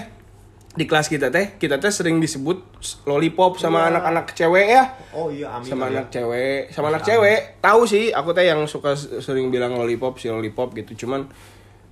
di 0.70 0.86
kelas 0.86 1.08
kita 1.08 1.28
teh 1.28 1.56
kita 1.56 1.76
teh 1.76 1.90
sering 1.90 2.18
disebut 2.18 2.62
lollipop 3.04 3.58
sama 3.58 3.84
Iya. 3.84 3.90
anak-anak 3.92 4.26
cewek 4.32 4.68
ya 4.70 4.84
Oh 5.12 5.28
iya, 5.28 5.50
Amin. 5.50 5.66
sama 5.66 5.84
kali 5.84 5.90
ya. 5.90 5.98
anak 5.98 6.08
cewek 6.10 6.60
sama 6.70 6.88
anak 6.88 7.02
Amin. 7.02 7.10
cewek 7.10 7.40
tahu 7.60 7.82
sih 7.84 8.04
aku 8.10 8.30
teh 8.32 8.46
yang 8.46 8.62
suka 8.66 8.94
sering 8.96 9.50
bilang 9.50 9.74
lollipop 9.74 10.16
si 10.16 10.28
lollipop 10.28 10.72
gitu 10.74 10.94
cuman 11.00 11.26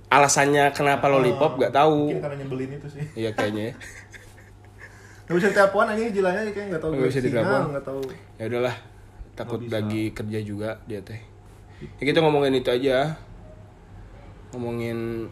alasannya 0.08 0.70
kenapa 0.72 1.04
lollipop 1.06 1.58
gak 1.58 1.70
tahu 1.70 2.08
Mungkin 2.08 2.22
karena 2.22 2.36
nyebelin 2.38 2.70
itu 2.72 2.88
sih. 2.88 3.04
iya 3.14 3.30
kayaknya 3.30 3.62
ya. 3.64 3.74
Gak 5.28 5.36
bisa 5.36 5.48
telepon 5.52 5.84
aja 5.84 6.00
jilanya 6.08 6.40
kayak 6.46 6.66
nggak 6.70 6.80
tahu 6.80 6.90
Nggak 6.90 7.08
bisa 7.10 7.20
ditelepon. 7.20 7.60
nggak 7.68 7.84
tahu. 7.84 8.00
ya 8.40 8.44
udahlah 8.46 8.76
takut 9.34 9.60
Nggak 9.60 9.74
lagi 9.74 10.02
kerja 10.10 10.38
juga 10.40 10.70
dia 10.84 11.00
teh 11.00 11.20
ya 12.00 12.04
kita 12.04 12.18
ngomongin 12.18 12.56
itu 12.56 12.70
aja 12.70 13.18
ngomongin 14.50 15.28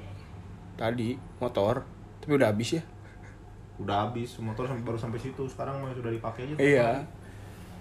tadi 0.77 1.17
motor 1.39 1.83
tapi 2.21 2.33
udah 2.33 2.53
habis 2.53 2.77
ya 2.77 2.83
Udah 3.77 4.09
habis 4.09 4.37
motor 4.39 4.65
sampai 4.65 4.83
baru 4.83 4.97
sampai 4.97 5.19
situ. 5.19 5.43
Sekarang 5.47 5.79
mah 5.79 5.93
sudah 5.93 6.11
dipakai 6.11 6.49
aja. 6.49 6.55
iya 6.57 6.91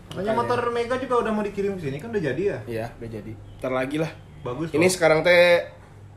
Makanya 0.05 0.33
motor 0.37 0.59
Mega 0.69 0.95
juga 0.95 1.17
udah 1.17 1.31
mau 1.33 1.41
dikirim 1.41 1.73
ke 1.75 1.89
sini 1.89 1.97
kan 1.97 2.13
udah 2.13 2.21
jadi 2.21 2.43
ya. 2.45 2.59
iya 2.69 2.85
udah 2.93 3.09
jadi 3.09 3.31
ntar 3.57 3.73
lagi 3.73 3.97
lah 3.97 4.11
Bagus. 4.45 4.69
ini 4.69 4.85
loh. 4.85 4.93
sekarang 4.93 5.25
teh 5.25 5.65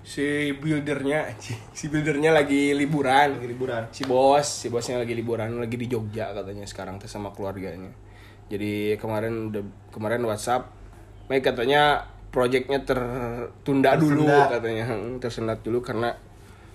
si 0.04 0.52
buildernya 0.52 1.32
si 1.72 1.88
buildernya 1.88 2.30
lagi 2.30 2.76
liburan 2.76 3.40
lagi 3.40 3.48
liburan. 3.48 3.82
si 3.88 4.04
bos 4.04 4.44
si 4.44 4.68
bosnya 4.68 5.00
lagi 5.00 5.16
liburan 5.16 5.56
lagi 5.56 5.80
di 5.80 5.88
Jogja 5.88 6.36
katanya 6.36 6.68
sekarang 6.68 7.00
teh 7.00 7.08
sama 7.08 7.32
keluarganya 7.32 7.88
jadi 8.52 9.00
kemarin 9.00 9.48
udah 9.48 9.64
kemarin 9.88 10.20
WhatsApp 10.24 10.68
Mei 11.28 11.40
katanya 11.40 12.04
proyeknya 12.28 12.84
tertunda 12.84 13.96
dulu 13.96 14.28
katanya 14.28 14.84
Hmm, 14.84 15.16
tersendat 15.16 15.64
dulu 15.64 15.80
karena 15.80 16.12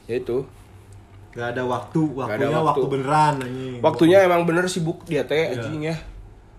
ya 0.06 0.18
itu 0.18 0.50
Gak 1.34 1.48
ada 1.50 1.64
waktu, 1.64 1.98
Nggak 2.00 2.28
ada 2.30 2.30
waktunya 2.30 2.50
waktu. 2.54 2.68
waktu 2.70 2.88
beneran 2.88 3.36
anjing. 3.40 3.78
waktunya 3.80 4.18
emang 4.22 4.42
bener 4.44 4.66
sibuk 4.66 5.02
dia 5.04 5.24
teh 5.24 5.36
Iya. 5.44 5.58
anjing 5.58 5.82
ya 5.84 5.96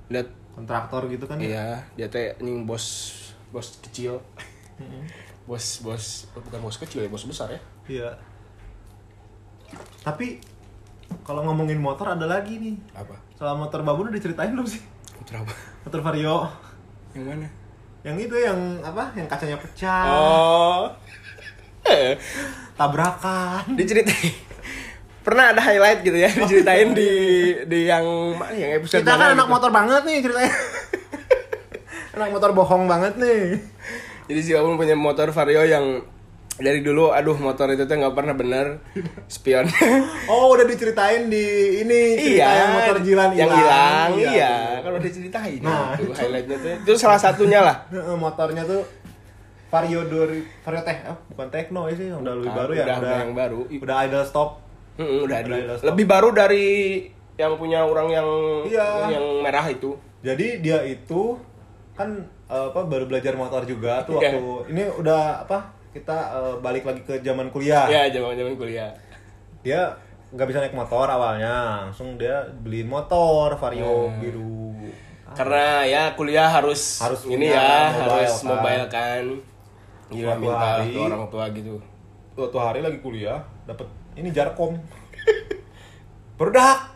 lihat 0.06 0.28
kontraktor 0.50 1.06
gitu 1.06 1.24
kan. 1.24 1.36
ya. 1.36 1.46
iya 1.46 1.66
dia 1.94 2.06
teh 2.08 2.34
anjing 2.34 2.62
bos 2.64 2.84
bos 3.48 3.78
kecil 3.80 4.18
bos 5.44 5.78
bos 5.78 6.04
bukan 6.34 6.58
bos 6.60 6.76
kecil 6.76 7.00
ya 7.00 7.08
bos 7.08 7.22
besar 7.22 7.48
ya 7.48 7.60
Iya. 7.84 8.10
Tapi 10.00 10.40
kalau 11.20 11.42
ngomongin 11.42 11.76
motor 11.76 12.08
ada 12.08 12.24
lagi 12.24 12.56
nih. 12.56 12.74
apa 12.92 13.14
Soal 13.34 13.54
motor 13.54 13.80
Babu 13.80 14.02
udah 14.02 14.12
diceritain 14.12 14.50
belum 14.50 14.64
sih? 14.64 14.80
Putra 15.14 15.38
apa 15.38 15.52
Motor 15.82 16.00
Vario. 16.00 16.46
yang 17.12 17.24
mana 17.24 17.48
Yang 18.02 18.16
itu 18.24 18.36
yang 18.38 18.58
apa? 18.80 19.12
Yang 19.12 19.26
kacanya 19.28 19.56
pecah. 19.56 20.04
oh 20.06 20.82
Tabrakan. 22.74 23.64
diceritain 23.74 24.32
pernah 25.24 25.50
ada 25.50 25.58
highlight 25.58 26.00
gitu 26.00 26.14
ya 26.14 26.28
diceritain 26.28 26.92
di 26.92 27.10
di 27.64 27.80
yang 27.84 28.04
mana 28.30 28.52
yang 28.52 28.76
episode 28.76 29.00
Kita 29.00 29.16
kan 29.16 29.32
anak 29.32 29.42
gitu. 29.42 29.50
motor 29.50 29.70
banget 29.70 30.02
nih 30.04 30.18
ceritanya. 30.20 30.52
anak 32.14 32.28
motor 32.30 32.50
bohong 32.52 32.84
banget 32.84 33.14
nih. 33.16 33.58
jadi 34.24 34.40
si 34.40 34.50
Babun 34.52 34.76
punya 34.76 34.94
motor 34.94 35.28
Vario 35.28 35.62
yang 35.62 36.04
dari 36.54 36.80
dulu 36.80 37.10
aduh 37.10 37.34
motor 37.34 37.66
itu 37.68 37.82
tuh 37.82 37.96
nggak 37.96 38.14
pernah 38.14 38.30
bener 38.32 38.78
spion 39.26 39.66
Oh, 40.24 40.54
udah 40.54 40.62
diceritain 40.62 41.26
di 41.26 41.42
ini 41.80 42.00
cerita 42.14 42.46
yang 42.46 42.70
motor 42.70 42.96
Jilan 43.00 43.28
yang 43.32 43.50
hilang 43.50 44.10
iya 44.14 44.54
bener. 44.70 44.78
kan 44.78 44.90
udah 44.92 45.02
diceritain 45.02 45.58
Nah, 45.58 45.98
itu 45.98 46.12
highlightnya 46.14 46.56
tuh 46.56 46.72
itu 46.78 46.92
salah 46.94 47.18
satunya 47.18 47.58
lah 47.58 47.82
Heeh, 47.90 48.14
motornya 48.14 48.62
tuh 48.62 48.86
Vario 49.66 50.06
dari 50.06 50.46
Vario 50.62 50.82
Teh, 50.82 50.98
oh, 51.04 51.18
bukan 51.28 51.48
Tekno 51.50 51.90
ya 51.90 51.94
sih, 51.94 52.06
udah 52.06 52.30
lebih 52.32 52.52
baru 52.52 52.72
ya, 52.72 52.84
udah- 52.86 52.98
udah 53.02 53.18
yang 53.18 53.34
baru. 53.34 53.60
Udah 53.66 53.96
idle 54.00 54.22
stop. 54.22 54.62
Mm-mm, 54.94 55.24
udah 55.24 55.38
di- 55.40 55.66
lebih 55.82 56.06
baru 56.06 56.28
dari 56.30 56.66
yang 57.34 57.54
punya 57.54 57.82
orang 57.82 58.08
yang 58.08 58.28
Iya. 58.64 59.10
yang 59.10 59.24
merah 59.40 59.66
itu 59.66 59.90
Jadi 60.20 60.60
dia 60.60 60.80
itu 60.82 61.36
kan 61.92 62.08
eh, 62.44 62.66
apa 62.68 62.80
baru 62.82 63.04
belajar 63.04 63.34
motor 63.34 63.62
juga 63.62 64.00
tuh 64.02 64.16
Iya. 64.16 64.32
waktu 64.32 64.44
ini 64.70 64.82
udah 64.94 65.42
apa 65.42 65.58
kita 65.90 66.16
eh, 66.32 66.54
balik 66.58 66.84
lagi 66.84 67.02
ke 67.02 67.18
zaman 67.20 67.48
kuliah. 67.48 67.86
ya 67.86 68.06
zaman 68.08 68.32
zaman 68.32 68.54
kuliah 68.54 68.90
Dia 69.60 69.90
nggak 70.28 70.46
bisa 70.46 70.58
naik 70.58 70.74
motor 70.74 71.06
awalnya, 71.06 71.54
langsung 71.84 72.14
dia 72.14 72.42
beliin 72.60 72.86
motor 72.86 73.54
Vario 73.54 74.08
Hmm. 74.08 74.18
biru. 74.18 74.74
karena 75.30 75.82
ya 75.82 76.02
kuliah 76.12 76.46
harus 76.48 77.00
Harus 77.00 77.26
ini 77.26 77.48
ya 77.48 77.90
mobile 77.90 78.06
harus 78.22 78.32
kan. 78.36 78.46
mobile 78.48 78.86
kan 78.88 79.24
Gila 80.06 80.34
minta 80.36 80.66
hari. 80.78 80.94
orang 80.96 81.26
tua 81.26 81.44
gitu 81.50 81.74
Suatu 82.32 82.54
hari 82.56 82.78
lagi 82.78 82.98
kuliah 82.98 83.38
dapat 83.64 83.86
ini 84.14 84.28
jarkom. 84.30 84.78
Berdak. 86.34 86.94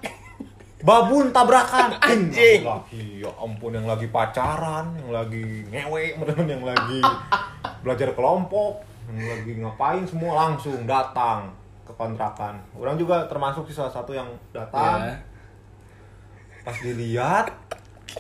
Babun 0.79 1.31
tabrakan. 1.31 1.99
Anjing. 1.99 2.63
Lagi 2.63 3.21
ya 3.21 3.31
ampun 3.35 3.75
yang 3.75 3.85
lagi 3.85 4.07
pacaran, 4.07 4.95
yang 4.95 5.11
lagi 5.11 5.67
ngewe, 5.67 6.15
yang 6.49 6.63
lagi 6.63 7.03
belajar 7.81 8.15
kelompok, 8.15 8.79
yang 9.09 9.19
lagi 9.21 9.53
ngapain 9.59 10.07
semua 10.07 10.39
langsung 10.39 10.87
datang 10.87 11.51
ke 11.83 11.93
kontrakan. 11.93 12.63
Orang 12.73 12.95
juga 12.95 13.27
termasuk 13.27 13.67
sih 13.67 13.75
salah 13.75 13.91
satu 13.91 14.15
yang 14.15 14.31
datang. 14.51 15.03
ya. 15.05 15.17
Pas 16.63 16.77
dilihat 16.79 17.51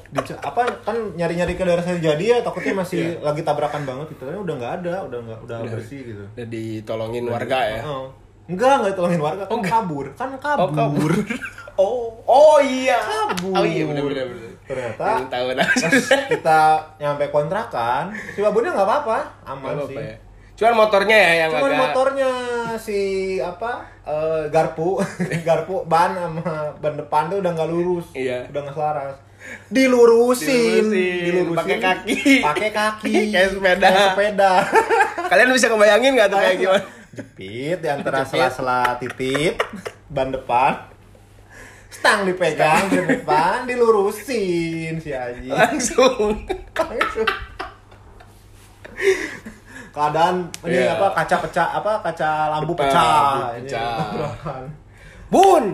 dica- 0.09 0.41
apa 0.41 0.83
kan 0.83 0.97
nyari-nyari 1.15 1.53
ke 1.53 1.63
daerah 1.63 1.81
saya 1.81 1.97
jadi 1.97 2.25
ya 2.29 2.39
takutnya 2.41 2.75
masih 2.77 3.19
lagi 3.21 3.41
tabrakan 3.41 3.83
banget 3.85 4.07
gitu 4.11 4.25
Ternyata 4.25 4.41
udah 4.41 4.55
nggak 4.57 4.73
ada 4.79 4.95
udah 5.05 5.19
nggak 5.21 5.39
udah, 5.45 5.57
Udah. 5.59 5.73
bersih 5.75 6.01
gitu 6.03 6.25
udah 6.29 6.47
ditolongin 6.47 7.25
warga 7.25 7.59
ya 7.63 7.81
Heeh. 7.83 8.07
Enggak, 8.49 8.81
enggak 8.81 8.97
tolongin 8.97 9.21
warga, 9.21 9.45
kan 9.45 9.61
kabur. 9.61 10.07
Kan 10.17 10.31
kabur. 10.41 10.65
oh 10.65 10.69
kabur 10.73 11.13
oh 11.81 11.97
oh 12.25 12.57
iya 12.59 12.97
Kabur. 12.99 13.55
oh 13.55 13.65
iya 13.65 13.85
benar 13.85 14.03
benar 14.03 14.25
benar 14.27 14.51
Ternyata 14.69 15.05
tahu 15.29 15.47
kita 16.29 16.61
nyampe 16.99 17.25
kontrakan, 17.29 18.13
si 18.33 18.41
babunnya 18.41 18.73
nggak 18.73 18.85
apa-apa, 18.85 19.19
aman 19.47 19.63
Nggak 19.71 19.89
sih. 19.89 19.97
apa-apa 19.97 20.03
ya 20.03 20.17
cuman 20.59 20.75
motornya 20.75 21.15
ya 21.17 21.33
yang 21.39 21.51
Cuman 21.55 21.71
agak 21.71 21.79
motornya 21.79 22.31
si 22.77 22.99
apa 23.39 23.73
eh, 24.03 24.43
garpu, 24.51 24.99
garpu 25.47 25.87
ban 25.87 26.11
sama 26.11 26.75
ban 26.75 26.99
depan 26.99 27.31
tuh 27.31 27.39
udah 27.39 27.53
nggak 27.55 27.71
lurus, 27.71 28.11
Iya. 28.11 28.51
udah 28.51 28.61
nggak 28.67 28.75
selaras. 28.75 29.15
Dilurusin, 29.71 30.83
Dilurusin. 30.91 31.55
Pakai 31.55 31.79
kaki. 31.79 32.19
pakai 32.43 32.71
kaki, 32.75 33.15
Kayak 33.33 33.49
sepeda. 33.55 33.87
Kayak 33.87 34.07
sepeda. 34.11 34.53
kalian 35.31 35.49
bisa 35.55 35.67
kebayangin 35.69 36.13
nggak 36.17 36.27
tuh 36.27 36.39
kayak 36.39 36.57
gimana 36.59 36.83
Jepit 37.19 37.83
di 37.83 37.89
antara 37.91 38.23
sela-sela 38.23 38.95
titip 38.97 39.59
ban 40.07 40.31
depan. 40.31 40.87
Stang 41.91 42.23
dipegang 42.23 42.87
di 42.87 43.01
depan, 43.03 43.67
dilurusin 43.67 44.97
si 44.97 45.11
Aji. 45.11 45.51
langsung 45.51 46.47
Langsung. 46.71 47.27
Keadaan 49.89 50.47
ini 50.63 50.79
Iya. 50.79 50.95
apa 50.95 51.11
kaca 51.13 51.37
pecah 51.43 51.69
apa 51.73 51.93
kaca 52.01 52.31
lampu 52.53 52.73
Depan, 52.73 52.87
pecah. 52.87 53.11
lampu 53.51 53.59
pecah. 53.67 54.63
bun 55.29 55.65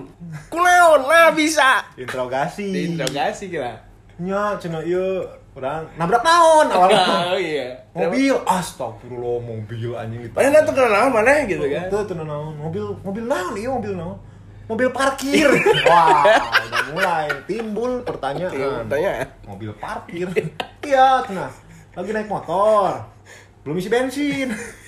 kunaon 0.48 1.04
nah 1.04 1.28
bisa 1.30 1.84
Interogasi. 1.94 2.72
diinterogasi 2.72 3.44
kira 3.48 3.84
Nya 4.16 4.56
cenah 4.56 4.80
ieu 4.80 5.22
urang 5.54 5.86
nabrak 5.94 6.22
naon 6.26 6.66
awalnya. 6.66 7.02
oh 7.30 7.38
iya 7.38 7.78
Mobil, 7.94 8.34
astagfirullah 8.42 9.38
mobil 9.38 9.94
anjing 9.94 10.26
gitu. 10.26 10.34
mana 10.34 10.58
tuh 10.66 10.74
kenal 10.74 11.06
mana 11.14 11.46
gitu 11.46 11.62
kan 11.70 11.86
Itu 11.86 11.98
tuh 12.10 12.14
naon, 12.18 12.58
mobil 12.58 12.84
mobil 13.06 13.24
naon 13.24 13.54
iya 13.54 13.70
mobil 13.70 13.94
naon. 13.94 14.18
Mobil 14.64 14.88
parkir. 14.96 15.44
Wah, 15.92 16.24
udah 16.24 16.82
mulai 16.96 17.28
timbul 17.44 18.00
pertanyaan. 18.00 18.88
tanya 18.88 19.28
Mobil 19.44 19.68
parkir. 19.76 20.24
iya, 20.80 21.20
nah. 21.28 21.52
Lagi 21.92 22.10
naik 22.16 22.32
motor. 22.32 23.04
Belum 23.60 23.76
isi 23.76 23.92
bensin. 23.92 24.48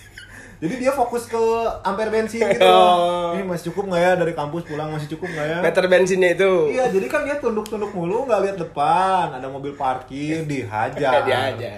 Jadi 0.56 0.74
dia 0.80 0.92
fokus 0.92 1.28
ke 1.28 1.36
ampere 1.84 2.08
bensin 2.08 2.40
gitu. 2.48 2.64
Oh. 2.96 3.36
Ini 3.36 3.44
masih 3.44 3.70
cukup 3.72 3.92
nggak 3.92 4.02
ya 4.02 4.12
dari 4.16 4.32
kampus 4.32 4.64
pulang 4.64 4.88
masih 4.88 5.08
cukup 5.12 5.28
nggak 5.28 5.46
ya? 5.46 5.58
meter 5.60 5.84
bensinnya 5.86 6.30
itu 6.32 6.52
Iya, 6.72 6.88
jadi 6.88 7.06
kan 7.12 7.20
dia 7.28 7.36
tunduk-tunduk 7.36 7.92
mulu 7.92 8.24
nggak 8.24 8.40
lihat 8.48 8.56
depan. 8.56 9.36
Ada 9.36 9.46
mobil 9.52 9.76
parkir 9.76 10.48
dihajar. 10.48 10.96
kayak 11.20 11.26
dia 11.28 11.38
aja 11.52 11.72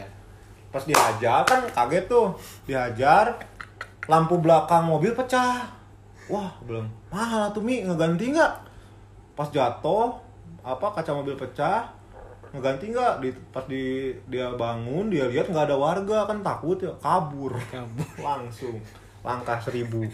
Pas 0.71 0.85
dihajar 0.85 1.43
kan 1.49 1.61
kaget 1.67 2.05
tuh. 2.07 2.37
Dihajar 2.69 3.41
lampu 4.07 4.39
belakang 4.39 4.87
mobil 4.87 5.13
pecah. 5.13 5.69
Wah, 6.29 6.53
belum. 6.65 6.87
Mahal 7.09 7.51
tuh 7.57 7.65
Mi 7.65 7.83
ngeganti 7.83 8.37
nggak? 8.37 8.53
Pas 9.35 9.49
jatuh 9.49 10.17
apa 10.63 10.87
kaca 10.93 11.11
mobil 11.17 11.35
pecah. 11.35 11.98
Ngeganti 12.55 12.85
nggak? 12.95 13.13
Di 13.21 13.31
pas 13.53 13.65
di 13.69 14.13
dia 14.29 14.53
bangun 14.55 15.13
dia 15.13 15.29
lihat 15.29 15.51
nggak 15.51 15.67
ada 15.69 15.77
warga 15.77 16.19
kan 16.29 16.41
takut 16.41 16.79
ya 16.81 16.93
kabur. 17.01 17.57
Kabur. 17.69 18.09
langsung 18.27 18.77
langkah 19.23 19.59
seribu. 19.61 20.05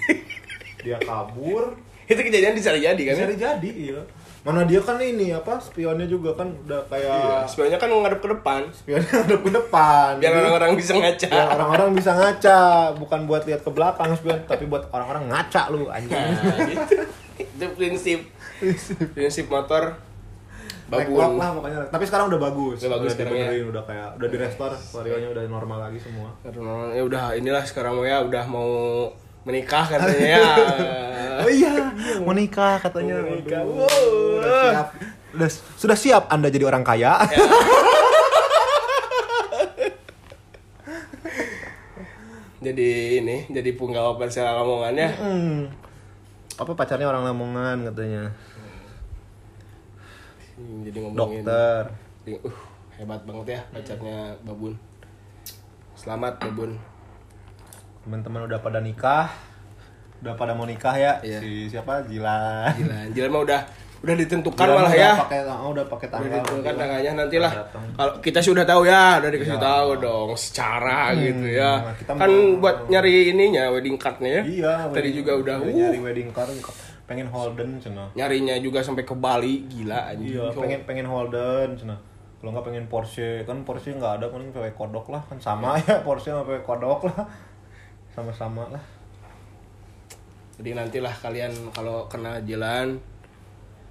Dia 0.83 0.99
kabur. 1.01 1.77
Itu 2.05 2.21
kejadian 2.21 2.53
bisa 2.53 2.77
jadi 2.77 3.01
kan? 3.01 3.15
bisa 3.17 3.25
ya? 3.25 3.37
jadi 3.57 3.71
iya. 3.73 4.01
Mana 4.45 4.61
dia 4.69 4.77
kan 4.77 5.01
ini 5.01 5.33
apa 5.33 5.57
spionnya 5.57 6.05
juga 6.05 6.37
kan 6.37 6.53
udah 6.69 6.85
Iya, 6.93 7.09
kayak 7.09 7.49
sebenarnya 7.49 7.79
kan 7.81 7.89
ngadep 7.89 8.21
ke 8.21 8.29
depan. 8.29 8.61
Spionnya 8.77 9.15
ada 9.25 9.37
ke 9.41 9.51
depan. 9.51 10.11
Biar 10.21 10.33
orang-orang 10.37 10.73
bisa 10.77 10.93
ngaca. 10.93 11.29
biar 11.33 11.49
orang-orang 11.57 11.89
bisa 11.97 12.11
ngaca. 12.13 12.61
Bukan 13.01 13.21
buat 13.25 13.43
lihat 13.49 13.65
ke 13.65 13.71
belakang 13.73 14.13
spion 14.21 14.45
tapi 14.45 14.69
buat 14.69 14.85
orang-orang 14.93 15.33
ngaca 15.33 15.63
lu 15.73 15.89
anjing. 15.89 16.13
Nah, 16.13 16.61
gitu. 16.69 16.97
Itu 17.41 17.67
prinsip. 17.73 18.21
Prinsip 19.17 19.49
motor 19.49 19.97
Rock 20.85 21.09
lah 21.35 21.49
pokoknya 21.57 21.79
tapi 21.89 22.05
sekarang 22.05 22.29
udah 22.29 22.41
bagus 22.41 22.77
Udah 22.85 22.93
bagus 22.93 23.07
udah 23.09 23.15
sekarang 23.17 23.35
ya. 23.35 23.65
udah 23.65 23.83
kayak 23.83 24.09
udah 24.17 24.29
di 24.29 24.37
restore 24.37 24.75
varionya 24.93 25.29
udah 25.33 25.43
normal 25.49 25.79
lagi 25.81 25.99
semua 25.99 26.29
Karena 26.45 26.93
ya 26.93 27.03
udah 27.03 27.25
inilah 27.35 27.65
sekarang 27.65 27.97
ya 28.03 28.21
udah 28.21 28.45
mau 28.45 28.69
menikah 29.45 29.85
katanya 29.85 30.29
ya. 30.37 30.45
oh 31.45 31.51
iya 31.51 31.75
mau 32.21 32.33
nikah 32.33 32.77
katanya 32.79 33.17
Mau 33.19 33.33
nikah. 33.35 33.61
Wow. 33.61 33.89
udah 34.41 34.53
siap 34.63 34.89
udah, 35.35 35.49
sudah 35.77 35.97
siap 35.97 36.23
anda 36.29 36.49
jadi 36.49 36.65
orang 36.65 36.85
kaya 36.85 37.17
jadi 42.65 42.91
ini 43.21 43.37
jadi 43.51 43.71
punggawa 43.77 44.17
Persela 44.17 44.57
Lamongan 44.57 44.95
ya. 44.97 45.11
Hmm. 45.17 45.69
apa 46.55 46.73
pacarnya 46.73 47.05
orang 47.05 47.27
Lamongan 47.27 47.85
katanya 47.91 48.31
Jadi 50.65 50.99
ngomongin 50.99 51.45
dokter 51.45 51.83
Uh, 52.25 52.41
hebat 52.97 53.21
banget 53.23 53.47
ya 53.51 53.61
pacarnya 53.69 54.33
Babun. 54.41 54.73
Selamat 55.95 56.41
Babun. 56.41 56.73
teman-teman 58.01 58.45
udah 58.45 58.61
pada 58.61 58.81
nikah 58.81 59.29
udah 60.21 60.33
pada 60.35 60.53
mau 60.53 60.65
nikah 60.65 60.93
ya 60.95 61.13
Iya. 61.21 61.37
si 61.39 61.51
siapa 61.67 62.05
Jilan 62.05 62.73
Gila, 62.75 62.97
Jilan 63.13 63.29
mah 63.31 63.43
udah 63.43 63.61
udah 64.01 64.15
ditentukan 64.15 64.57
Jilan 64.59 64.77
malah 64.79 64.89
udah 64.91 65.01
ya. 65.03 65.13
pakai 65.19 65.41
oh, 65.43 65.69
udah 65.71 65.85
pakai 65.87 66.07
Udah 66.07 66.13
tanggal 66.15 66.33
ditentukan 66.39 66.75
tanggalnya 66.75 67.13
nantilah. 67.15 67.53
Kalau 67.95 68.13
kita 68.21 68.41
sudah 68.41 68.65
tahu 68.65 68.83
ya, 68.85 69.05
udah 69.19 69.31
dikasih 69.31 69.57
Iya. 69.57 69.61
tahu 69.63 69.89
dong 69.99 70.31
secara 70.35 71.01
gitu 71.15 71.45
ya. 71.47 71.73
kita 71.95 72.11
kan 72.15 72.31
buat 72.57 72.77
nyari 72.87 73.13
ininya 73.31 73.69
wedding 73.69 73.97
cardnya 73.97 74.31
ya. 74.31 74.43
iya 74.43 74.73
Tadi 74.87 74.93
wedding- 75.03 75.17
juga 75.19 75.33
udah 75.35 75.57
nyari, 75.59 75.69
uh, 75.71 75.77
nyari 75.83 76.01
wedding 76.03 76.29
card 76.31 76.49
pengen 77.05 77.29
Holden 77.29 77.77
cina 77.77 78.09
nyarinya 78.17 78.57
juga 78.65 78.81
sampai 78.81 79.05
ke 79.05 79.13
Bali 79.13 79.69
gila 79.69 80.09
anjing. 80.09 80.41
iya 80.41 80.49
So, 80.49 80.65
pengen 80.65 80.81
pengen 80.89 81.05
Holden 81.05 81.77
cina 81.77 81.97
kalau 82.45 82.61
nggak 82.61 82.69
pengen 82.69 82.85
Porsche 82.93 83.41
kan 83.49 83.65
Porsche 83.65 83.97
nggak 83.97 84.21
ada 84.21 84.29
paling 84.29 84.53
PW 84.53 84.69
kodok 84.77 85.09
lah. 85.09 85.25
Kan 85.25 85.41
sama 85.41 85.77
ya 85.89 86.05
Porsche 86.05 86.29
sama 86.29 86.45
PW 86.45 86.61
kodok 86.61 87.09
lah. 87.09 87.25
Sama-sama 88.13 88.69
lah. 88.69 88.85
Jadi 90.61 90.77
nantilah 90.77 91.15
kalian 91.25 91.73
kalau 91.73 92.05
kena 92.05 92.45
Jilan 92.45 93.01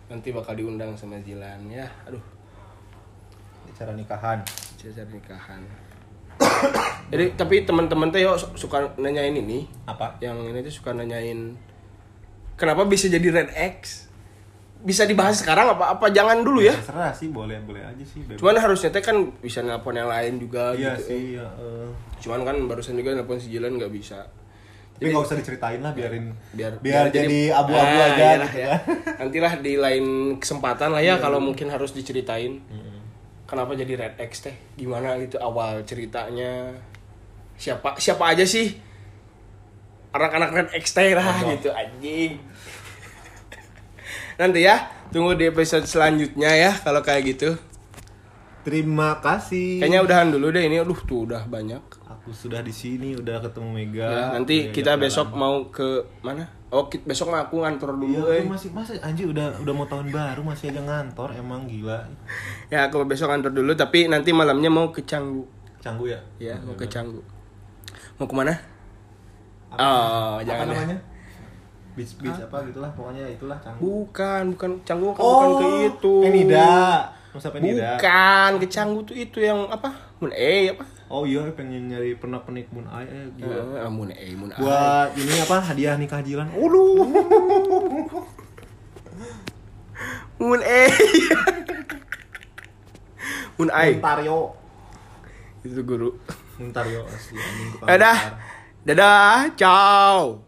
nanti 0.05 0.29
bakal 0.29 0.53
diundang 0.53 0.93
sama 0.93 1.17
Jilan 1.25 1.65
ya. 1.65 1.89
Aduh, 2.05 2.21
cara 3.73 3.97
nikahan. 3.97 4.45
Cara 4.77 5.01
nikahan. 5.09 5.61
Jadi 7.09 7.33
tapi 7.33 7.65
teman-teman 7.65 8.13
teh 8.13 8.21
yo 8.21 8.37
suka 8.37 8.85
nanyain 9.01 9.33
ini, 9.33 9.65
apa? 9.89 10.13
Yang 10.21 10.53
ini 10.53 10.59
tuh 10.61 10.73
suka 10.77 10.93
nanyain 10.93 11.57
kenapa 12.55 12.83
bisa 12.83 13.05
jadi 13.07 13.27
Red 13.29 13.51
X? 13.53 14.07
Bisa 14.79 15.07
dibahas 15.07 15.39
sekarang 15.39 15.71
apa 15.71 15.95
apa 15.95 16.11
jangan 16.11 16.43
dulu 16.43 16.59
ya? 16.59 16.75
terserah 16.75 17.15
sih 17.15 17.31
boleh 17.31 17.55
boleh 17.63 17.79
aja 17.79 18.03
sih 18.03 18.19
bebas. 18.19 18.35
Cuman 18.35 18.55
harusnya 18.57 18.91
teh 18.91 18.99
kan 18.99 19.15
bisa 19.39 19.63
nelpon 19.63 19.95
yang 19.95 20.11
lain 20.11 20.37
juga 20.37 20.75
iya 20.75 20.93
gitu. 20.93 21.07
sih 21.07 21.23
ya, 21.35 21.47
eh. 21.55 21.87
Cuman 22.19 22.43
kan 22.43 22.55
barusan 22.67 22.95
juga 22.95 23.15
nelpon 23.15 23.39
si 23.39 23.47
Jilan 23.49 23.75
nggak 23.75 23.89
bisa. 23.89 24.27
tapi 24.93 25.09
nggak 25.09 25.25
usah 25.25 25.35
diceritain 25.35 25.81
lah 25.81 25.89
biarin 25.91 26.31
Biar 26.53 26.77
biar, 26.77 27.09
jadi 27.09 27.49
abu-abu 27.49 27.81
Ah, 27.97 28.07
aja 28.07 28.23
iyalah 28.37 28.45
gitu 28.45 28.59
ya. 28.61 28.73
Nantilah 29.19 29.53
di 29.59 29.73
lain 29.75 30.05
kesempatan 30.37 30.89
lah 30.93 31.01
ya 31.01 31.15
kalau 31.17 31.39
mungkin 31.39 31.67
harus 31.67 31.91
diceritain. 31.91 32.59
Kenapa 33.43 33.73
jadi 33.73 33.93
Red 33.95 34.15
X 34.21 34.43
teh? 34.43 34.55
Gimana 34.75 35.15
gitu 35.17 35.39
awal 35.39 35.81
ceritanya? 35.83 36.75
Siapa 37.55 37.95
siapa 37.97 38.31
aja 38.31 38.43
sih? 38.43 38.75
Anak-anak 40.13 40.49
Red 40.51 40.69
X 40.77 40.93
lah 40.95 41.41
gitu 41.49 41.69
anjing. 41.69 42.37
Nanti 44.33 44.59
ya, 44.61 44.77
tunggu 45.09 45.33
di 45.33 45.45
episode 45.45 45.85
selanjutnya 45.85 46.49
ya 46.49 46.71
kalau 46.75 47.01
kayak 47.01 47.21
gitu. 47.27 47.53
terima 48.63 49.19
kasih 49.19 49.83
Kayaknya 49.83 49.99
udahan 50.01 50.27
dulu 50.31 50.47
deh 50.49 50.63
ini. 50.63 50.79
Aduh, 50.79 50.95
tuh 50.97 51.27
udah 51.27 51.43
banyak. 51.45 51.83
aku 52.03 52.31
sudah 52.31 52.63
di 52.63 52.71
sini 52.71 53.11
udah 53.11 53.43
ketemu 53.43 53.67
Mega 53.75 54.07
Ya, 54.07 54.23
nanti 54.31 54.55
Udah 54.61 54.71
kita 54.71 54.91
jalan. 54.95 55.03
besok 55.03 55.27
mau 55.35 55.67
ke 55.67 55.87
mana? 56.23 56.47
Oh, 56.71 56.87
besok 56.87 57.27
mah 57.27 57.43
aku 57.43 57.59
ngantor 57.59 57.91
Iya, 57.91 57.99
dulu. 57.99 58.23
eh. 58.31 58.39
aku 58.39 58.53
masih 58.55 58.69
masih 58.71 58.95
anjir 59.03 59.27
udah 59.27 59.59
udah 59.59 59.73
mau 59.75 59.83
tahun 59.83 60.07
baru 60.07 60.41
masih 60.41 60.71
aja 60.71 60.79
ngantor 60.79 61.35
emang 61.35 61.67
gila. 61.67 61.99
Ya, 62.71 62.87
aku 62.87 63.03
besok 63.03 63.27
kantor 63.27 63.51
dulu 63.51 63.75
tapi 63.75 64.07
nanti 64.07 64.31
malamnya 64.31 64.71
mau 64.71 64.87
ke 64.87 65.03
Canggu. 65.03 65.43
Canggu 65.83 66.07
ya? 66.07 66.23
Ya, 66.39 66.55
mau 66.63 66.73
ke 66.73 66.87
Canggu. 66.87 67.19
Mau 68.15 68.23
ke 68.23 68.33
mana? 68.33 68.55
Apa, 69.73 69.81
Oh, 69.81 70.33
apa 70.37 70.45
jangan 70.45 70.65
deh. 70.65 70.75
namanya? 70.75 70.97
Beach 71.93 72.13
beach 72.17 72.41
apa 72.41 72.57
gitulah 72.65 72.89
pokoknya 72.93 73.25
itulah 73.27 73.57
Canggu. 73.57 73.81
Bukan, 73.81 74.41
bukan 74.53 74.71
Canggu 74.81 75.09
kan 75.11 75.21
bukan 75.21 75.49
ke 75.53 75.67
itu. 75.87 76.13
Penida. 76.21 76.73
Masa 77.29 77.49
Penida? 77.49 77.97
Bukan, 77.97 78.51
ke 78.61 78.67
Canggu 78.67 78.99
tuh 79.03 79.13
itu 79.13 79.37
yang 79.39 79.65
apa? 79.67 79.89
Mun 80.17 80.29
E 80.31 80.69
apa? 80.69 80.85
Oh 81.09 81.25
iya 81.25 81.45
pengen 81.53 81.89
nyari 81.89 82.17
pernah 82.17 82.41
penik 82.41 82.73
Moon 82.73 82.85
Eye 82.85 83.05
eh, 83.05 83.25
gila. 83.37 83.85
Ah, 83.85 83.89
Mun 83.89 84.09
E, 84.09 84.33
Mun 84.33 84.49
A. 84.49 84.57
Buat 84.57 85.09
ini 85.13 85.33
apa 85.37 85.57
hadiah 85.61 85.93
nikah 85.93 86.21
Jilan. 86.21 86.49
Uluh. 86.53 87.05
Mun 90.39 90.61
E. 90.65 90.83
Mun 93.57 93.69
Ai. 93.69 93.93
Muntario. 93.93 94.57
Itu 95.61 95.81
guru. 95.85 96.17
Muntario 96.57 97.05
asli 97.05 97.37
anjing 97.37 97.69
Dadah. 97.81 98.17
đa 98.85 98.93
đa 98.93 99.49
chào. 99.57 100.42